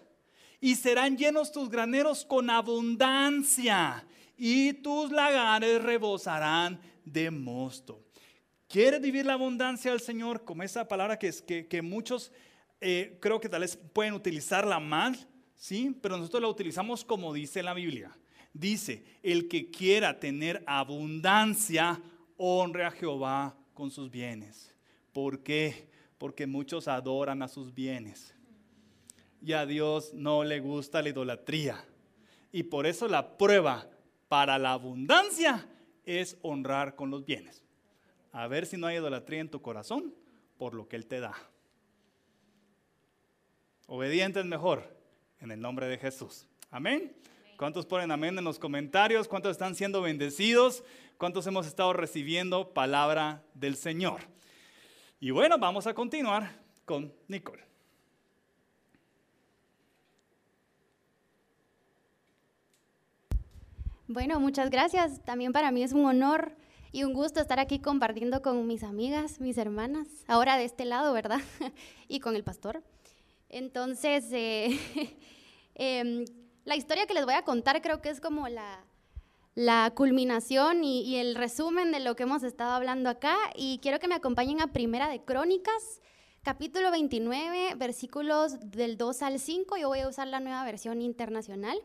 Y 0.59 0.73
serán 0.73 1.15
llenos 1.15 1.51
tus 1.51 1.69
graneros 1.69 2.25
con 2.25 2.49
abundancia 2.49 4.03
y 4.35 4.73
tus 4.73 5.11
lagares 5.11 5.83
rebosarán 5.83 6.81
de 7.05 7.29
mosto. 7.29 8.01
¿Quieres 8.67 8.99
vivir 8.99 9.27
la 9.27 9.33
abundancia 9.33 9.91
del 9.91 10.01
Señor? 10.01 10.43
Como 10.43 10.63
esa 10.63 10.87
palabra 10.87 11.19
que, 11.19 11.31
que, 11.45 11.67
que 11.67 11.83
muchos 11.83 12.31
eh, 12.81 13.17
creo 13.21 13.39
que 13.39 13.47
tal 13.47 13.61
vez 13.61 13.77
pueden 13.77 14.15
utilizarla 14.15 14.79
mal, 14.79 15.15
¿sí? 15.55 15.95
Pero 16.01 16.17
nosotros 16.17 16.41
la 16.41 16.47
utilizamos 16.47 17.05
como 17.05 17.31
dice 17.31 17.61
la 17.61 17.75
Biblia. 17.75 18.17
Dice, 18.53 19.05
el 19.23 19.47
que 19.47 19.69
quiera 19.69 20.19
tener 20.19 20.63
abundancia, 20.65 22.01
honre 22.35 22.83
a 22.83 22.91
Jehová 22.91 23.55
con 23.73 23.91
sus 23.91 24.09
bienes. 24.09 24.73
¿Por 25.13 25.43
qué? 25.43 25.87
Porque 26.17 26.47
muchos 26.47 26.87
adoran 26.87 27.43
a 27.43 27.47
sus 27.47 27.73
bienes. 27.73 28.33
Y 29.41 29.53
a 29.53 29.65
Dios 29.65 30.13
no 30.13 30.43
le 30.43 30.59
gusta 30.59 31.01
la 31.01 31.09
idolatría. 31.09 31.85
Y 32.51 32.63
por 32.63 32.85
eso 32.87 33.07
la 33.07 33.37
prueba 33.37 33.87
para 34.27 34.57
la 34.57 34.73
abundancia 34.73 35.67
es 36.05 36.37
honrar 36.41 36.95
con 36.95 37.11
los 37.11 37.25
bienes. 37.25 37.63
A 38.31 38.47
ver 38.47 38.65
si 38.65 38.75
no 38.77 38.87
hay 38.87 38.97
idolatría 38.97 39.39
en 39.39 39.49
tu 39.49 39.61
corazón 39.61 40.13
por 40.57 40.73
lo 40.73 40.87
que 40.87 40.95
Él 40.95 41.05
te 41.05 41.19
da. 41.19 41.35
Obedientes 43.93 44.45
mejor, 44.45 44.87
en 45.41 45.51
el 45.51 45.59
nombre 45.59 45.85
de 45.85 45.97
Jesús. 45.97 46.47
Amén. 46.69 47.13
¿Cuántos 47.57 47.85
ponen 47.85 48.09
amén 48.09 48.37
en 48.37 48.45
los 48.45 48.57
comentarios? 48.57 49.27
¿Cuántos 49.27 49.51
están 49.51 49.75
siendo 49.75 50.01
bendecidos? 50.01 50.85
¿Cuántos 51.17 51.45
hemos 51.45 51.67
estado 51.67 51.91
recibiendo 51.91 52.73
palabra 52.73 53.43
del 53.53 53.75
Señor? 53.75 54.21
Y 55.19 55.31
bueno, 55.31 55.57
vamos 55.59 55.87
a 55.87 55.93
continuar 55.93 56.57
con 56.85 57.13
Nicole. 57.27 57.65
Bueno, 64.07 64.39
muchas 64.39 64.69
gracias. 64.69 65.21
También 65.25 65.51
para 65.51 65.69
mí 65.71 65.83
es 65.83 65.91
un 65.91 66.05
honor 66.05 66.55
y 66.93 67.03
un 67.03 67.11
gusto 67.11 67.41
estar 67.41 67.59
aquí 67.59 67.79
compartiendo 67.79 68.41
con 68.41 68.65
mis 68.67 68.83
amigas, 68.83 69.41
mis 69.41 69.57
hermanas, 69.57 70.07
ahora 70.27 70.55
de 70.55 70.63
este 70.63 70.85
lado, 70.85 71.11
¿verdad? 71.11 71.41
y 72.07 72.21
con 72.21 72.37
el 72.37 72.45
pastor. 72.45 72.81
Entonces, 73.51 74.25
eh, 74.31 74.79
em, 75.75 76.25
la 76.63 76.77
historia 76.77 77.05
que 77.05 77.13
les 77.13 77.25
voy 77.25 77.33
a 77.33 77.43
contar 77.43 77.81
creo 77.81 78.01
que 78.01 78.09
es 78.09 78.21
como 78.21 78.47
la, 78.47 78.85
culminación 79.93 80.85
y, 80.85 81.17
el 81.17 81.35
resumen 81.35 81.91
de 81.91 81.99
lo 81.99 82.15
que 82.15 82.23
hemos 82.23 82.43
estado 82.43 82.71
hablando 82.71 83.09
acá. 83.09 83.35
Y 83.55 83.79
quiero 83.79 83.99
que 83.99 84.07
me 84.07 84.15
acompañen 84.15 84.61
a 84.61 84.71
Primera 84.71 85.09
de 85.09 85.23
Crónicas, 85.23 86.01
capítulo 86.43 86.91
29, 86.91 87.75
versículos 87.75 88.57
del 88.71 88.97
2 88.97 89.21
al 89.21 89.39
5. 89.39 89.75
Yo 89.77 89.89
voy 89.89 89.99
a 89.99 90.07
usar 90.07 90.27
la 90.27 90.39
nueva 90.39 90.63
versión 90.63 91.01
internacional. 91.01 91.77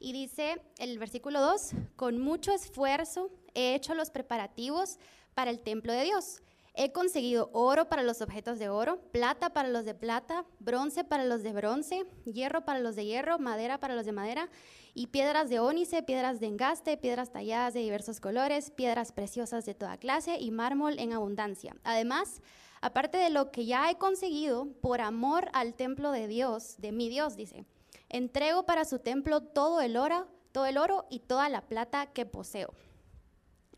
Y 0.00 0.12
dice 0.12 0.60
el 0.78 0.98
versículo 0.98 1.40
2, 1.40 1.70
con 1.94 2.18
mucho 2.18 2.52
esfuerzo 2.52 3.30
he 3.54 3.74
hecho 3.74 3.94
los 3.94 4.10
preparativos 4.10 4.98
para 5.34 5.50
el 5.50 5.60
templo 5.60 5.92
de 5.92 6.02
Dios 6.02 6.42
He 6.78 6.92
conseguido 6.92 7.48
oro 7.54 7.88
para 7.88 8.02
los 8.02 8.20
objetos 8.20 8.58
de 8.58 8.68
oro, 8.68 9.00
plata 9.10 9.48
para 9.48 9.70
los 9.70 9.86
de 9.86 9.94
plata, 9.94 10.44
bronce 10.58 11.04
para 11.04 11.24
los 11.24 11.42
de 11.42 11.54
bronce, 11.54 12.04
hierro 12.26 12.66
para 12.66 12.80
los 12.80 12.96
de 12.96 13.06
hierro, 13.06 13.38
madera 13.38 13.80
para 13.80 13.94
los 13.94 14.04
de 14.04 14.12
madera, 14.12 14.50
y 14.92 15.06
piedras 15.06 15.48
de 15.48 15.58
ónice, 15.58 16.02
piedras 16.02 16.38
de 16.38 16.48
engaste, 16.48 16.98
piedras 16.98 17.32
talladas 17.32 17.72
de 17.72 17.80
diversos 17.80 18.20
colores, 18.20 18.70
piedras 18.70 19.12
preciosas 19.12 19.64
de 19.64 19.72
toda 19.74 19.96
clase 19.96 20.36
y 20.38 20.50
mármol 20.50 20.98
en 20.98 21.14
abundancia. 21.14 21.74
Además, 21.82 22.42
aparte 22.82 23.16
de 23.16 23.30
lo 23.30 23.50
que 23.50 23.64
ya 23.64 23.90
he 23.90 23.96
conseguido, 23.96 24.68
por 24.82 25.00
amor 25.00 25.48
al 25.54 25.72
templo 25.72 26.12
de 26.12 26.28
Dios, 26.28 26.76
de 26.76 26.92
mi 26.92 27.08
Dios, 27.08 27.36
dice, 27.36 27.64
entrego 28.10 28.66
para 28.66 28.84
su 28.84 28.98
templo 28.98 29.40
todo 29.40 29.80
el 29.80 29.96
oro, 29.96 30.28
todo 30.52 30.66
el 30.66 30.76
oro 30.76 31.06
y 31.08 31.20
toda 31.20 31.48
la 31.48 31.62
plata 31.62 32.04
que 32.12 32.26
poseo. 32.26 32.74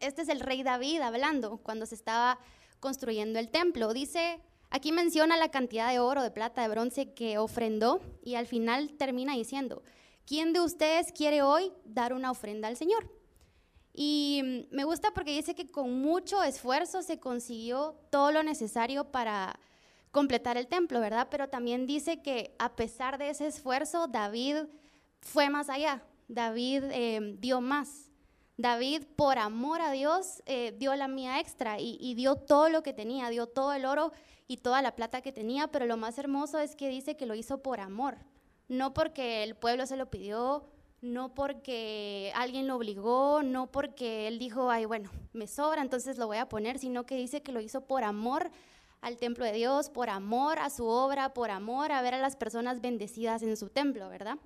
Este 0.00 0.22
es 0.22 0.28
el 0.28 0.40
rey 0.40 0.64
David 0.64 1.00
hablando 1.00 1.58
cuando 1.58 1.86
se 1.86 1.94
estaba 1.94 2.40
construyendo 2.80 3.38
el 3.38 3.48
templo. 3.48 3.92
Dice 3.92 4.40
Aquí 4.70 4.92
menciona 4.92 5.36
la 5.36 5.50
cantidad 5.50 5.90
de 5.90 5.98
oro, 5.98 6.22
de 6.22 6.30
plata, 6.30 6.62
de 6.62 6.68
bronce 6.68 7.14
que 7.14 7.38
ofrendó 7.38 8.00
y 8.22 8.34
al 8.34 8.46
final 8.46 8.92
termina 8.98 9.34
diciendo, 9.34 9.82
¿quién 10.26 10.52
de 10.52 10.60
ustedes 10.60 11.10
quiere 11.12 11.40
hoy 11.40 11.72
dar 11.86 12.12
una 12.12 12.30
ofrenda 12.30 12.68
al 12.68 12.76
Señor? 12.76 13.10
Y 13.94 14.66
me 14.70 14.84
gusta 14.84 15.10
porque 15.12 15.34
dice 15.34 15.54
que 15.54 15.70
con 15.70 16.00
mucho 16.00 16.42
esfuerzo 16.42 17.02
se 17.02 17.18
consiguió 17.18 17.96
todo 18.10 18.30
lo 18.30 18.42
necesario 18.42 19.10
para 19.10 19.58
completar 20.10 20.58
el 20.58 20.68
templo, 20.68 21.00
¿verdad? 21.00 21.28
Pero 21.30 21.48
también 21.48 21.86
dice 21.86 22.20
que 22.20 22.54
a 22.58 22.76
pesar 22.76 23.16
de 23.16 23.30
ese 23.30 23.46
esfuerzo, 23.46 24.06
David 24.06 24.66
fue 25.20 25.48
más 25.48 25.70
allá, 25.70 26.02
David 26.28 26.84
eh, 26.92 27.36
dio 27.38 27.62
más. 27.62 28.07
David, 28.58 29.04
por 29.16 29.38
amor 29.38 29.80
a 29.80 29.92
Dios, 29.92 30.42
eh, 30.44 30.74
dio 30.76 30.94
la 30.96 31.06
mía 31.06 31.38
extra 31.38 31.78
y, 31.78 31.96
y 32.00 32.14
dio 32.14 32.34
todo 32.34 32.68
lo 32.68 32.82
que 32.82 32.92
tenía, 32.92 33.30
dio 33.30 33.46
todo 33.46 33.72
el 33.72 33.86
oro 33.86 34.12
y 34.48 34.56
toda 34.56 34.82
la 34.82 34.96
plata 34.96 35.22
que 35.22 35.30
tenía, 35.30 35.68
pero 35.68 35.86
lo 35.86 35.96
más 35.96 36.18
hermoso 36.18 36.58
es 36.58 36.74
que 36.74 36.88
dice 36.88 37.16
que 37.16 37.24
lo 37.24 37.36
hizo 37.36 37.62
por 37.62 37.78
amor, 37.78 38.18
no 38.66 38.92
porque 38.94 39.44
el 39.44 39.54
pueblo 39.54 39.86
se 39.86 39.96
lo 39.96 40.10
pidió, 40.10 40.64
no 41.00 41.34
porque 41.34 42.32
alguien 42.34 42.66
lo 42.66 42.74
obligó, 42.74 43.42
no 43.44 43.70
porque 43.70 44.26
él 44.26 44.40
dijo, 44.40 44.70
ay, 44.70 44.86
bueno, 44.86 45.10
me 45.32 45.46
sobra, 45.46 45.80
entonces 45.80 46.18
lo 46.18 46.26
voy 46.26 46.38
a 46.38 46.48
poner, 46.48 46.80
sino 46.80 47.06
que 47.06 47.14
dice 47.14 47.42
que 47.42 47.52
lo 47.52 47.60
hizo 47.60 47.82
por 47.82 48.02
amor 48.02 48.50
al 49.00 49.18
templo 49.18 49.44
de 49.44 49.52
Dios, 49.52 49.90
por 49.90 50.10
amor 50.10 50.58
a 50.58 50.70
su 50.70 50.86
obra, 50.86 51.32
por 51.32 51.52
amor 51.52 51.92
a 51.92 52.02
ver 52.02 52.14
a 52.14 52.18
las 52.18 52.34
personas 52.34 52.80
bendecidas 52.80 53.42
en 53.42 53.56
su 53.56 53.68
templo, 53.68 54.08
¿verdad? 54.08 54.38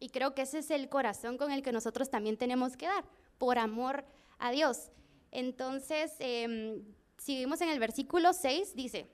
Y 0.00 0.08
creo 0.08 0.34
que 0.34 0.42
ese 0.42 0.60
es 0.60 0.70
el 0.70 0.88
corazón 0.88 1.36
con 1.36 1.52
el 1.52 1.62
que 1.62 1.72
nosotros 1.72 2.08
también 2.08 2.38
tenemos 2.38 2.76
que 2.76 2.86
dar, 2.86 3.04
por 3.38 3.58
amor 3.58 4.04
a 4.38 4.50
Dios. 4.50 4.90
Entonces, 5.30 6.12
eh, 6.18 6.82
en 7.26 7.68
el 7.68 7.78
versículo 7.78 8.32
6, 8.32 8.74
dice, 8.74 9.06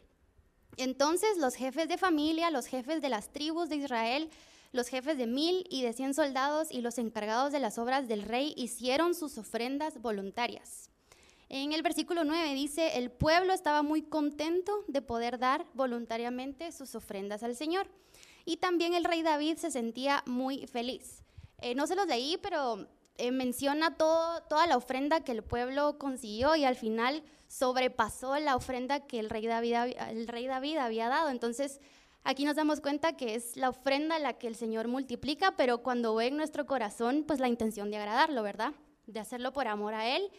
entonces 0.76 1.38
los 1.38 1.54
jefes 1.54 1.88
de 1.88 1.98
familia, 1.98 2.50
los 2.50 2.66
jefes 2.66 3.00
de 3.00 3.08
las 3.08 3.28
tribus 3.32 3.68
de 3.68 3.76
Israel, 3.76 4.30
los 4.72 4.88
jefes 4.88 5.16
de 5.16 5.26
mil 5.26 5.64
y 5.70 5.82
de 5.82 5.92
cien 5.92 6.14
soldados 6.14 6.70
y 6.70 6.80
los 6.80 6.98
encargados 6.98 7.52
de 7.52 7.60
las 7.60 7.78
obras 7.78 8.08
del 8.08 8.22
rey 8.22 8.54
hicieron 8.56 9.14
sus 9.14 9.38
ofrendas 9.38 10.00
voluntarias. 10.02 10.90
En 11.48 11.72
el 11.72 11.82
versículo 11.82 12.24
9 12.24 12.54
dice, 12.54 12.98
el 12.98 13.10
pueblo 13.10 13.52
estaba 13.52 13.82
muy 13.82 14.02
contento 14.02 14.84
de 14.88 15.02
poder 15.02 15.38
dar 15.38 15.64
voluntariamente 15.74 16.72
sus 16.72 16.94
ofrendas 16.94 17.42
al 17.42 17.54
Señor. 17.54 17.86
Y 18.44 18.56
también 18.56 18.94
el 18.94 19.04
rey 19.04 19.22
David 19.22 19.58
se 19.58 19.70
sentía 19.70 20.22
muy 20.26 20.66
feliz. 20.66 21.22
Eh, 21.60 21.74
no 21.74 21.86
se 21.86 21.94
los 21.94 22.06
leí, 22.06 22.36
pero 22.38 22.88
eh, 23.16 23.30
menciona 23.30 23.96
todo, 23.96 24.42
toda 24.42 24.66
la 24.66 24.76
ofrenda 24.76 25.22
que 25.22 25.32
el 25.32 25.42
pueblo 25.42 25.98
consiguió 25.98 26.56
y 26.56 26.64
al 26.64 26.76
final 26.76 27.22
sobrepasó 27.48 28.38
la 28.38 28.56
ofrenda 28.56 29.06
que 29.06 29.20
el 29.20 29.30
rey 29.30 29.46
David, 29.46 29.74
el 30.10 30.26
rey 30.28 30.46
David 30.46 30.78
había 30.78 31.08
dado. 31.08 31.30
Entonces, 31.30 31.80
aquí 32.24 32.44
nos 32.44 32.56
damos 32.56 32.80
cuenta 32.80 33.16
que 33.16 33.34
es 33.34 33.56
la 33.56 33.68
ofrenda 33.68 34.18
la 34.18 34.34
que 34.34 34.48
el 34.48 34.56
Señor 34.56 34.88
multiplica, 34.88 35.56
pero 35.56 35.78
cuando 35.82 36.14
ve 36.14 36.26
en 36.26 36.36
nuestro 36.36 36.66
corazón, 36.66 37.24
pues 37.26 37.40
la 37.40 37.48
intención 37.48 37.90
de 37.90 37.98
agradarlo, 37.98 38.42
¿verdad? 38.42 38.72
De 39.06 39.20
hacerlo 39.20 39.52
por 39.52 39.68
amor 39.68 39.94
a 39.94 40.08
Él 40.16 40.30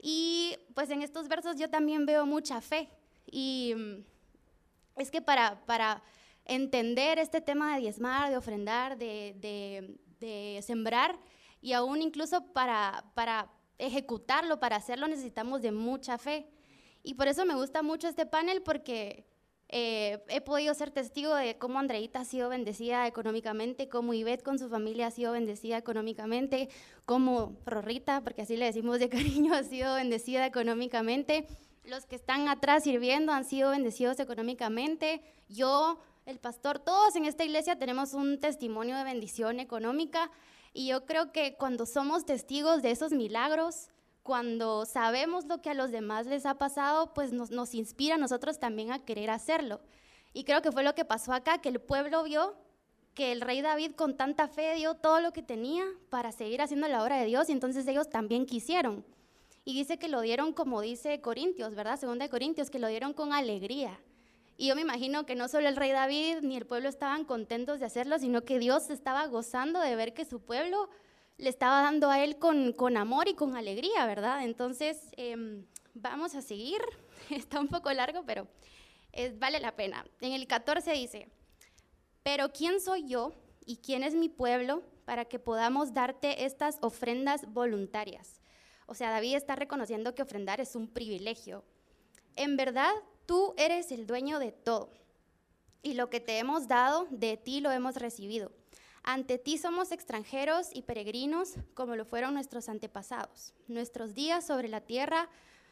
y 0.00 0.56
pues 0.74 0.90
en 0.90 1.02
estos 1.02 1.28
versos 1.28 1.56
yo 1.56 1.70
también 1.70 2.06
veo 2.06 2.26
mucha 2.26 2.60
fe. 2.60 2.88
Y 3.26 3.74
mm, 3.76 4.04
es 4.96 5.10
que 5.10 5.22
para, 5.22 5.64
para 5.66 6.02
entender 6.44 7.18
este 7.18 7.40
tema 7.40 7.74
de 7.74 7.80
diezmar, 7.80 8.30
de 8.30 8.36
ofrendar, 8.36 8.96
de, 8.98 9.34
de, 10.20 10.62
sembrar, 10.62 11.18
y 11.66 11.72
aún 11.72 12.00
incluso 12.00 12.44
para, 12.52 13.06
para 13.14 13.50
ejecutarlo, 13.76 14.60
para 14.60 14.76
hacerlo, 14.76 15.08
necesitamos 15.08 15.62
de 15.62 15.72
mucha 15.72 16.16
fe. 16.16 16.46
Y 17.02 17.14
por 17.14 17.26
eso 17.26 17.44
me 17.44 17.56
gusta 17.56 17.82
mucho 17.82 18.06
este 18.06 18.24
panel 18.24 18.62
porque 18.62 19.26
eh, 19.68 20.22
he 20.28 20.40
podido 20.42 20.72
ser 20.74 20.92
testigo 20.92 21.34
de 21.34 21.58
cómo 21.58 21.80
Andreita 21.80 22.20
ha 22.20 22.24
sido 22.24 22.50
bendecida 22.50 23.04
económicamente, 23.08 23.88
cómo 23.88 24.14
Ivette 24.14 24.44
con 24.44 24.60
su 24.60 24.68
familia 24.68 25.08
ha 25.08 25.10
sido 25.10 25.32
bendecida 25.32 25.76
económicamente, 25.76 26.68
cómo 27.04 27.56
Rorrita, 27.66 28.22
porque 28.22 28.42
así 28.42 28.56
le 28.56 28.66
decimos 28.66 29.00
de 29.00 29.08
cariño, 29.16 29.52
ha 29.52 29.64
sido 29.64 29.96
bendecida 29.96 30.46
económicamente. 30.46 31.48
Los 31.82 32.06
que 32.06 32.14
están 32.14 32.46
atrás 32.46 32.84
sirviendo 32.84 33.32
han 33.32 33.44
sido 33.44 33.72
bendecidos 33.72 34.20
económicamente. 34.20 35.20
Yo, 35.48 35.98
el 36.26 36.38
pastor, 36.38 36.78
todos 36.78 37.16
en 37.16 37.24
esta 37.24 37.44
iglesia 37.44 37.76
tenemos 37.76 38.14
un 38.14 38.38
testimonio 38.38 38.96
de 38.96 39.02
bendición 39.02 39.58
económica 39.58 40.30
y 40.76 40.88
yo 40.88 41.06
creo 41.06 41.32
que 41.32 41.54
cuando 41.54 41.86
somos 41.86 42.26
testigos 42.26 42.82
de 42.82 42.90
esos 42.90 43.12
milagros, 43.12 43.88
cuando 44.22 44.84
sabemos 44.84 45.46
lo 45.46 45.62
que 45.62 45.70
a 45.70 45.74
los 45.74 45.90
demás 45.90 46.26
les 46.26 46.44
ha 46.44 46.58
pasado, 46.58 47.14
pues 47.14 47.32
nos, 47.32 47.72
inspira 47.72 48.16
a 48.16 48.18
nosotros 48.18 48.58
también 48.58 48.92
a 48.92 49.02
querer 49.02 49.30
hacerlo. 49.30 49.80
Y 50.34 50.44
creo 50.44 50.60
que 50.60 50.70
fue 50.70 50.84
lo 50.84 50.94
que 50.94 51.06
pasó 51.06 51.32
acá, 51.32 51.62
que 51.62 51.70
el 51.70 51.80
pueblo 51.80 52.24
vio 52.24 52.58
que 53.14 53.32
el 53.32 53.40
rey 53.40 53.62
David 53.62 53.92
con 53.92 54.18
tanta 54.18 54.48
fe 54.48 54.74
dio 54.74 54.92
todo 54.92 55.20
lo 55.20 55.32
que 55.32 55.42
tenía 55.42 55.86
para 56.10 56.30
seguir 56.30 56.60
haciendo 56.60 56.88
la 56.88 57.02
obra 57.02 57.16
de 57.16 57.24
Dios 57.24 57.48
y 57.48 57.52
entonces 57.52 57.88
ellos 57.88 58.10
también 58.10 58.44
quisieron. 58.44 59.02
Y 59.64 59.72
dice 59.72 59.98
que 59.98 60.08
lo 60.08 60.20
dieron 60.20 60.52
como 60.52 60.82
dice 60.82 61.22
Corintios, 61.22 61.74
¿verdad? 61.74 61.98
Segunda 61.98 62.26
de 62.26 62.30
Corintios, 62.30 62.68
que 62.68 62.78
lo 62.78 62.88
dieron 62.88 63.14
con 63.14 63.32
alegría. 63.32 63.98
Y 64.56 64.68
yo 64.68 64.74
me 64.74 64.80
imagino 64.80 65.26
que 65.26 65.34
no 65.34 65.48
solo 65.48 65.68
el 65.68 65.76
rey 65.76 65.92
David 65.92 66.38
ni 66.42 66.56
el 66.56 66.66
pueblo 66.66 66.88
estaban 66.88 67.24
contentos 67.24 67.80
de 67.80 67.86
hacerlo, 67.86 68.18
sino 68.18 68.42
que 68.42 68.58
Dios 68.58 68.90
estaba 68.90 69.26
gozando 69.26 69.80
de 69.80 69.94
ver 69.96 70.14
que 70.14 70.24
su 70.24 70.40
pueblo 70.40 70.88
le 71.36 71.50
estaba 71.50 71.82
dando 71.82 72.10
a 72.10 72.24
él 72.24 72.38
con, 72.38 72.72
con 72.72 72.96
amor 72.96 73.28
y 73.28 73.34
con 73.34 73.56
alegría, 73.56 74.06
¿verdad? 74.06 74.44
Entonces, 74.44 75.10
em, 75.16 75.66
vamos 75.94 76.34
a 76.34 76.42
seguir. 76.42 76.80
Está 77.30 77.60
un 77.60 77.68
poco 77.68 77.92
largo, 77.92 78.24
pero 78.24 78.48
vale 79.38 79.60
la 79.60 79.76
pena. 79.76 80.04
En 80.20 80.32
el 80.32 80.46
14 80.46 80.92
dice, 80.92 81.28
pero 82.22 82.52
¿quién 82.52 82.80
soy 82.80 83.06
yo 83.06 83.32
y 83.64 83.76
quién 83.78 84.02
es 84.02 84.14
mi 84.14 84.28
pueblo 84.28 84.82
para 85.04 85.24
que 85.24 85.38
podamos 85.38 85.94
darte 85.94 86.44
estas 86.44 86.78
ofrendas 86.80 87.50
voluntarias? 87.52 88.40
O 88.86 88.94
sea, 88.94 89.10
David 89.10 89.36
está 89.36 89.56
reconociendo 89.56 90.14
que 90.14 90.22
ofrendar 90.22 90.60
es 90.60 90.76
un 90.76 90.88
privilegio. 90.88 91.64
En 92.36 92.56
verdad, 92.56 92.92
tú 93.26 93.54
eres 93.56 93.92
el 93.92 94.06
dueño 94.06 94.38
de 94.38 94.52
todo. 94.52 94.90
Y 95.82 95.94
lo 95.94 96.10
que 96.10 96.20
te 96.20 96.38
hemos 96.38 96.68
dado, 96.68 97.06
de 97.10 97.36
ti 97.36 97.60
lo 97.60 97.70
hemos 97.70 97.96
recibido. 97.96 98.50
Ante 99.02 99.38
ti 99.38 99.56
somos 99.56 99.92
extranjeros 99.92 100.70
y 100.72 100.82
peregrinos 100.82 101.54
como 101.74 101.94
lo 101.94 102.04
fueron 102.04 102.34
nuestros 102.34 102.68
antepasados. 102.68 103.54
Nuestros 103.68 104.14
días 104.14 104.44
sobre 104.44 104.68
la 104.68 104.80
tierra 104.80 105.28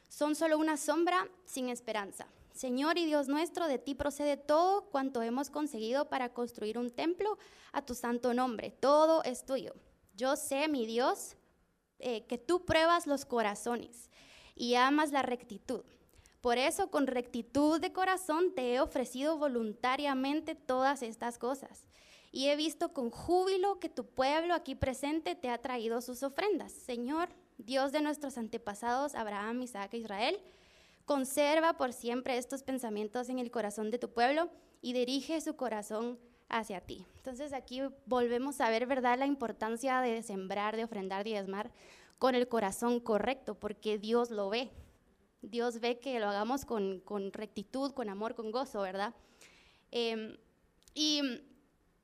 son 0.09 0.37
solo 0.37 0.57
una 0.59 0.77
sombra 0.77 1.29
sin 1.45 1.69
esperanza. 1.69 2.29
Señor 2.53 2.99
y 2.99 3.07
Dios 3.07 3.27
nuestro, 3.27 3.67
de 3.67 3.79
ti 3.79 3.97
procede 3.97 4.37
todo 4.37 4.83
cuanto 4.91 5.23
hemos 5.23 5.51
conseguido 5.51 6.09
para 6.09 6.33
construir 6.33 6.79
un 6.79 6.91
templo 6.91 7.37
a 7.73 7.83
tu 7.83 7.97
santo 7.97 8.33
nombre. 8.33 8.71
Todo 8.71 9.25
es 9.25 9.45
tuyo. 9.45 9.75
Yo 10.17 10.37
sé, 10.37 10.69
mi 10.69 10.87
Dios, 10.87 11.35
eh, 11.99 12.25
que 12.27 12.39
tú 12.39 12.65
pruebas 12.65 13.09
los 13.09 13.25
corazones 13.25 14.11
y 14.55 14.77
amas 14.77 15.11
la 15.11 15.23
rectitud. 15.23 15.85
Por 16.45 16.59
eso, 16.59 16.91
con 16.91 17.07
rectitud 17.07 17.81
de 17.81 17.95
corazón, 17.95 18.55
te 18.55 18.75
he 18.75 18.81
ofrecido 18.81 19.39
voluntariamente 19.39 20.55
todas 20.55 21.03
estas 21.03 21.39
cosas 21.39 21.89
y 22.33 22.49
he 22.49 22.57
visto 22.57 22.93
con 22.93 23.09
júbilo 23.09 23.81
que 23.81 23.89
tu 23.89 24.05
pueblo 24.05 24.53
aquí 24.53 24.75
presente 24.75 25.37
te 25.37 25.49
ha 25.49 25.57
traído 25.57 26.03
sus 26.03 26.23
ofrendas. 26.23 26.71
Señor, 26.71 27.31
Dios 27.57 27.93
de 27.93 28.03
nuestros 28.03 28.37
antepasados, 28.37 29.15
Abraham, 29.15 29.63
Isaac 29.63 29.95
e 29.95 29.97
Israel, 29.97 30.39
conserva 31.07 31.79
por 31.79 31.95
siempre 31.95 32.37
estos 32.37 32.63
pensamientos 32.63 33.31
en 33.31 33.39
el 33.39 33.51
corazón 33.51 33.91
de 33.91 33.99
tu 33.99 34.11
pueblo 34.11 34.51
y 34.83 34.93
dirige 34.93 35.41
su 35.41 35.57
corazón 35.57 36.19
hacia 36.51 36.83
ti. 36.83 37.07
Entonces 37.17 37.55
aquí 37.55 37.81
volvemos 38.05 38.61
a 38.61 38.69
ver, 38.69 38.85
¿verdad?, 38.85 39.19
la 39.19 39.25
importancia 39.25 40.03
de 40.03 40.23
sembrar, 40.23 40.77
de 40.77 40.85
ofrendar, 40.85 41.25
diezmar 41.25 41.71
con 42.19 42.35
el 42.35 42.49
corazón 42.49 43.01
correcto, 43.01 43.55
porque 43.55 43.97
Dios 43.97 44.31
lo 44.31 44.51
ve. 44.51 44.71
Dios 45.51 45.81
ve 45.81 45.99
que 45.99 46.19
lo 46.21 46.29
hagamos 46.29 46.65
con, 46.65 47.03
rectitud, 47.33 47.93
con 47.93 48.09
amor, 48.09 48.35
con 48.35 48.51
gozo, 48.51 48.81
¿verdad? 48.81 49.15
Em, 49.91 50.37
y 50.95 51.21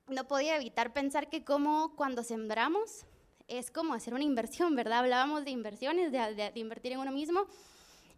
no 0.07 0.27
podía 0.27 0.55
evitar 0.55 0.93
pensar 0.93 1.29
que 1.29 1.43
como 1.43 1.95
cuando 1.95 2.23
sembramos 2.23 3.05
es 3.47 3.69
como 3.69 3.93
hacer 3.93 4.13
una 4.13 4.23
inversión, 4.23 4.75
¿verdad? 4.75 4.99
Hablábamos 4.99 5.43
de 5.43 5.51
inversiones, 5.51 6.11
de, 6.11 6.51
invertir 6.55 6.93
en 6.93 6.99
uno 6.99 7.11
mismo. 7.11 7.47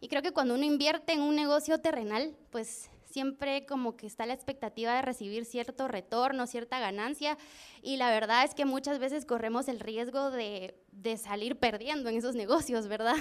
Y 0.00 0.08
creo 0.08 0.22
que 0.22 0.32
cuando 0.32 0.54
uno 0.54 0.64
invierte 0.64 1.12
en 1.12 1.22
un 1.22 1.34
negocio 1.34 1.78
terrenal, 1.78 2.36
pues 2.50 2.90
siempre 3.04 3.66
como 3.66 3.96
que 3.96 4.06
está 4.06 4.26
la 4.26 4.34
expectativa 4.34 4.94
de 4.94 5.02
recibir 5.02 5.44
cierto 5.44 5.88
retorno, 5.88 6.46
cierta 6.46 6.78
ganancia. 6.78 7.36
Y 7.82 7.96
la 7.96 8.10
verdad 8.10 8.44
es 8.44 8.54
que 8.54 8.64
muchas 8.64 8.98
veces 8.98 9.24
corremos 9.24 9.68
el 9.68 9.80
riesgo 9.80 10.30
de, 10.30 10.74
salir 11.16 11.58
perdiendo 11.58 12.08
en 12.10 12.16
esos 12.16 12.34
negocios, 12.34 12.86
¿verdad? 12.86 13.16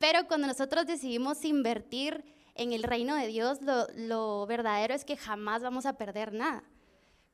Pero 0.00 0.26
cuando 0.26 0.48
nosotros 0.48 0.86
decidimos 0.86 1.44
invertir 1.44 2.24
en 2.56 2.72
el 2.72 2.82
reino 2.82 3.14
de 3.14 3.28
Dios, 3.28 3.58
lo 3.94 4.44
verdadero 4.46 4.94
es 4.94 5.04
que 5.04 5.16
jamás 5.16 5.62
vamos 5.62 5.86
a 5.86 5.92
perder 5.92 6.32
nada 6.32 6.64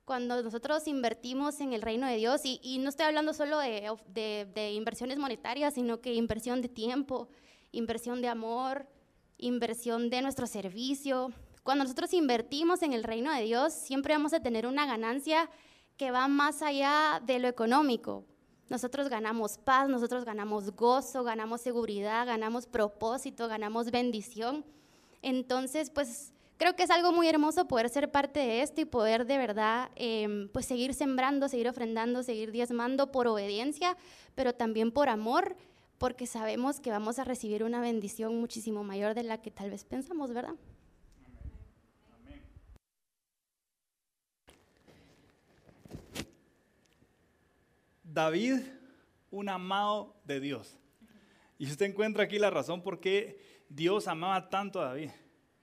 cuando 0.07 0.41
nosotros 0.41 0.87
invertimos 0.87 1.61
en 1.61 1.73
el 1.73 1.83
reino 1.83 2.07
de 2.07 2.17
Dios, 2.17 2.43
y, 2.45 2.79
no 2.79 2.89
estoy 2.89 3.07
hablando 3.07 3.35
solo 3.35 3.59
de, 3.59 4.73
inversiones 4.73 5.19
monetarias, 5.19 5.75
sino 5.75 6.01
que 6.01 6.15
inversión 6.15 6.63
de 6.63 6.69
tiempo, 6.69 7.29
inversión 7.73 8.23
de 8.23 8.29
amor, 8.29 8.87
inversión 9.37 10.09
de 10.09 10.23
nuestro 10.23 10.47
servicio, 10.47 11.33
Cuando 11.65 11.83
nosotros 11.83 12.15
invertimos 12.15 12.83
en 12.83 12.93
el 12.93 13.03
reino 13.03 13.33
de 13.33 13.43
Dios, 13.43 13.73
siempre 13.73 14.15
vamos 14.15 14.33
a 14.33 14.39
tener 14.39 14.69
una 14.69 14.87
ganancia 14.87 15.51
que 15.97 16.13
va 16.13 16.29
más 16.29 16.63
allá 16.63 17.21
de 17.27 17.41
lo 17.41 17.49
económico. 17.49 18.25
Nosotros 18.69 19.09
ganamos 19.09 19.59
paz, 19.59 19.89
nosotros 19.89 20.25
ganamos 20.25 20.75
gozo, 20.75 21.23
ganamos 21.23 21.61
seguridad, 21.61 22.27
ganamos 22.27 22.67
propósito, 22.67 23.47
ganamos 23.49 23.91
bendición. 23.91 24.65
Entonces, 25.23 25.91
pues 25.91 26.33
creo 26.57 26.75
que 26.75 26.83
es 26.83 26.91
algo 26.91 27.13
muy 27.13 27.29
hermoso 27.29 27.69
poder 27.69 27.89
ser 27.89 28.11
parte 28.11 28.41
de 28.41 28.63
esto 28.63 28.81
y 28.81 28.85
poder 28.85 29.27
de 29.27 29.39
verdad 29.39 29.91
em, 29.95 30.49
pues 30.49 30.67
seguir 30.67 30.95
sembrando, 30.95 31.49
seguir 31.49 31.69
ofrendando, 31.69 32.23
seguir 32.23 32.51
diezmando 32.51 33.13
por 33.13 33.29
obediencia, 33.29 33.97
pero 34.35 34.53
también 34.53 34.91
por 34.91 35.09
amor, 35.09 35.57
porque 35.99 36.27
sabemos 36.27 36.81
que 36.81 36.91
vamos 36.91 37.19
a 37.19 37.25
recibir 37.25 37.63
una 37.63 37.81
bendición 37.81 38.39
muchísimo 38.41 38.85
mayor 38.85 39.15
de 39.15 39.23
la 39.23 39.41
que 39.41 39.51
tal 39.51 39.71
vez 39.71 39.85
pensamos, 39.85 40.33
¿verdad? 40.33 40.55
David, 48.17 48.61
un 49.31 49.51
amado 49.51 50.17
de 50.25 50.41
Dios. 50.41 50.79
Y 51.59 51.67
usted 51.67 51.85
encuentra 51.85 52.25
aquí 52.25 52.39
la 52.39 52.49
razón 52.49 52.83
por 52.83 52.99
qué 52.99 53.39
Dios 53.69 54.09
amaba 54.09 54.49
tanto 54.49 54.81
a 54.81 54.87
David. 54.87 55.11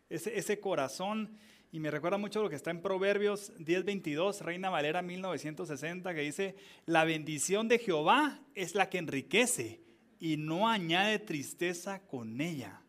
Ese, 0.08 0.60
corazón, 0.60 1.36
y 1.72 1.80
me 1.80 1.90
recuerda 1.90 2.20
mucho 2.20 2.44
lo 2.44 2.52
que 2.52 2.56
está 2.56 2.70
en 2.70 2.84
Proverbios 2.84 3.52
10:22, 3.58 4.42
Reina 4.42 4.70
Valera 4.70 5.02
1960, 5.02 6.14
que 6.14 6.22
dice, 6.22 6.56
la 6.86 7.06
bendición 7.06 7.68
de 7.68 7.80
Jehová 7.80 8.40
es 8.54 8.76
la 8.76 8.88
que 8.88 9.00
enriquece 9.00 9.82
y 10.20 10.38
no 10.38 10.70
añade 10.70 11.18
tristeza 11.18 12.06
con 12.06 12.40
ella. 12.40 12.84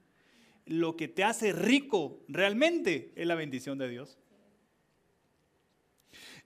Lo 0.67 0.95
que 0.95 1.09
te 1.09 1.25
hace 1.25 1.55
rico 1.55 2.21
realmente 2.29 3.13
es 3.17 3.27
la 3.27 3.35
bendición 3.35 3.79
de 3.79 3.89
Dios. 3.89 4.19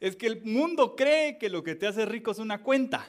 Es 0.01 0.17
que 0.17 0.27
el 0.29 0.43
mundo 0.45 0.95
cree 0.95 1.39
que 1.39 1.51
lo 1.51 1.63
que 1.63 1.75
te 1.75 1.87
hace 1.87 2.07
rico 2.07 2.31
es 2.31 2.39
una 2.39 2.63
cuenta 2.63 3.09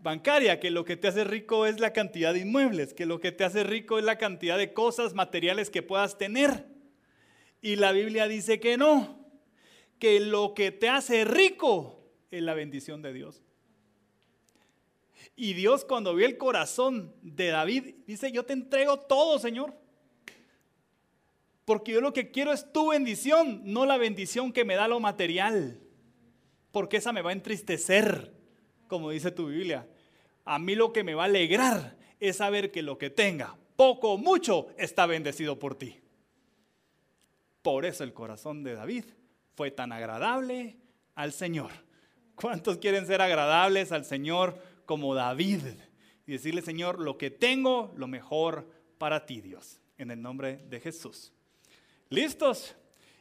bancaria, 0.00 0.60
que 0.60 0.70
lo 0.70 0.84
que 0.84 0.96
te 0.96 1.08
hace 1.08 1.24
rico 1.24 1.66
es 1.66 1.80
la 1.80 1.92
cantidad 1.92 2.32
de 2.32 2.40
inmuebles, 2.40 2.94
que 2.94 3.06
lo 3.06 3.20
que 3.20 3.32
te 3.32 3.44
hace 3.44 3.64
rico 3.64 3.98
es 3.98 4.04
la 4.04 4.18
cantidad 4.18 4.56
de 4.56 4.72
cosas 4.72 5.14
materiales 5.14 5.68
que 5.68 5.82
puedas 5.82 6.16
tener. 6.16 6.64
Y 7.60 7.76
la 7.76 7.92
Biblia 7.92 8.28
dice 8.28 8.60
que 8.60 8.76
no, 8.76 9.18
que 9.98 10.20
lo 10.20 10.54
que 10.54 10.70
te 10.70 10.88
hace 10.88 11.24
rico 11.24 12.08
es 12.30 12.42
la 12.42 12.54
bendición 12.54 13.02
de 13.02 13.12
Dios. 13.12 13.42
Y 15.34 15.52
Dios 15.52 15.84
cuando 15.84 16.14
vio 16.14 16.26
el 16.26 16.38
corazón 16.38 17.12
de 17.20 17.48
David, 17.48 17.94
dice, 18.06 18.32
yo 18.32 18.44
te 18.44 18.54
entrego 18.54 19.00
todo, 19.00 19.38
Señor. 19.38 19.74
Porque 21.66 21.92
yo 21.92 22.00
lo 22.00 22.12
que 22.12 22.30
quiero 22.30 22.52
es 22.52 22.72
tu 22.72 22.90
bendición, 22.90 23.60
no 23.64 23.84
la 23.84 23.98
bendición 23.98 24.52
que 24.52 24.64
me 24.64 24.76
da 24.76 24.86
lo 24.88 25.00
material 25.00 25.80
porque 26.76 26.98
esa 26.98 27.10
me 27.10 27.22
va 27.22 27.30
a 27.30 27.32
entristecer, 27.32 28.34
como 28.86 29.08
dice 29.08 29.30
tu 29.30 29.46
Biblia. 29.46 29.88
A 30.44 30.58
mí 30.58 30.74
lo 30.74 30.92
que 30.92 31.04
me 31.04 31.14
va 31.14 31.22
a 31.22 31.24
alegrar 31.24 31.96
es 32.20 32.36
saber 32.36 32.70
que 32.70 32.82
lo 32.82 32.98
que 32.98 33.08
tenga, 33.08 33.56
poco 33.76 34.12
o 34.12 34.18
mucho, 34.18 34.68
está 34.76 35.06
bendecido 35.06 35.58
por 35.58 35.74
ti. 35.74 35.98
Por 37.62 37.86
eso 37.86 38.04
el 38.04 38.12
corazón 38.12 38.62
de 38.62 38.74
David 38.74 39.06
fue 39.54 39.70
tan 39.70 39.90
agradable 39.90 40.76
al 41.14 41.32
Señor. 41.32 41.70
¿Cuántos 42.34 42.76
quieren 42.76 43.06
ser 43.06 43.22
agradables 43.22 43.90
al 43.90 44.04
Señor 44.04 44.58
como 44.84 45.14
David? 45.14 45.62
Y 46.26 46.32
decirle, 46.32 46.60
Señor, 46.60 47.00
lo 47.00 47.16
que 47.16 47.30
tengo, 47.30 47.94
lo 47.96 48.06
mejor 48.06 48.68
para 48.98 49.24
ti, 49.24 49.40
Dios. 49.40 49.80
En 49.96 50.10
el 50.10 50.20
nombre 50.20 50.58
de 50.68 50.78
Jesús. 50.80 51.32
¿Listos? 52.10 52.76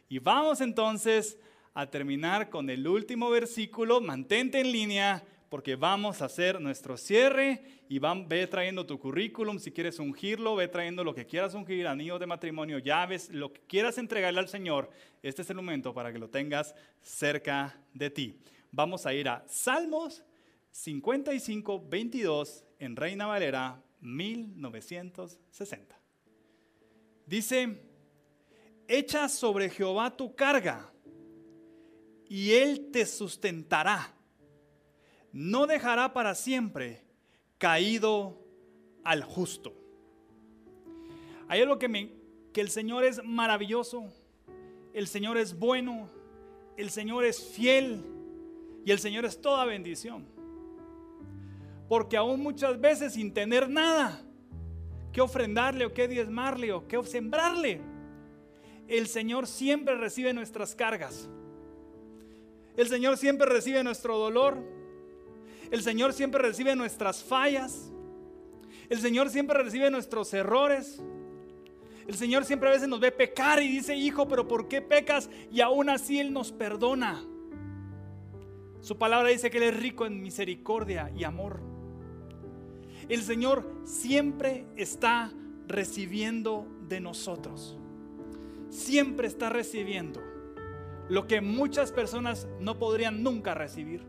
Y 0.09 0.19
vamos 0.19 0.59
entonces 0.59 1.39
a 1.75 1.91
terminar 1.91 2.49
con 2.49 2.69
el 2.69 2.87
último 2.87 3.29
versículo. 3.29 4.01
Mantente 4.01 4.61
en 4.61 4.71
línea 4.71 5.23
porque 5.49 5.75
vamos 5.75 6.21
a 6.21 6.25
hacer 6.25 6.59
nuestro 6.59 6.97
cierre 6.97 7.61
y 7.89 7.99
van, 7.99 8.27
ve 8.27 8.47
trayendo 8.47 8.85
tu 8.85 8.97
currículum, 8.97 9.59
si 9.59 9.71
quieres 9.71 9.99
ungirlo, 9.99 10.55
ve 10.55 10.69
trayendo 10.69 11.03
lo 11.03 11.13
que 11.13 11.25
quieras 11.25 11.53
ungir, 11.53 11.87
anillos 11.87 12.19
de 12.19 12.25
matrimonio, 12.25 12.79
llaves, 12.79 13.29
lo 13.29 13.53
que 13.53 13.61
quieras 13.67 13.97
entregarle 13.97 14.39
al 14.39 14.47
Señor. 14.47 14.89
Este 15.21 15.43
es 15.43 15.49
el 15.49 15.57
momento 15.57 15.93
para 15.93 16.11
que 16.11 16.17
lo 16.17 16.29
tengas 16.29 16.73
cerca 17.01 17.77
de 17.93 18.09
ti. 18.09 18.39
Vamos 18.71 19.05
a 19.05 19.13
ir 19.13 19.29
a 19.29 19.43
Salmos 19.47 20.23
55, 20.71 21.85
22 21.87 22.65
en 22.79 22.95
Reina 22.95 23.27
Valera 23.27 23.81
1960. 23.99 25.99
Dice, 27.25 27.81
echa 28.87 29.29
sobre 29.29 29.69
Jehová 29.69 30.15
tu 30.15 30.35
carga 30.35 30.91
y 32.29 32.51
Él 32.51 32.89
te 32.91 33.05
sustentará. 33.05 34.13
No 35.31 35.67
dejará 35.67 36.13
para 36.13 36.35
siempre 36.35 37.03
caído 37.57 38.41
al 39.03 39.23
justo. 39.23 39.73
Hay 41.47 41.61
algo 41.61 41.77
que, 41.77 41.87
me, 41.87 42.11
que 42.53 42.61
el 42.61 42.69
Señor 42.69 43.03
es 43.03 43.23
maravilloso, 43.23 44.11
el 44.93 45.07
Señor 45.07 45.37
es 45.37 45.57
bueno, 45.57 46.09
el 46.77 46.89
Señor 46.89 47.25
es 47.25 47.43
fiel 47.43 48.03
y 48.85 48.91
el 48.91 48.99
Señor 48.99 49.25
es 49.25 49.41
toda 49.41 49.65
bendición. 49.65 50.25
Porque 51.87 52.17
aún 52.17 52.41
muchas 52.41 52.79
veces 52.79 53.13
sin 53.13 53.33
tener 53.33 53.69
nada 53.69 54.21
que 55.11 55.21
ofrendarle 55.21 55.85
o 55.85 55.93
que 55.93 56.07
diezmarle 56.07 56.71
o 56.71 56.87
que 56.87 57.01
sembrarle, 57.03 57.81
el 58.87 59.07
Señor 59.07 59.47
siempre 59.47 59.95
recibe 59.95 60.33
nuestras 60.33 60.75
cargas. 60.75 61.29
El 62.77 62.87
Señor 62.87 63.17
siempre 63.17 63.47
recibe 63.47 63.83
nuestro 63.83 64.17
dolor. 64.17 64.57
El 65.71 65.81
Señor 65.81 66.13
siempre 66.13 66.41
recibe 66.41 66.75
nuestras 66.75 67.23
fallas. 67.23 67.91
El 68.89 68.99
Señor 68.99 69.29
siempre 69.29 69.63
recibe 69.63 69.89
nuestros 69.89 70.33
errores. 70.33 71.01
El 72.07 72.15
Señor 72.15 72.45
siempre 72.45 72.69
a 72.69 72.73
veces 72.73 72.87
nos 72.87 72.99
ve 72.99 73.11
pecar 73.11 73.61
y 73.63 73.67
dice, 73.67 73.95
hijo, 73.95 74.27
pero 74.27 74.47
¿por 74.47 74.67
qué 74.67 74.81
pecas? 74.81 75.29
Y 75.51 75.61
aún 75.61 75.89
así 75.89 76.19
Él 76.19 76.33
nos 76.33 76.51
perdona. 76.51 77.23
Su 78.81 78.97
palabra 78.97 79.29
dice 79.29 79.49
que 79.49 79.57
Él 79.57 79.63
es 79.63 79.77
rico 79.77 80.05
en 80.05 80.21
misericordia 80.21 81.11
y 81.15 81.23
amor. 81.23 81.61
El 83.09 83.21
Señor 83.23 83.67
siempre 83.85 84.65
está 84.75 85.31
recibiendo 85.67 86.67
de 86.87 86.99
nosotros. 86.99 87.77
Siempre 88.69 89.27
está 89.27 89.49
recibiendo 89.49 90.34
lo 91.09 91.27
que 91.27 91.41
muchas 91.41 91.91
personas 91.91 92.47
no 92.59 92.79
podrían 92.79 93.23
nunca 93.23 93.53
recibir. 93.53 94.03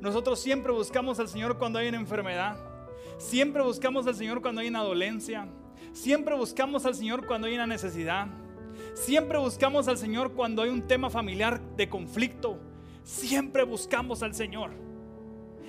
Nosotros 0.00 0.38
siempre 0.38 0.72
buscamos 0.72 1.18
al 1.18 1.28
Señor 1.28 1.58
cuando 1.58 1.78
hay 1.78 1.88
una 1.88 1.98
enfermedad, 1.98 2.56
siempre 3.18 3.62
buscamos 3.62 4.06
al 4.06 4.14
Señor 4.14 4.40
cuando 4.42 4.60
hay 4.60 4.68
una 4.68 4.82
dolencia, 4.82 5.48
siempre 5.92 6.36
buscamos 6.36 6.86
al 6.86 6.94
Señor 6.94 7.26
cuando 7.26 7.46
hay 7.46 7.54
una 7.54 7.66
necesidad, 7.66 8.28
siempre 8.94 9.38
buscamos 9.38 9.88
al 9.88 9.98
Señor 9.98 10.32
cuando 10.32 10.62
hay 10.62 10.70
un 10.70 10.86
tema 10.86 11.10
familiar 11.10 11.60
de 11.76 11.88
conflicto, 11.88 12.58
siempre 13.02 13.64
buscamos 13.64 14.22
al 14.22 14.34
Señor. 14.34 14.70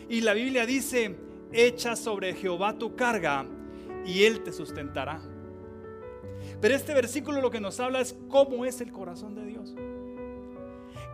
Y 0.10 0.22
la 0.22 0.34
Biblia 0.34 0.66
dice, 0.66 1.16
echa 1.52 1.96
sobre 1.96 2.34
Jehová 2.34 2.78
tu 2.78 2.96
carga 2.96 3.46
y 4.06 4.24
Él 4.24 4.42
te 4.44 4.52
sustentará. 4.52 5.22
Pero 6.62 6.76
este 6.76 6.94
versículo 6.94 7.42
lo 7.42 7.52
que 7.52 7.62
nos 7.62 7.80
habla 7.80 8.02
es 8.02 8.16
cómo 8.28 8.66
es 8.66 8.82
el 8.82 8.92
corazón 8.92 9.36
de 9.36 9.46
Dios. 9.46 9.76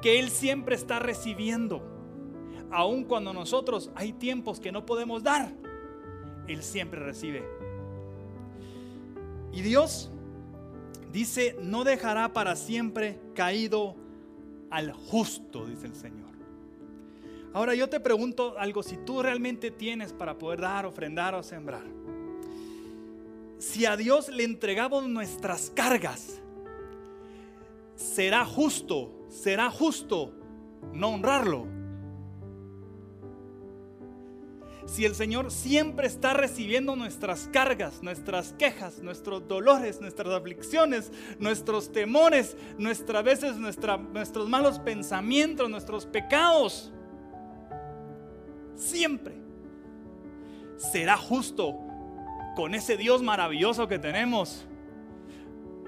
Que 0.02 0.20
Él 0.20 0.30
siempre 0.30 0.76
está 0.76 1.00
recibiendo. 1.00 1.84
Aun 2.72 3.04
cuando 3.04 3.32
nosotros 3.32 3.92
hay 3.96 4.14
tiempos 4.14 4.60
que 4.60 4.72
no 4.72 4.86
podemos 4.86 5.24
dar, 5.24 5.52
Él 6.48 6.64
siempre 6.64 7.00
recibe. 7.00 7.44
Y 9.54 9.62
Dios 9.62 10.12
dice, 11.12 11.56
no 11.62 11.84
dejará 11.84 12.34
para 12.34 12.56
siempre 12.56 13.20
caído 13.36 13.96
al 14.72 14.92
justo, 14.92 15.66
dice 15.66 15.86
el 15.86 15.96
Señor. 15.96 16.26
Ahora 17.54 17.74
yo 17.76 17.88
te 17.88 18.02
pregunto 18.02 18.56
algo, 18.58 18.84
si 18.84 18.98
tú 18.98 19.22
realmente 19.22 19.72
tienes 19.72 20.12
para 20.12 20.38
poder 20.38 20.60
dar, 20.60 20.86
ofrendar 20.86 21.36
o 21.36 21.44
sembrar 21.44 21.84
si 23.58 23.86
a 23.86 23.96
Dios 23.98 24.30
le 24.30 24.44
entregamos 24.44 25.08
nuestras 25.08 25.72
cargas, 25.74 26.42
será 27.96 28.46
justo, 28.46 29.12
será 29.30 29.70
justo 29.70 30.34
no 30.94 31.10
honrarlo. 31.10 31.68
Si 34.86 35.04
el 35.04 35.16
Señor 35.16 35.52
siempre 35.52 36.06
está 36.06 36.34
recibiendo 36.34 36.96
nuestras 36.96 37.50
cargas, 37.52 38.04
nuestras 38.04 38.54
quejas, 38.54 39.00
nuestros 39.02 39.48
dolores, 39.48 40.00
nuestras 40.00 40.32
aflicciones, 40.32 41.12
nuestros 41.40 41.92
temores, 41.92 42.56
nuestras 42.78 43.24
veces 43.24 43.58
nuestros 43.58 44.48
malos 44.48 44.78
pensamientos, 44.80 45.70
nuestros 45.70 46.06
pecados, 46.06 46.94
siempre 48.76 49.34
será 50.78 51.18
justo 51.18 51.85
con 52.56 52.74
ese 52.74 52.98
Dios 52.98 53.22
maravilloso 53.22 53.88
que 53.88 54.00
tenemos, 54.00 54.66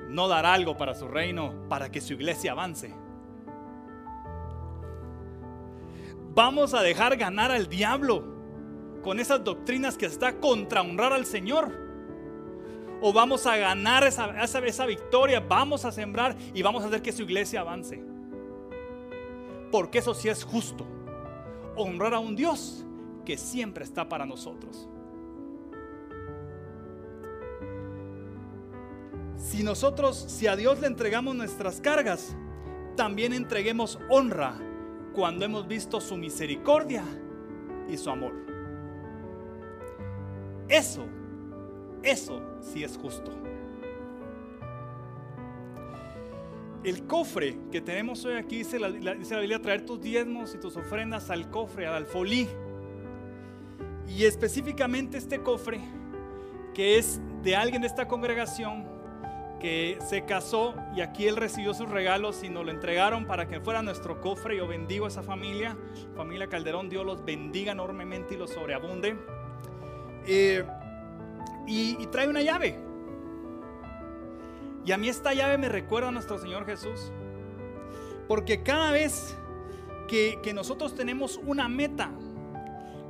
no 0.09 0.27
dar 0.27 0.45
algo 0.45 0.77
para 0.77 0.93
su 0.93 1.07
reino, 1.07 1.53
para 1.69 1.89
que 1.89 2.01
su 2.01 2.13
iglesia 2.13 2.51
avance. 2.51 2.93
Vamos 6.33 6.73
a 6.73 6.81
dejar 6.81 7.17
ganar 7.17 7.51
al 7.51 7.67
diablo 7.67 8.23
con 9.01 9.19
esas 9.19 9.43
doctrinas 9.43 9.97
que 9.97 10.05
está 10.05 10.39
contra 10.39 10.81
honrar 10.81 11.13
al 11.13 11.25
Señor. 11.25 11.71
O 13.01 13.13
vamos 13.13 13.45
a 13.45 13.57
ganar 13.57 14.03
esa, 14.03 14.43
esa, 14.43 14.59
esa 14.59 14.85
victoria, 14.85 15.39
vamos 15.39 15.85
a 15.85 15.91
sembrar 15.91 16.35
y 16.53 16.61
vamos 16.61 16.83
a 16.83 16.87
hacer 16.87 17.01
que 17.01 17.11
su 17.11 17.23
iglesia 17.23 17.61
avance. 17.61 18.03
Porque 19.71 19.99
eso 19.99 20.13
sí 20.13 20.29
es 20.29 20.43
justo. 20.43 20.85
Honrar 21.75 22.13
a 22.13 22.19
un 22.19 22.35
Dios 22.35 22.85
que 23.25 23.37
siempre 23.37 23.83
está 23.83 24.07
para 24.07 24.25
nosotros. 24.25 24.89
Si 29.37 29.61
nosotros, 29.63 30.17
si 30.17 30.47
a 30.47 30.55
Dios 30.55 30.79
le 30.79 30.87
entregamos 30.87 31.35
nuestras 31.35 31.79
cargas, 31.79 32.35
también 32.95 33.33
entreguemos 33.33 33.99
honra 34.09 34.59
cuando 35.13 35.45
hemos 35.45 35.67
visto 35.67 36.01
su 36.01 36.17
misericordia 36.17 37.03
y 37.87 37.97
su 37.97 38.09
amor. 38.09 38.33
Eso, 40.67 41.05
eso 42.03 42.41
sí 42.61 42.83
es 42.83 42.97
justo. 42.97 43.31
El 46.83 47.05
cofre 47.05 47.57
que 47.71 47.81
tenemos 47.81 48.25
hoy 48.25 48.35
aquí, 48.35 48.59
dice 48.59 48.79
la, 48.79 48.89
Biblia, 48.89 49.61
traer 49.61 49.85
tus 49.85 50.01
diezmos 50.01 50.55
y 50.55 50.57
tus 50.57 50.75
ofrendas 50.77 51.29
al 51.29 51.49
cofre, 51.49 51.85
al 51.85 51.93
alfolí. 51.93 52.47
Y 54.07 54.23
específicamente 54.23 55.17
este 55.17 55.41
cofre, 55.41 55.79
que 56.73 56.97
es 56.97 57.21
de 57.43 57.55
alguien 57.55 57.81
de 57.81 57.87
esta 57.87 58.07
congregación, 58.07 58.96
que 59.59 59.97
se 60.07 60.25
casó 60.25 60.75
y 60.95 61.01
aquí 61.01 61.27
él 61.27 61.35
recibió 61.35 61.73
sus 61.73 61.89
regalos 61.89 62.43
y 62.43 62.49
nos 62.49 62.65
lo 62.65 62.71
entregaron 62.71 63.25
para 63.25 63.47
que 63.47 63.59
fuera 63.59 63.81
nuestro 63.81 64.21
cofre. 64.21 64.57
Yo 64.57 64.67
bendigo 64.67 65.05
a 65.05 65.07
esa 65.09 65.23
familia, 65.23 65.77
familia 66.15 66.47
Calderón, 66.47 66.89
Dios 66.89 67.05
los 67.05 67.23
bendiga 67.25 67.71
enormemente 67.71 68.35
y 68.35 68.37
los 68.37 68.51
sobreabunde. 68.51 69.17
Eh, 70.25 70.63
y, 71.65 71.97
y 71.99 72.07
trae 72.07 72.27
una 72.27 72.41
llave. 72.41 72.79
Y 74.85 74.91
a 74.91 74.97
mí 74.97 75.09
esta 75.09 75.33
llave 75.33 75.57
me 75.57 75.69
recuerda 75.69 76.09
a 76.09 76.11
nuestro 76.11 76.37
Señor 76.37 76.65
Jesús. 76.65 77.11
Porque 78.27 78.63
cada 78.63 78.91
vez 78.91 79.35
que, 80.07 80.39
que 80.41 80.53
nosotros 80.53 80.95
tenemos 80.95 81.39
una 81.45 81.67
meta, 81.67 82.11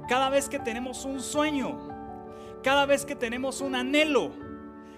cada 0.08 0.30
vez 0.30 0.50
que 0.50 0.60
tenemos 0.60 1.06
un 1.06 1.20
sueño, 1.20 1.78
cada 2.64 2.86
vez 2.86 3.06
que 3.06 3.16
tenemos 3.16 3.62
un 3.62 3.76
anhelo, 3.76 4.32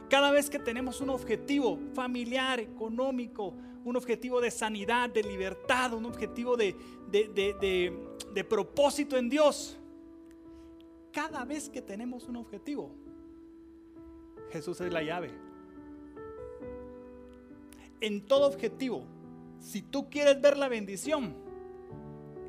cada 0.09 0.31
vez 0.31 0.49
que 0.49 0.59
tenemos 0.59 1.01
un 1.01 1.09
objetivo 1.11 1.79
familiar, 1.93 2.59
económico, 2.59 3.53
un 3.85 3.95
objetivo 3.95 4.41
de 4.41 4.51
sanidad, 4.51 5.09
de 5.09 5.23
libertad, 5.23 5.93
un 5.93 6.05
objetivo 6.05 6.57
de, 6.57 6.75
de, 7.11 8.43
propósito 8.43 9.17
en 9.17 9.29
Dios, 9.29 9.77
cada 11.11 11.45
vez 11.45 11.69
que 11.69 11.81
tenemos 11.81 12.27
un 12.27 12.37
objetivo, 12.37 12.91
Jesús 14.51 14.81
es 14.81 14.91
la 14.91 15.03
llave. 15.03 15.31
En 18.01 18.25
todo 18.25 18.47
objetivo, 18.47 19.03
si 19.59 19.81
tú 19.81 20.09
quieres 20.09 20.41
ver 20.41 20.57
la 20.57 20.69
bendición, 20.69 21.35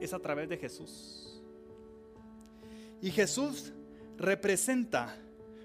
es 0.01 0.15
a 0.15 0.19
través 0.19 0.49
de 0.49 0.57
Jesús. 0.57 1.43
Y 3.03 3.11
Jesús 3.11 3.73
representa 4.17 5.17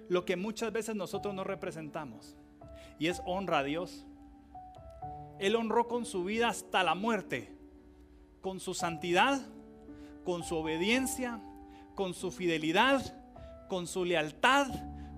lo 0.10 0.26
que 0.26 0.36
muchas 0.36 0.72
veces 0.72 0.96
nosotros 0.96 1.34
no 1.34 1.44
representamos. 1.44 2.36
Y 3.00 3.08
es 3.08 3.22
honra 3.26 3.60
a 3.60 3.64
Dios. 3.64 4.06
Él 5.40 5.56
honró 5.56 5.88
con 5.88 6.06
su 6.06 6.24
vida 6.24 6.48
hasta 6.48 6.84
la 6.84 6.96
muerte, 6.96 7.52
con 8.42 8.60
su 8.60 8.74
santidad, 8.74 9.42
con 10.24 10.44
su 10.44 10.56
obediencia, 10.56 11.42
con 11.96 12.14
su 12.14 12.32
fidelidad, 12.32 13.02
con 13.68 13.88
su 13.88 14.06
lealtad, 14.06 14.68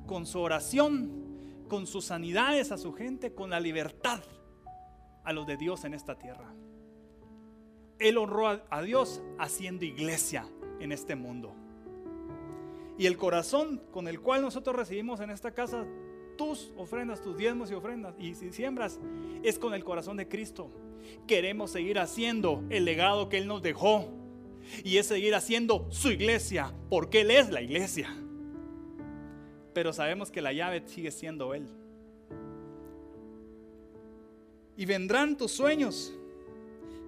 con 0.05 0.25
su 0.25 0.39
oración, 0.39 1.65
con 1.67 1.85
sus 1.85 2.05
sanidades 2.05 2.71
a 2.71 2.77
su 2.77 2.93
gente, 2.93 3.33
con 3.33 3.49
la 3.49 3.59
libertad 3.59 4.21
a 5.23 5.33
los 5.33 5.45
de 5.45 5.57
Dios 5.57 5.83
en 5.83 5.93
esta 5.93 6.17
tierra. 6.17 6.53
Él 7.99 8.17
honró 8.17 8.47
a, 8.69 8.81
Dios 8.81 9.21
haciendo 9.39 9.85
iglesia 9.85 10.47
en 10.79 10.91
este 10.91 11.15
mundo. 11.15 11.55
Y 12.97 13.05
el 13.05 13.17
corazón 13.17 13.81
con 13.91 14.07
el 14.07 14.19
cual 14.19 14.41
nosotros 14.41 14.75
recibimos 14.75 15.19
en 15.19 15.29
esta 15.29 15.51
casa 15.51 15.85
tus 16.35 16.71
ofrendas, 16.77 17.21
tus 17.21 17.37
diezmos 17.37 17.69
y 17.69 17.73
ofrendas, 17.73 18.15
y 18.19 18.35
si 18.35 18.51
siembras, 18.51 18.99
es 19.43 19.59
con 19.59 19.73
el 19.73 19.83
corazón 19.83 20.17
de 20.17 20.27
Cristo. 20.27 20.71
Queremos 21.27 21.71
seguir 21.71 21.99
haciendo 21.99 22.63
el 22.69 22.85
legado 22.85 23.29
que 23.29 23.37
Él 23.37 23.47
nos 23.47 23.61
dejó. 23.61 24.09
Y 24.83 24.97
es 24.97 25.07
seguir 25.07 25.33
haciendo 25.33 25.87
su 25.91 26.09
iglesia, 26.09 26.73
porque 26.89 27.21
Él 27.21 27.31
es 27.31 27.49
la 27.49 27.61
iglesia. 27.61 28.13
Pero 29.73 29.93
sabemos 29.93 30.31
que 30.31 30.41
la 30.41 30.51
llave 30.51 30.83
sigue 30.87 31.11
siendo 31.11 31.53
Él. 31.53 31.67
Y 34.75 34.85
vendrán 34.85 35.37
tus 35.37 35.51
sueños, 35.51 36.13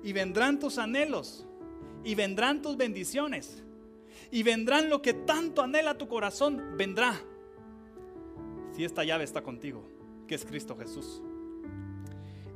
y 0.03 0.13
vendrán 0.13 0.59
tus 0.59 0.77
anhelos, 0.77 1.45
y 2.03 2.15
vendrán 2.15 2.61
tus 2.61 2.77
bendiciones 2.77 3.63
y 4.31 4.43
vendrán 4.43 4.89
lo 4.89 5.01
que 5.01 5.13
tanto 5.13 5.61
anhela 5.61 5.97
tu 5.97 6.07
corazón, 6.07 6.77
vendrá. 6.77 7.19
Si 8.71 8.83
esta 8.83 9.03
llave 9.03 9.23
está 9.23 9.41
contigo, 9.41 9.83
que 10.27 10.35
es 10.35 10.45
Cristo 10.45 10.77
Jesús. 10.77 11.21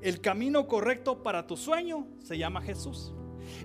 El 0.02 0.20
camino 0.22 0.68
correcto 0.68 1.24
para 1.24 1.48
tu 1.48 1.58
sueño 1.58 2.08
se 2.20 2.38
llama 2.38 2.62
Jesús. 2.62 3.14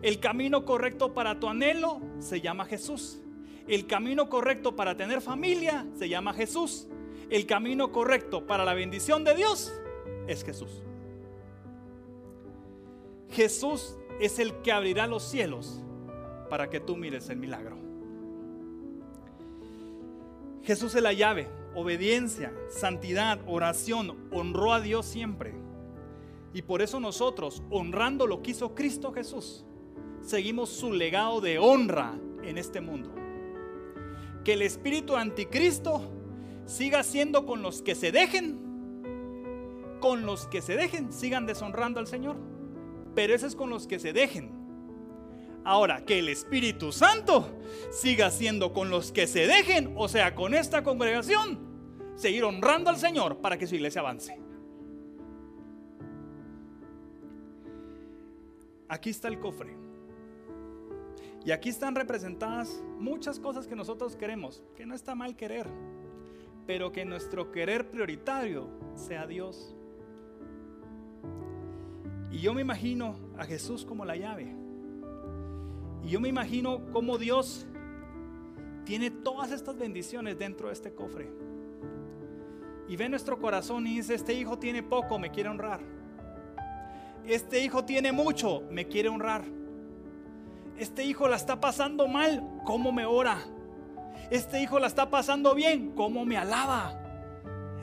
El 0.02 0.20
camino 0.20 0.64
correcto 0.64 1.12
para 1.12 1.38
tu 1.38 1.48
anhelo 1.48 2.00
se 2.20 2.40
llama 2.40 2.64
Jesús. 2.64 3.18
El 3.66 3.86
camino 3.86 4.28
correcto 4.28 4.74
para 4.74 4.96
tener 4.96 5.20
familia 5.20 5.86
se 5.98 6.08
llama 6.08 6.32
Jesús. 6.32 6.88
El 7.28 7.44
camino 7.46 7.92
correcto 7.92 8.46
para 8.46 8.64
la 8.64 8.72
bendición 8.72 9.24
de 9.24 9.34
Dios 9.34 9.72
es 10.26 10.44
Jesús. 10.44 10.82
Jesús 13.30 13.96
es 14.20 14.38
el 14.38 14.54
que 14.62 14.72
abrirá 14.72 15.06
los 15.06 15.22
cielos 15.22 15.82
para 16.48 16.70
que 16.70 16.80
tú 16.80 16.96
mires 16.96 17.28
el 17.28 17.36
milagro. 17.36 17.76
Jesús 20.62 20.94
es 20.94 21.02
la 21.02 21.12
llave, 21.12 21.48
obediencia, 21.74 22.52
santidad, 22.68 23.40
oración, 23.46 24.28
honró 24.32 24.72
a 24.72 24.80
Dios 24.80 25.06
siempre. 25.06 25.54
Y 26.52 26.62
por 26.62 26.82
eso 26.82 26.98
nosotros, 27.00 27.62
honrando 27.70 28.26
lo 28.26 28.42
que 28.42 28.52
hizo 28.52 28.74
Cristo 28.74 29.12
Jesús, 29.12 29.64
seguimos 30.22 30.70
su 30.70 30.92
legado 30.92 31.40
de 31.40 31.58
honra 31.58 32.18
en 32.42 32.58
este 32.58 32.80
mundo. 32.80 33.10
Que 34.44 34.54
el 34.54 34.62
espíritu 34.62 35.16
anticristo 35.16 36.02
siga 36.64 37.02
siendo 37.02 37.46
con 37.46 37.62
los 37.62 37.82
que 37.82 37.94
se 37.94 38.12
dejen, 38.12 38.58
con 40.00 40.26
los 40.26 40.46
que 40.46 40.62
se 40.62 40.76
dejen, 40.76 41.12
sigan 41.12 41.46
deshonrando 41.46 42.00
al 42.00 42.06
Señor. 42.06 42.36
Pero 43.14 43.34
ese 43.34 43.46
es 43.46 43.56
con 43.56 43.70
los 43.70 43.86
que 43.86 43.98
se 43.98 44.12
dejen. 44.12 44.57
Ahora, 45.68 46.02
que 46.02 46.18
el 46.18 46.30
Espíritu 46.30 46.92
Santo 46.92 47.60
siga 47.90 48.30
siendo 48.30 48.72
con 48.72 48.88
los 48.88 49.12
que 49.12 49.26
se 49.26 49.46
dejen, 49.46 49.92
o 49.98 50.08
sea, 50.08 50.34
con 50.34 50.54
esta 50.54 50.82
congregación, 50.82 51.58
seguir 52.16 52.44
honrando 52.44 52.88
al 52.88 52.96
Señor 52.96 53.42
para 53.42 53.58
que 53.58 53.66
su 53.66 53.74
iglesia 53.74 54.00
avance. 54.00 54.40
Aquí 58.88 59.10
está 59.10 59.28
el 59.28 59.38
cofre. 59.38 59.76
Y 61.44 61.50
aquí 61.50 61.68
están 61.68 61.94
representadas 61.94 62.82
muchas 62.98 63.38
cosas 63.38 63.66
que 63.66 63.76
nosotros 63.76 64.16
queremos, 64.16 64.62
que 64.74 64.86
no 64.86 64.94
está 64.94 65.14
mal 65.14 65.36
querer, 65.36 65.66
pero 66.66 66.92
que 66.92 67.04
nuestro 67.04 67.52
querer 67.52 67.90
prioritario 67.90 68.70
sea 68.94 69.26
Dios. 69.26 69.76
Y 72.30 72.38
yo 72.38 72.54
me 72.54 72.62
imagino 72.62 73.16
a 73.36 73.44
Jesús 73.44 73.84
como 73.84 74.06
la 74.06 74.16
llave. 74.16 74.67
Y 76.04 76.10
yo 76.10 76.20
me 76.20 76.28
imagino 76.28 76.80
cómo 76.92 77.18
Dios 77.18 77.66
tiene 78.84 79.10
todas 79.10 79.52
estas 79.52 79.76
bendiciones 79.76 80.38
dentro 80.38 80.68
de 80.68 80.74
este 80.74 80.94
cofre. 80.94 81.30
Y 82.88 82.96
ve 82.96 83.08
nuestro 83.08 83.38
corazón 83.38 83.86
y 83.86 83.96
dice, 83.96 84.14
este 84.14 84.32
hijo 84.32 84.58
tiene 84.58 84.82
poco, 84.82 85.18
me 85.18 85.30
quiere 85.30 85.50
honrar. 85.50 85.80
Este 87.26 87.62
hijo 87.62 87.84
tiene 87.84 88.12
mucho, 88.12 88.62
me 88.70 88.86
quiere 88.88 89.10
honrar. 89.10 89.44
Este 90.78 91.04
hijo 91.04 91.28
la 91.28 91.36
está 91.36 91.60
pasando 91.60 92.08
mal, 92.08 92.42
¿cómo 92.64 92.92
me 92.92 93.04
ora? 93.04 93.38
Este 94.30 94.62
hijo 94.62 94.78
la 94.78 94.86
está 94.86 95.10
pasando 95.10 95.54
bien, 95.54 95.92
¿cómo 95.92 96.24
me 96.24 96.38
alaba? 96.38 96.98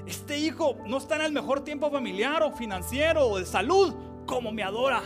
Este 0.08 0.40
hijo 0.40 0.78
no 0.88 0.98
está 0.98 1.18
en 1.18 1.24
el 1.24 1.32
mejor 1.32 1.64
tiempo 1.64 1.92
familiar 1.92 2.42
o 2.42 2.52
financiero 2.52 3.28
o 3.28 3.38
de 3.38 3.46
salud, 3.46 3.94
¿cómo 4.26 4.52
me 4.52 4.64
adora? 4.64 5.04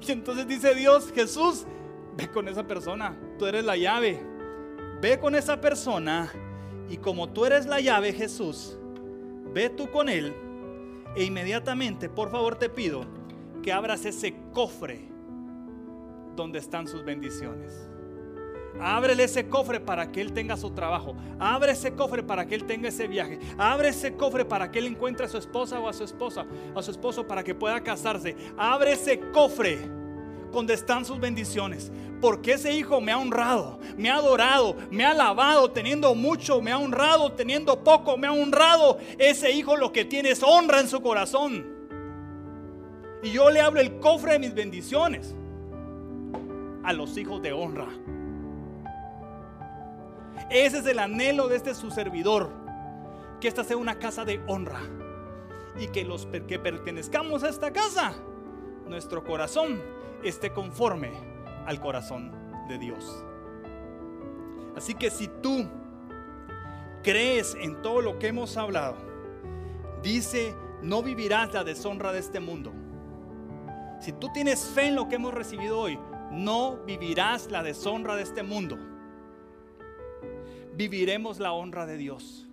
Y 0.00 0.12
entonces 0.12 0.46
dice 0.46 0.74
Dios, 0.74 1.12
Jesús, 1.14 1.66
ve 2.16 2.28
con 2.28 2.48
esa 2.48 2.66
persona, 2.66 3.16
tú 3.38 3.46
eres 3.46 3.64
la 3.64 3.76
llave. 3.76 4.20
Ve 5.00 5.18
con 5.18 5.34
esa 5.34 5.60
persona 5.60 6.32
y 6.88 6.96
como 6.96 7.28
tú 7.28 7.44
eres 7.44 7.66
la 7.66 7.80
llave, 7.80 8.12
Jesús, 8.12 8.78
ve 9.52 9.68
tú 9.68 9.90
con 9.90 10.08
él 10.08 10.34
e 11.16 11.24
inmediatamente, 11.24 12.08
por 12.08 12.30
favor 12.30 12.56
te 12.56 12.68
pido 12.68 13.04
que 13.62 13.72
abras 13.72 14.04
ese 14.04 14.34
cofre 14.52 15.08
donde 16.36 16.58
están 16.58 16.86
sus 16.86 17.04
bendiciones. 17.04 17.91
Ábrele 18.80 19.24
ese 19.24 19.48
cofre 19.48 19.80
para 19.80 20.10
que 20.10 20.20
Él 20.20 20.32
tenga 20.32 20.56
su 20.56 20.70
trabajo. 20.70 21.14
Abre 21.38 21.72
ese 21.72 21.94
cofre 21.94 22.22
para 22.22 22.46
que 22.46 22.54
Él 22.54 22.64
tenga 22.64 22.88
ese 22.88 23.06
viaje. 23.06 23.38
Abre 23.58 23.88
ese 23.88 24.14
cofre 24.14 24.44
para 24.44 24.70
que 24.70 24.78
Él 24.78 24.86
encuentre 24.86 25.26
a 25.26 25.28
su 25.28 25.38
esposa 25.38 25.78
o 25.78 25.88
a 25.88 25.92
su 25.92 26.04
esposa, 26.04 26.46
a 26.74 26.82
su 26.82 26.90
esposo 26.90 27.26
para 27.26 27.44
que 27.44 27.54
pueda 27.54 27.82
casarse. 27.82 28.36
Abre 28.56 28.92
ese 28.92 29.20
cofre 29.32 29.78
donde 30.50 30.74
están 30.74 31.04
sus 31.04 31.18
bendiciones. 31.18 31.90
Porque 32.20 32.52
ese 32.52 32.72
hijo 32.72 33.00
me 33.00 33.10
ha 33.10 33.18
honrado, 33.18 33.80
me 33.96 34.08
ha 34.08 34.16
adorado, 34.16 34.76
me 34.90 35.04
ha 35.04 35.10
alabado 35.10 35.72
teniendo 35.72 36.14
mucho, 36.14 36.62
me 36.62 36.70
ha 36.70 36.78
honrado 36.78 37.32
teniendo 37.32 37.82
poco, 37.82 38.16
me 38.16 38.28
ha 38.28 38.32
honrado. 38.32 38.98
Ese 39.18 39.50
hijo 39.50 39.76
lo 39.76 39.92
que 39.92 40.04
tiene 40.04 40.30
es 40.30 40.42
honra 40.42 40.78
en 40.78 40.88
su 40.88 41.00
corazón. 41.02 41.66
Y 43.24 43.30
yo 43.30 43.50
le 43.50 43.60
abro 43.60 43.80
el 43.80 43.98
cofre 43.98 44.34
de 44.34 44.38
mis 44.38 44.54
bendiciones 44.54 45.34
a 46.84 46.92
los 46.92 47.16
hijos 47.16 47.42
de 47.42 47.52
honra. 47.52 47.88
Ese 50.52 50.80
es 50.80 50.86
el 50.86 50.98
anhelo 50.98 51.48
de 51.48 51.56
este 51.56 51.74
su 51.74 51.90
servidor. 51.90 52.50
Que 53.40 53.48
esta 53.48 53.64
sea 53.64 53.78
una 53.78 53.98
casa 53.98 54.26
de 54.26 54.42
honra. 54.46 54.80
Y 55.80 55.88
que 55.88 56.04
los 56.04 56.26
que 56.26 56.58
pertenezcamos 56.58 57.42
a 57.42 57.48
esta 57.48 57.72
casa, 57.72 58.12
nuestro 58.86 59.24
corazón 59.24 59.80
esté 60.22 60.52
conforme 60.52 61.10
al 61.64 61.80
corazón 61.80 62.30
de 62.68 62.78
Dios. 62.78 63.24
Así 64.76 64.94
que 64.94 65.10
si 65.10 65.28
tú 65.28 65.66
crees 67.02 67.56
en 67.58 67.80
todo 67.80 68.02
lo 68.02 68.18
que 68.18 68.26
hemos 68.26 68.58
hablado, 68.58 68.96
dice, 70.02 70.54
no 70.82 71.02
vivirás 71.02 71.54
la 71.54 71.64
deshonra 71.64 72.12
de 72.12 72.18
este 72.18 72.40
mundo. 72.40 72.72
Si 74.02 74.12
tú 74.12 74.28
tienes 74.34 74.66
fe 74.66 74.88
en 74.88 74.96
lo 74.96 75.08
que 75.08 75.14
hemos 75.14 75.32
recibido 75.32 75.80
hoy, 75.80 75.98
no 76.30 76.76
vivirás 76.84 77.50
la 77.50 77.62
deshonra 77.62 78.16
de 78.16 78.24
este 78.24 78.42
mundo 78.42 78.91
viviremos 80.74 81.38
la 81.38 81.52
honra 81.52 81.86
de 81.86 81.96
Dios. 81.96 82.48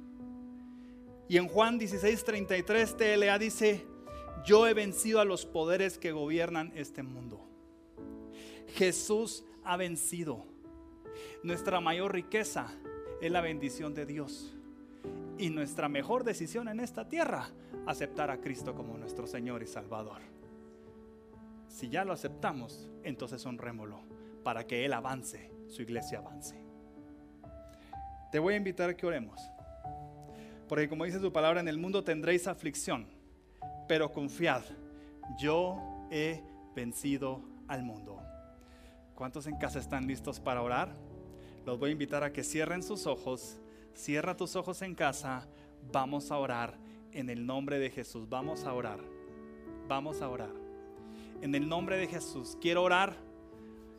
Y 1.28 1.38
en 1.38 1.48
Juan 1.48 1.80
16:33 1.80 2.96
TLA 2.98 3.38
dice, 3.38 3.86
yo 4.46 4.68
he 4.68 4.74
vencido 4.74 5.20
a 5.20 5.26
los 5.26 5.46
poderes 5.46 5.98
que 5.98 6.12
gobiernan 6.12 6.72
este 6.76 7.04
mundo. 7.04 7.46
Jesús 8.76 9.44
ha 9.64 9.78
vencido. 9.78 10.46
Nuestra 11.44 11.80
mayor 11.82 12.14
riqueza 12.14 12.68
es 13.22 13.32
la 13.32 13.42
bendición 13.42 13.94
de 13.94 14.06
Dios. 14.06 14.56
Y 15.38 15.50
nuestra 15.50 15.88
mejor 15.88 16.24
decisión 16.24 16.68
en 16.68 16.80
esta 16.80 17.08
tierra, 17.08 17.50
aceptar 17.86 18.30
a 18.30 18.42
Cristo 18.42 18.76
como 18.76 18.98
nuestro 18.98 19.26
Señor 19.26 19.64
y 19.64 19.68
Salvador. 19.68 20.22
Si 21.68 21.90
ya 21.90 22.04
lo 22.04 22.14
aceptamos, 22.14 22.90
entonces 23.04 23.46
honrémoslo 23.46 24.02
para 24.44 24.66
que 24.66 24.86
Él 24.86 24.94
avance, 24.94 25.52
su 25.68 25.82
iglesia 25.82 26.20
avance 26.20 26.69
te 28.32 28.40
voy 28.40 28.54
a 28.54 28.58
invitar 28.58 28.90
a 28.90 28.96
que 28.96 29.06
oremos. 29.06 29.42
Porque 30.68 30.88
como 30.88 31.06
dice 31.06 31.20
su 31.20 31.34
palabra, 31.34 31.60
en 31.60 31.68
el 31.68 31.78
mundo 31.78 32.04
tendréis 32.04 32.48
aflicción, 32.48 33.08
pero 33.88 34.12
confiad, 34.12 34.62
yo 35.40 36.08
he 36.12 36.44
vencido 36.76 37.42
al 37.68 37.84
mundo. 37.84 38.22
¿Cuántos 39.16 39.48
en 39.48 39.58
casa 39.58 39.80
están 39.80 40.08
listos 40.08 40.40
para 40.40 40.62
orar? 40.62 40.96
Los 41.66 41.80
voy 41.80 41.90
a 41.90 41.94
invitar 41.94 42.24
a 42.24 42.32
que 42.32 42.44
cierren 42.44 42.84
sus 42.84 43.06
ojos. 43.06 43.58
Cierra 43.94 44.38
tus 44.38 44.56
ojos 44.56 44.82
en 44.82 44.96
casa. 44.96 45.48
Vamos 45.92 46.32
a 46.32 46.38
orar 46.38 46.78
en 47.12 47.30
el 47.30 47.46
nombre 47.46 47.80
de 47.80 47.90
Jesús. 47.90 48.30
Vamos 48.30 48.64
a 48.64 48.74
orar. 48.74 49.00
Vamos 49.88 50.22
a 50.22 50.30
orar. 50.30 50.54
En 51.42 51.54
el 51.54 51.68
nombre 51.68 51.98
de 51.98 52.08
Jesús. 52.08 52.58
Quiero 52.62 52.84
orar 52.84 53.18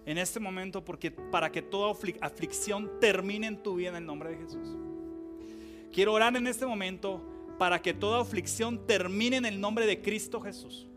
en 0.07 0.19
este 0.19 0.41
momento 0.41 0.85
porque 0.85 1.11
para 1.11 1.51
que 1.53 1.63
toda 1.63 1.95
aflicción 2.21 2.91
termine 3.01 3.47
en 3.47 3.63
tu 3.63 3.77
vida 3.77 3.91
en 3.91 3.97
el 3.97 4.07
nombre 4.07 4.31
de 4.31 4.37
Jesús. 4.37 4.77
Quiero 5.93 6.13
orar 6.13 6.37
en 6.37 6.47
este 6.47 6.67
momento 6.67 7.21
para 7.59 7.83
que 7.83 7.93
toda 7.93 8.21
aflicción 8.21 8.87
termine 8.87 9.37
en 9.37 9.47
el 9.47 9.61
nombre 9.61 9.87
de 9.87 10.01
Cristo 10.01 10.41
Jesús. 10.41 10.89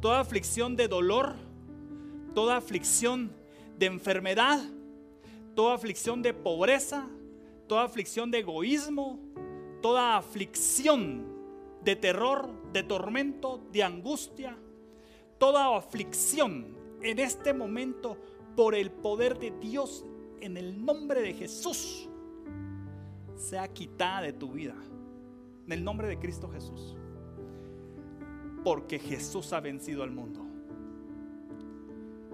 Toda 0.00 0.20
aflicción 0.20 0.76
de 0.76 0.88
dolor, 0.88 1.34
toda 2.34 2.56
aflicción 2.56 3.32
de 3.78 3.86
enfermedad, 3.86 4.60
toda 5.54 5.74
aflicción 5.74 6.22
de 6.22 6.32
pobreza, 6.32 7.08
toda 7.68 7.84
aflicción 7.84 8.30
de 8.30 8.38
egoísmo, 8.38 9.18
toda 9.82 10.16
aflicción 10.16 11.26
de 11.82 11.96
terror, 11.96 12.50
de 12.72 12.82
tormento, 12.82 13.60
de 13.70 13.82
angustia, 13.82 14.56
toda 15.38 15.76
aflicción 15.76 16.73
en 17.04 17.18
este 17.18 17.52
momento 17.52 18.16
por 18.56 18.74
el 18.74 18.90
poder 18.90 19.38
de 19.38 19.52
Dios 19.60 20.04
en 20.40 20.56
el 20.56 20.84
nombre 20.84 21.20
de 21.20 21.34
Jesús 21.34 22.08
sea 23.36 23.68
quitada 23.68 24.22
de 24.22 24.32
tu 24.32 24.52
vida. 24.52 24.74
En 25.66 25.72
el 25.72 25.84
nombre 25.84 26.08
de 26.08 26.18
Cristo 26.18 26.48
Jesús. 26.48 26.96
Porque 28.64 28.98
Jesús 28.98 29.52
ha 29.52 29.60
vencido 29.60 30.02
al 30.02 30.10
mundo. 30.10 30.40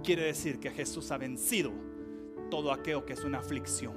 Quiere 0.05 0.25
decir 0.25 0.61
que 0.61 0.71
Jesús 0.71 1.11
ha 1.11 1.19
vencido 1.19 1.73
todo 2.49 2.73
aquello 2.73 3.05
que 3.05 3.15
es 3.15 3.25
una 3.25 3.39
aflicción. 3.39 3.95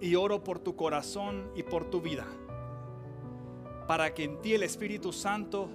Y 0.00 0.14
oro 0.14 0.44
por 0.44 0.60
tu 0.60 0.76
corazón 0.76 1.50
y 1.56 1.64
por 1.64 1.90
tu 1.90 2.00
vida. 2.00 2.26
Para 3.88 4.14
que 4.14 4.24
en 4.24 4.40
ti 4.40 4.54
el 4.54 4.62
Espíritu 4.62 5.12
Santo 5.12 5.68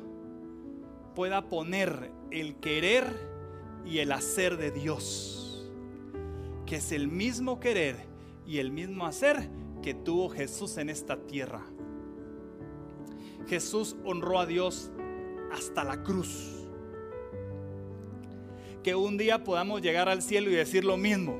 pueda 1.13 1.49
poner 1.49 2.11
el 2.31 2.55
querer 2.55 3.05
y 3.85 3.99
el 3.99 4.11
hacer 4.11 4.57
de 4.57 4.71
Dios, 4.71 5.69
que 6.65 6.77
es 6.77 6.91
el 6.91 7.07
mismo 7.07 7.59
querer 7.59 7.97
y 8.45 8.59
el 8.59 8.71
mismo 8.71 9.05
hacer 9.05 9.49
que 9.81 9.93
tuvo 9.93 10.29
Jesús 10.29 10.77
en 10.77 10.89
esta 10.89 11.17
tierra. 11.17 11.61
Jesús 13.47 13.95
honró 14.05 14.39
a 14.39 14.45
Dios 14.45 14.91
hasta 15.51 15.83
la 15.83 16.03
cruz. 16.03 16.49
Que 18.81 18.95
un 18.95 19.17
día 19.17 19.43
podamos 19.43 19.81
llegar 19.81 20.09
al 20.09 20.21
cielo 20.21 20.49
y 20.49 20.55
decir 20.55 20.83
lo 20.83 20.97
mismo. 20.97 21.37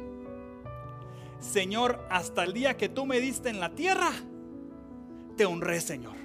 Señor, 1.40 2.06
hasta 2.10 2.44
el 2.44 2.54
día 2.54 2.78
que 2.78 2.88
tú 2.88 3.06
me 3.06 3.20
diste 3.20 3.50
en 3.50 3.60
la 3.60 3.76
tierra, 3.76 4.12
te 5.36 5.46
honré, 5.46 5.82
Señor. 5.82 6.16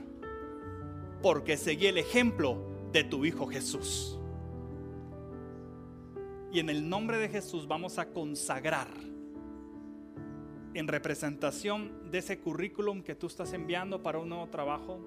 Porque 1.23 1.57
seguí 1.57 1.87
el 1.87 1.99
ejemplo 1.99 2.68
de 2.93 3.05
tu 3.05 3.25
Hijo 3.25 3.47
Jesús. 3.47 4.19
Y 6.51 6.61
en 6.61 6.71
el 6.71 6.89
nombre 6.89 7.19
de 7.19 7.29
Jesús 7.29 7.69
vamos 7.69 7.99
a 7.99 8.09
consagrar 8.09 8.89
en 10.73 10.89
representación 10.89 12.11
de 12.11 12.19
ese 12.19 12.39
currículum 12.39 13.03
que 13.03 13.15
tú 13.15 13.27
estás 13.27 13.53
enviando 13.53 14.03
para 14.03 14.19
un 14.19 14.29
nuevo 14.29 14.47
trabajo. 14.47 15.01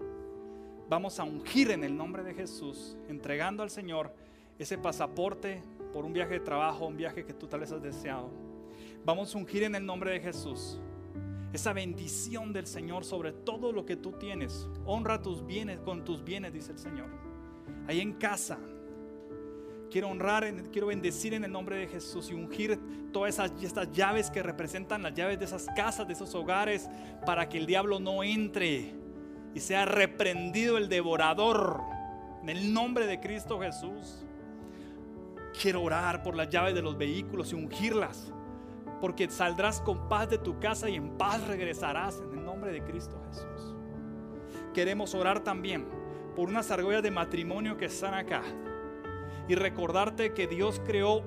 Vamos 0.89 1.19
a 1.19 1.23
ungir 1.23 1.71
en 1.71 1.84
el 1.84 1.95
nombre 1.95 2.23
de 2.23 2.34
Jesús, 2.34 2.97
entregando 3.07 3.63
al 3.63 3.69
Señor 3.69 4.13
ese 4.59 4.77
pasaporte 4.77 5.63
por 5.93 6.05
un 6.05 6.13
viaje 6.13 6.34
de 6.34 6.39
trabajo, 6.41 6.86
un 6.86 6.97
viaje 6.97 7.25
que 7.25 7.34
tú 7.34 7.47
tal 7.47 7.61
vez 7.61 7.71
has 7.71 7.82
deseado. 7.82 8.29
Vamos 9.03 9.34
a 9.34 9.38
ungir 9.38 9.63
en 9.63 9.73
el 9.73 9.86
nombre 9.86 10.11
de 10.11 10.19
Jesús 10.19 10.79
esa 11.53 11.73
bendición 11.73 12.53
del 12.53 12.67
Señor 12.67 13.03
sobre 13.03 13.32
todo 13.32 13.71
lo 13.71 13.86
que 13.86 13.95
tú 13.95 14.11
tienes. 14.13 14.67
Honra 14.86 15.21
tus 15.21 15.45
bienes 15.45 15.79
con 15.79 16.05
tus 16.05 16.23
bienes, 16.23 16.53
dice 16.53 16.73
el 16.73 16.77
Señor 16.77 17.30
ahí 17.88 18.01
en 18.01 18.13
casa. 18.13 18.57
Quiero 19.89 20.07
honrar, 20.09 20.45
quiero 20.71 20.88
bendecir 20.88 21.34
en 21.34 21.43
el 21.43 21.51
nombre 21.51 21.75
de 21.75 21.88
Jesús 21.88 22.29
y 22.32 22.34
ungir 22.34 22.79
todas 23.11 23.34
esas, 23.34 23.51
estas 23.61 23.91
llaves 23.91 24.32
que 24.32 24.41
representan 24.41 25.03
las 25.03 25.13
llaves 25.13 25.38
de 25.38 25.45
esas 25.45 25.67
casas, 25.75 26.07
de 26.07 26.13
esos 26.13 26.34
hogares, 26.34 26.89
para 27.25 27.49
que 27.49 27.57
el 27.57 27.65
diablo 27.65 27.99
no 27.99 28.23
entre 28.23 28.95
y 29.53 29.59
sea 29.59 29.86
reprendido 29.86 30.77
el 30.77 30.88
devorador. 30.88 31.82
En 32.41 32.49
el 32.49 32.73
nombre 32.73 33.05
de 33.05 33.19
Cristo 33.19 33.59
Jesús. 33.59 34.25
Quiero 35.61 35.84
orar 35.84 36.23
por 36.23 36.36
las 36.36 36.49
llaves 36.49 36.73
de 36.73 36.82
los 36.82 36.97
vehículos 36.97 37.51
y 37.51 37.55
ungirlas, 37.55 38.32
porque 39.01 39.29
saldrás 39.29 39.82
con 39.82 40.07
paz 40.07 40.29
de 40.29 40.38
tu 40.38 40.59
casa 40.59 40.89
y 40.89 40.95
en 40.95 41.17
paz 41.17 41.45
regresarás 41.47 42.21
en 42.21 42.39
el 42.39 42.45
nombre 42.45 42.71
de 42.71 42.82
Cristo 42.84 43.21
Jesús. 43.27 43.75
Queremos 44.73 45.13
orar 45.13 45.41
también 45.41 45.86
por 46.41 46.49
unas 46.49 46.71
argollas 46.71 47.03
de 47.03 47.11
matrimonio 47.11 47.77
que 47.77 47.85
están 47.85 48.15
acá. 48.15 48.41
Y 49.47 49.53
recordarte 49.53 50.33
que 50.33 50.47
Dios 50.47 50.81
creó 50.83 51.21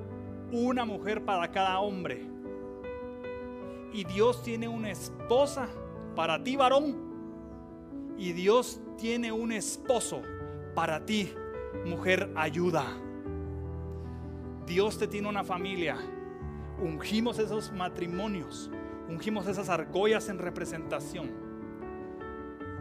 una 0.51 0.85
mujer 0.85 1.25
para 1.25 1.53
cada 1.53 1.79
hombre. 1.79 2.27
Y 3.93 4.03
Dios 4.03 4.43
tiene 4.43 4.67
una 4.67 4.91
esposa 4.91 5.69
para 6.17 6.43
ti, 6.43 6.57
varón. 6.57 6.97
Y 8.19 8.33
Dios 8.33 8.81
tiene 8.99 9.31
un 9.31 9.53
esposo 9.53 10.21
para 10.75 11.07
ti, 11.07 11.33
mujer, 11.87 12.33
ayuda. 12.35 12.85
Dios 14.67 14.99
te 14.99 15.07
tiene 15.07 15.29
una 15.29 15.45
familia. 15.45 15.97
Ungimos 16.83 17.39
esos 17.39 17.71
matrimonios. 17.71 18.69
Ungimos 19.09 19.47
esas 19.47 19.69
argollas 19.69 20.29
en 20.29 20.39
representación 20.39 21.31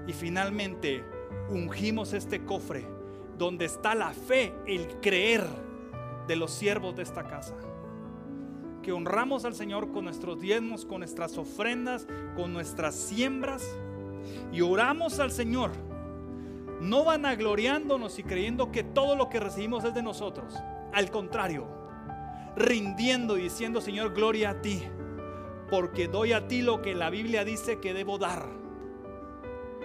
Y 0.07 0.13
finalmente 0.13 1.03
ungimos 1.50 2.14
este 2.14 2.44
cofre 2.46 2.86
donde 3.38 3.66
está 3.66 3.96
la 3.96 4.12
fe, 4.12 4.54
el 4.68 4.88
creer 5.02 5.46
de 6.28 6.36
los 6.36 6.52
siervos 6.52 6.96
de 6.96 7.04
esta 7.04 7.24
casa. 7.24 7.56
Que 8.82 8.91
honramos 8.91 9.46
al 9.46 9.56
Señor 9.56 9.91
con 9.91 10.06
nuestros 10.06 10.39
diezmos, 10.39 10.86
con 10.86 11.00
nuestras 11.00 11.38
ofrendas, 11.38 12.08
con 12.36 12.54
nuestras 12.54 12.96
siembras. 12.96 13.64
Y 14.52 14.62
oramos 14.62 15.20
al 15.20 15.32
Señor, 15.32 15.72
no 16.82 17.04
vanagloriándonos 17.04 18.20
y 18.20 18.24
creyendo 18.24 18.72
que 18.72 18.84
todo 18.84 19.16
lo 19.16 19.30
que 19.30 19.39
recibimos 19.39 19.84
es 19.84 19.94
de 19.94 20.04
nosotros. 20.04 20.54
Al 20.94 21.12
contrario, 21.12 21.66
rindiendo 22.56 23.38
y 23.38 23.44
diciendo, 23.44 23.82
Señor, 23.82 24.14
gloria 24.14 24.52
a 24.52 24.62
ti, 24.62 24.84
porque 25.70 26.08
doy 26.08 26.34
a 26.34 26.48
ti 26.48 26.62
lo 26.62 26.82
que 26.82 26.94
la 26.94 27.10
Biblia 27.10 27.44
dice 27.44 27.80
que 27.80 27.94
debo 27.94 28.18
dar, 28.18 28.46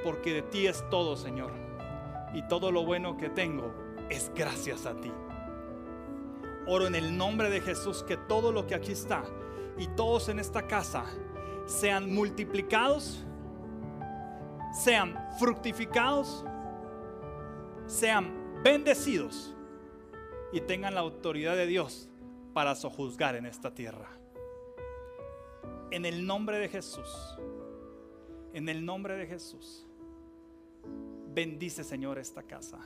porque 0.03 0.32
de 0.32 0.42
ti 0.42 0.66
es 0.66 0.84
todo, 0.90 1.16
Señor, 1.16 1.53
y 2.34 2.42
todo 2.42 2.70
lo 2.72 2.84
bueno 2.84 3.16
que 3.16 3.30
tengo 3.30 3.72
es 4.09 4.32
gracias 4.34 4.86
a 4.86 4.94
ti. 4.94 5.12
Oro 6.66 6.86
en 6.86 6.94
el 6.94 7.16
nombre 7.16 7.49
de 7.51 7.61
Jesús 7.61 8.03
que 8.03 8.16
todo 8.16 8.53
lo 8.53 8.66
que 8.66 8.74
aquí 8.74 8.92
está 8.92 9.24
y 9.78 9.86
todos 9.88 10.28
en 10.28 10.38
esta 10.38 10.66
casa 10.66 11.05
sean 11.66 12.12
multiplicados, 12.12 13.24
sean 14.72 15.18
fructificados, 15.38 16.44
sean 17.86 18.62
bendecidos 18.62 19.55
y 20.53 20.61
tengan 20.61 20.94
la 20.94 21.01
autoridad 21.01 21.57
de 21.57 21.66
Dios 21.66 22.09
para 22.53 22.74
sojuzgar 22.74 23.36
en 23.36 23.46
esta 23.46 23.72
tierra. 23.72 24.11
En 25.90 26.05
el 26.05 26.26
nombre 26.26 26.59
de 26.59 26.68
Jesús, 26.68 27.38
en 28.53 28.68
el 28.68 28.84
nombre 28.84 29.16
de 29.16 29.26
Jesús, 29.26 29.88
bendice 31.35 31.85
Señor 31.85 32.18
esta 32.18 32.43
casa, 32.43 32.79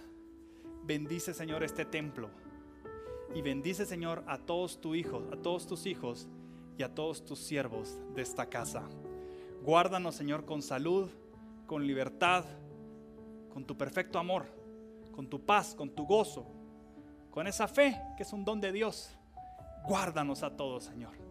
bendice 0.85 1.35
Señor 1.35 1.63
este 1.63 1.85
templo 1.85 2.31
y 3.35 3.43
bendice 3.43 3.87
Señor 3.87 4.25
a 4.27 4.39
todos 4.39 4.81
tus 4.81 4.97
hijos, 4.97 5.25
a 5.33 5.37
todos 5.37 5.67
tus 5.67 5.87
hijos 5.87 6.29
y 6.77 6.83
a 6.83 6.95
todos 6.95 7.25
tus 7.25 7.39
siervos 7.39 7.99
de 8.15 8.23
esta 8.23 8.47
casa. 8.47 8.83
Guárdanos 9.63 10.15
Señor 10.15 10.45
con 10.45 10.63
salud, 10.63 11.11
con 11.67 11.87
libertad, 11.87 12.45
con 13.53 13.65
tu 13.65 13.77
perfecto 13.77 14.19
amor, 14.19 14.47
con 15.13 15.29
tu 15.29 15.45
paz, 15.45 15.75
con 15.75 15.91
tu 15.91 16.07
gozo, 16.07 16.47
con 17.31 17.47
esa 17.47 17.69
fe 17.69 18.01
que 18.17 18.23
es 18.23 18.33
un 18.33 18.45
don 18.45 18.61
de 18.61 18.73
Dios. 18.73 19.17
Guárdanos 19.87 20.43
a 20.43 20.57
todos 20.57 20.85
Señor 20.85 21.23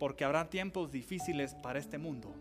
porque 0.00 0.24
habrá 0.24 0.48
tiempos 0.48 0.90
difíciles 0.90 1.54
para 1.54 1.78
este 1.78 1.98
mundo, 1.98 2.34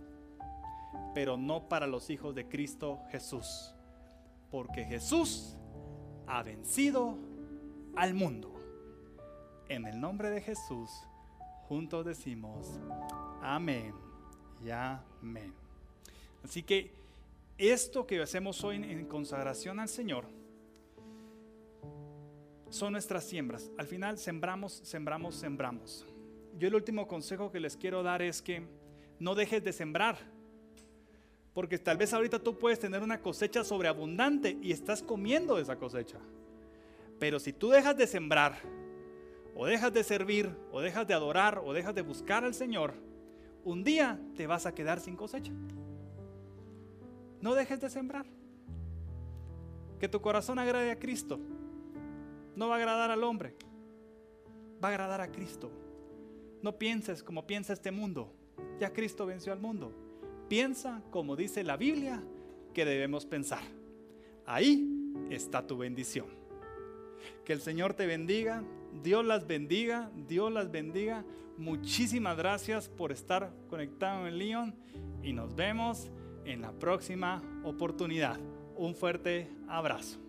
pero 1.14 1.38
no 1.38 1.68
para 1.68 1.88
los 1.88 2.10
hijos 2.10 2.36
de 2.36 2.48
Cristo 2.48 3.00
Jesús, 3.12 3.74
porque 4.52 4.86
Jesús 4.86 5.56
ha 6.28 6.44
vencido 6.44 7.18
al 7.96 8.14
mundo. 8.14 8.56
En 9.68 9.86
el 9.86 10.00
nombre 10.00 10.30
de 10.30 10.42
Jesús, 10.42 10.90
juntos 11.68 12.06
decimos, 12.06 12.80
amén 13.42 13.94
y 14.64 14.72
amén. 14.72 15.54
Así 16.44 16.64
que 16.64 16.92
esto 17.58 18.08
que 18.08 18.22
hacemos 18.22 18.64
hoy 18.64 18.78
en 18.78 19.06
consagración 19.06 19.80
al 19.80 19.90
Señor 19.90 20.26
son 22.70 22.94
nuestras 22.94 23.26
siembras. 23.26 23.70
Al 23.78 23.88
final 23.88 24.18
sembramos, 24.18 24.74
sembramos, 24.84 25.36
sembramos 25.36 26.06
yo 26.60 26.68
el 26.68 26.76
último 26.76 27.08
consejo 27.08 27.52
que 27.52 27.60
les 27.62 27.78
quiero 27.78 28.04
dar 28.04 28.22
es 28.22 28.42
que 28.42 28.64
no 29.18 29.34
dejes 29.34 29.64
de 29.64 29.72
sembrar. 29.72 30.18
Porque 31.60 31.78
tal 31.78 31.98
vez 31.98 32.14
ahorita 32.14 32.40
tú 32.40 32.58
puedes 32.58 32.80
tener 32.80 33.04
una 33.04 33.20
cosecha 33.20 33.66
sobreabundante 33.66 34.58
y 34.62 34.72
estás 34.72 35.04
comiendo 35.04 35.60
esa 35.60 35.76
cosecha. 35.76 36.18
Pero 37.20 37.38
si 37.38 37.52
tú 37.52 37.68
dejas 37.70 37.98
de 37.98 38.08
sembrar, 38.08 38.60
o 39.54 39.66
dejas 39.66 39.92
de 39.92 40.06
servir, 40.06 40.56
o 40.72 40.80
dejas 40.80 41.06
de 41.06 41.14
adorar, 41.14 41.62
o 41.62 41.74
dejas 41.74 41.94
de 41.94 42.02
buscar 42.02 42.46
al 42.46 42.54
Señor, 42.54 42.94
un 43.66 43.84
día 43.84 44.18
te 44.38 44.48
vas 44.48 44.66
a 44.66 44.74
quedar 44.74 45.02
sin 45.02 45.18
cosecha. 45.18 45.52
No 47.42 47.54
dejes 47.56 47.82
de 47.82 47.90
sembrar. 47.90 48.26
Que 50.00 50.08
tu 50.08 50.22
corazón 50.22 50.60
agrade 50.60 50.92
a 50.92 50.98
Cristo. 50.98 51.42
No 52.56 52.70
va 52.70 52.76
a 52.76 52.78
agradar 52.78 53.12
al 53.12 53.22
hombre. 53.22 53.54
Va 54.82 54.88
a 54.88 54.92
agradar 54.92 55.20
a 55.20 55.30
Cristo. 55.30 55.70
No 56.62 56.78
pienses 56.78 57.22
como 57.22 57.46
piensa 57.46 57.74
este 57.74 57.92
mundo. 57.92 58.32
Ya 58.80 58.94
Cristo 58.94 59.26
venció 59.26 59.52
al 59.52 59.60
mundo. 59.60 60.09
Piensa 60.50 61.04
como 61.12 61.36
dice 61.36 61.64
la 61.64 61.78
Biblia 61.78 62.22
que 62.74 62.84
debemos 62.84 63.26
pensar. 63.26 63.62
Ahí 64.46 65.14
está 65.30 65.66
tu 65.66 65.78
bendición. 65.78 66.26
Que 67.46 67.54
el 67.54 67.62
Señor 67.62 67.94
te 67.94 68.08
bendiga. 68.08 68.64
Dios 69.04 69.24
las 69.24 69.46
bendiga. 69.46 70.12
Dios 70.28 70.52
las 70.52 70.72
bendiga. 70.72 71.24
Muchísimas 71.58 72.36
gracias 72.36 72.90
por 72.90 73.12
estar 73.12 73.54
conectado 73.70 74.28
en 74.28 74.38
León 74.38 74.76
y 75.22 75.34
nos 75.34 75.56
vemos 75.56 76.10
en 76.46 76.62
la 76.62 76.72
próxima 76.72 77.44
oportunidad. 77.64 78.40
Un 78.76 78.96
fuerte 78.96 79.50
abrazo. 79.68 80.29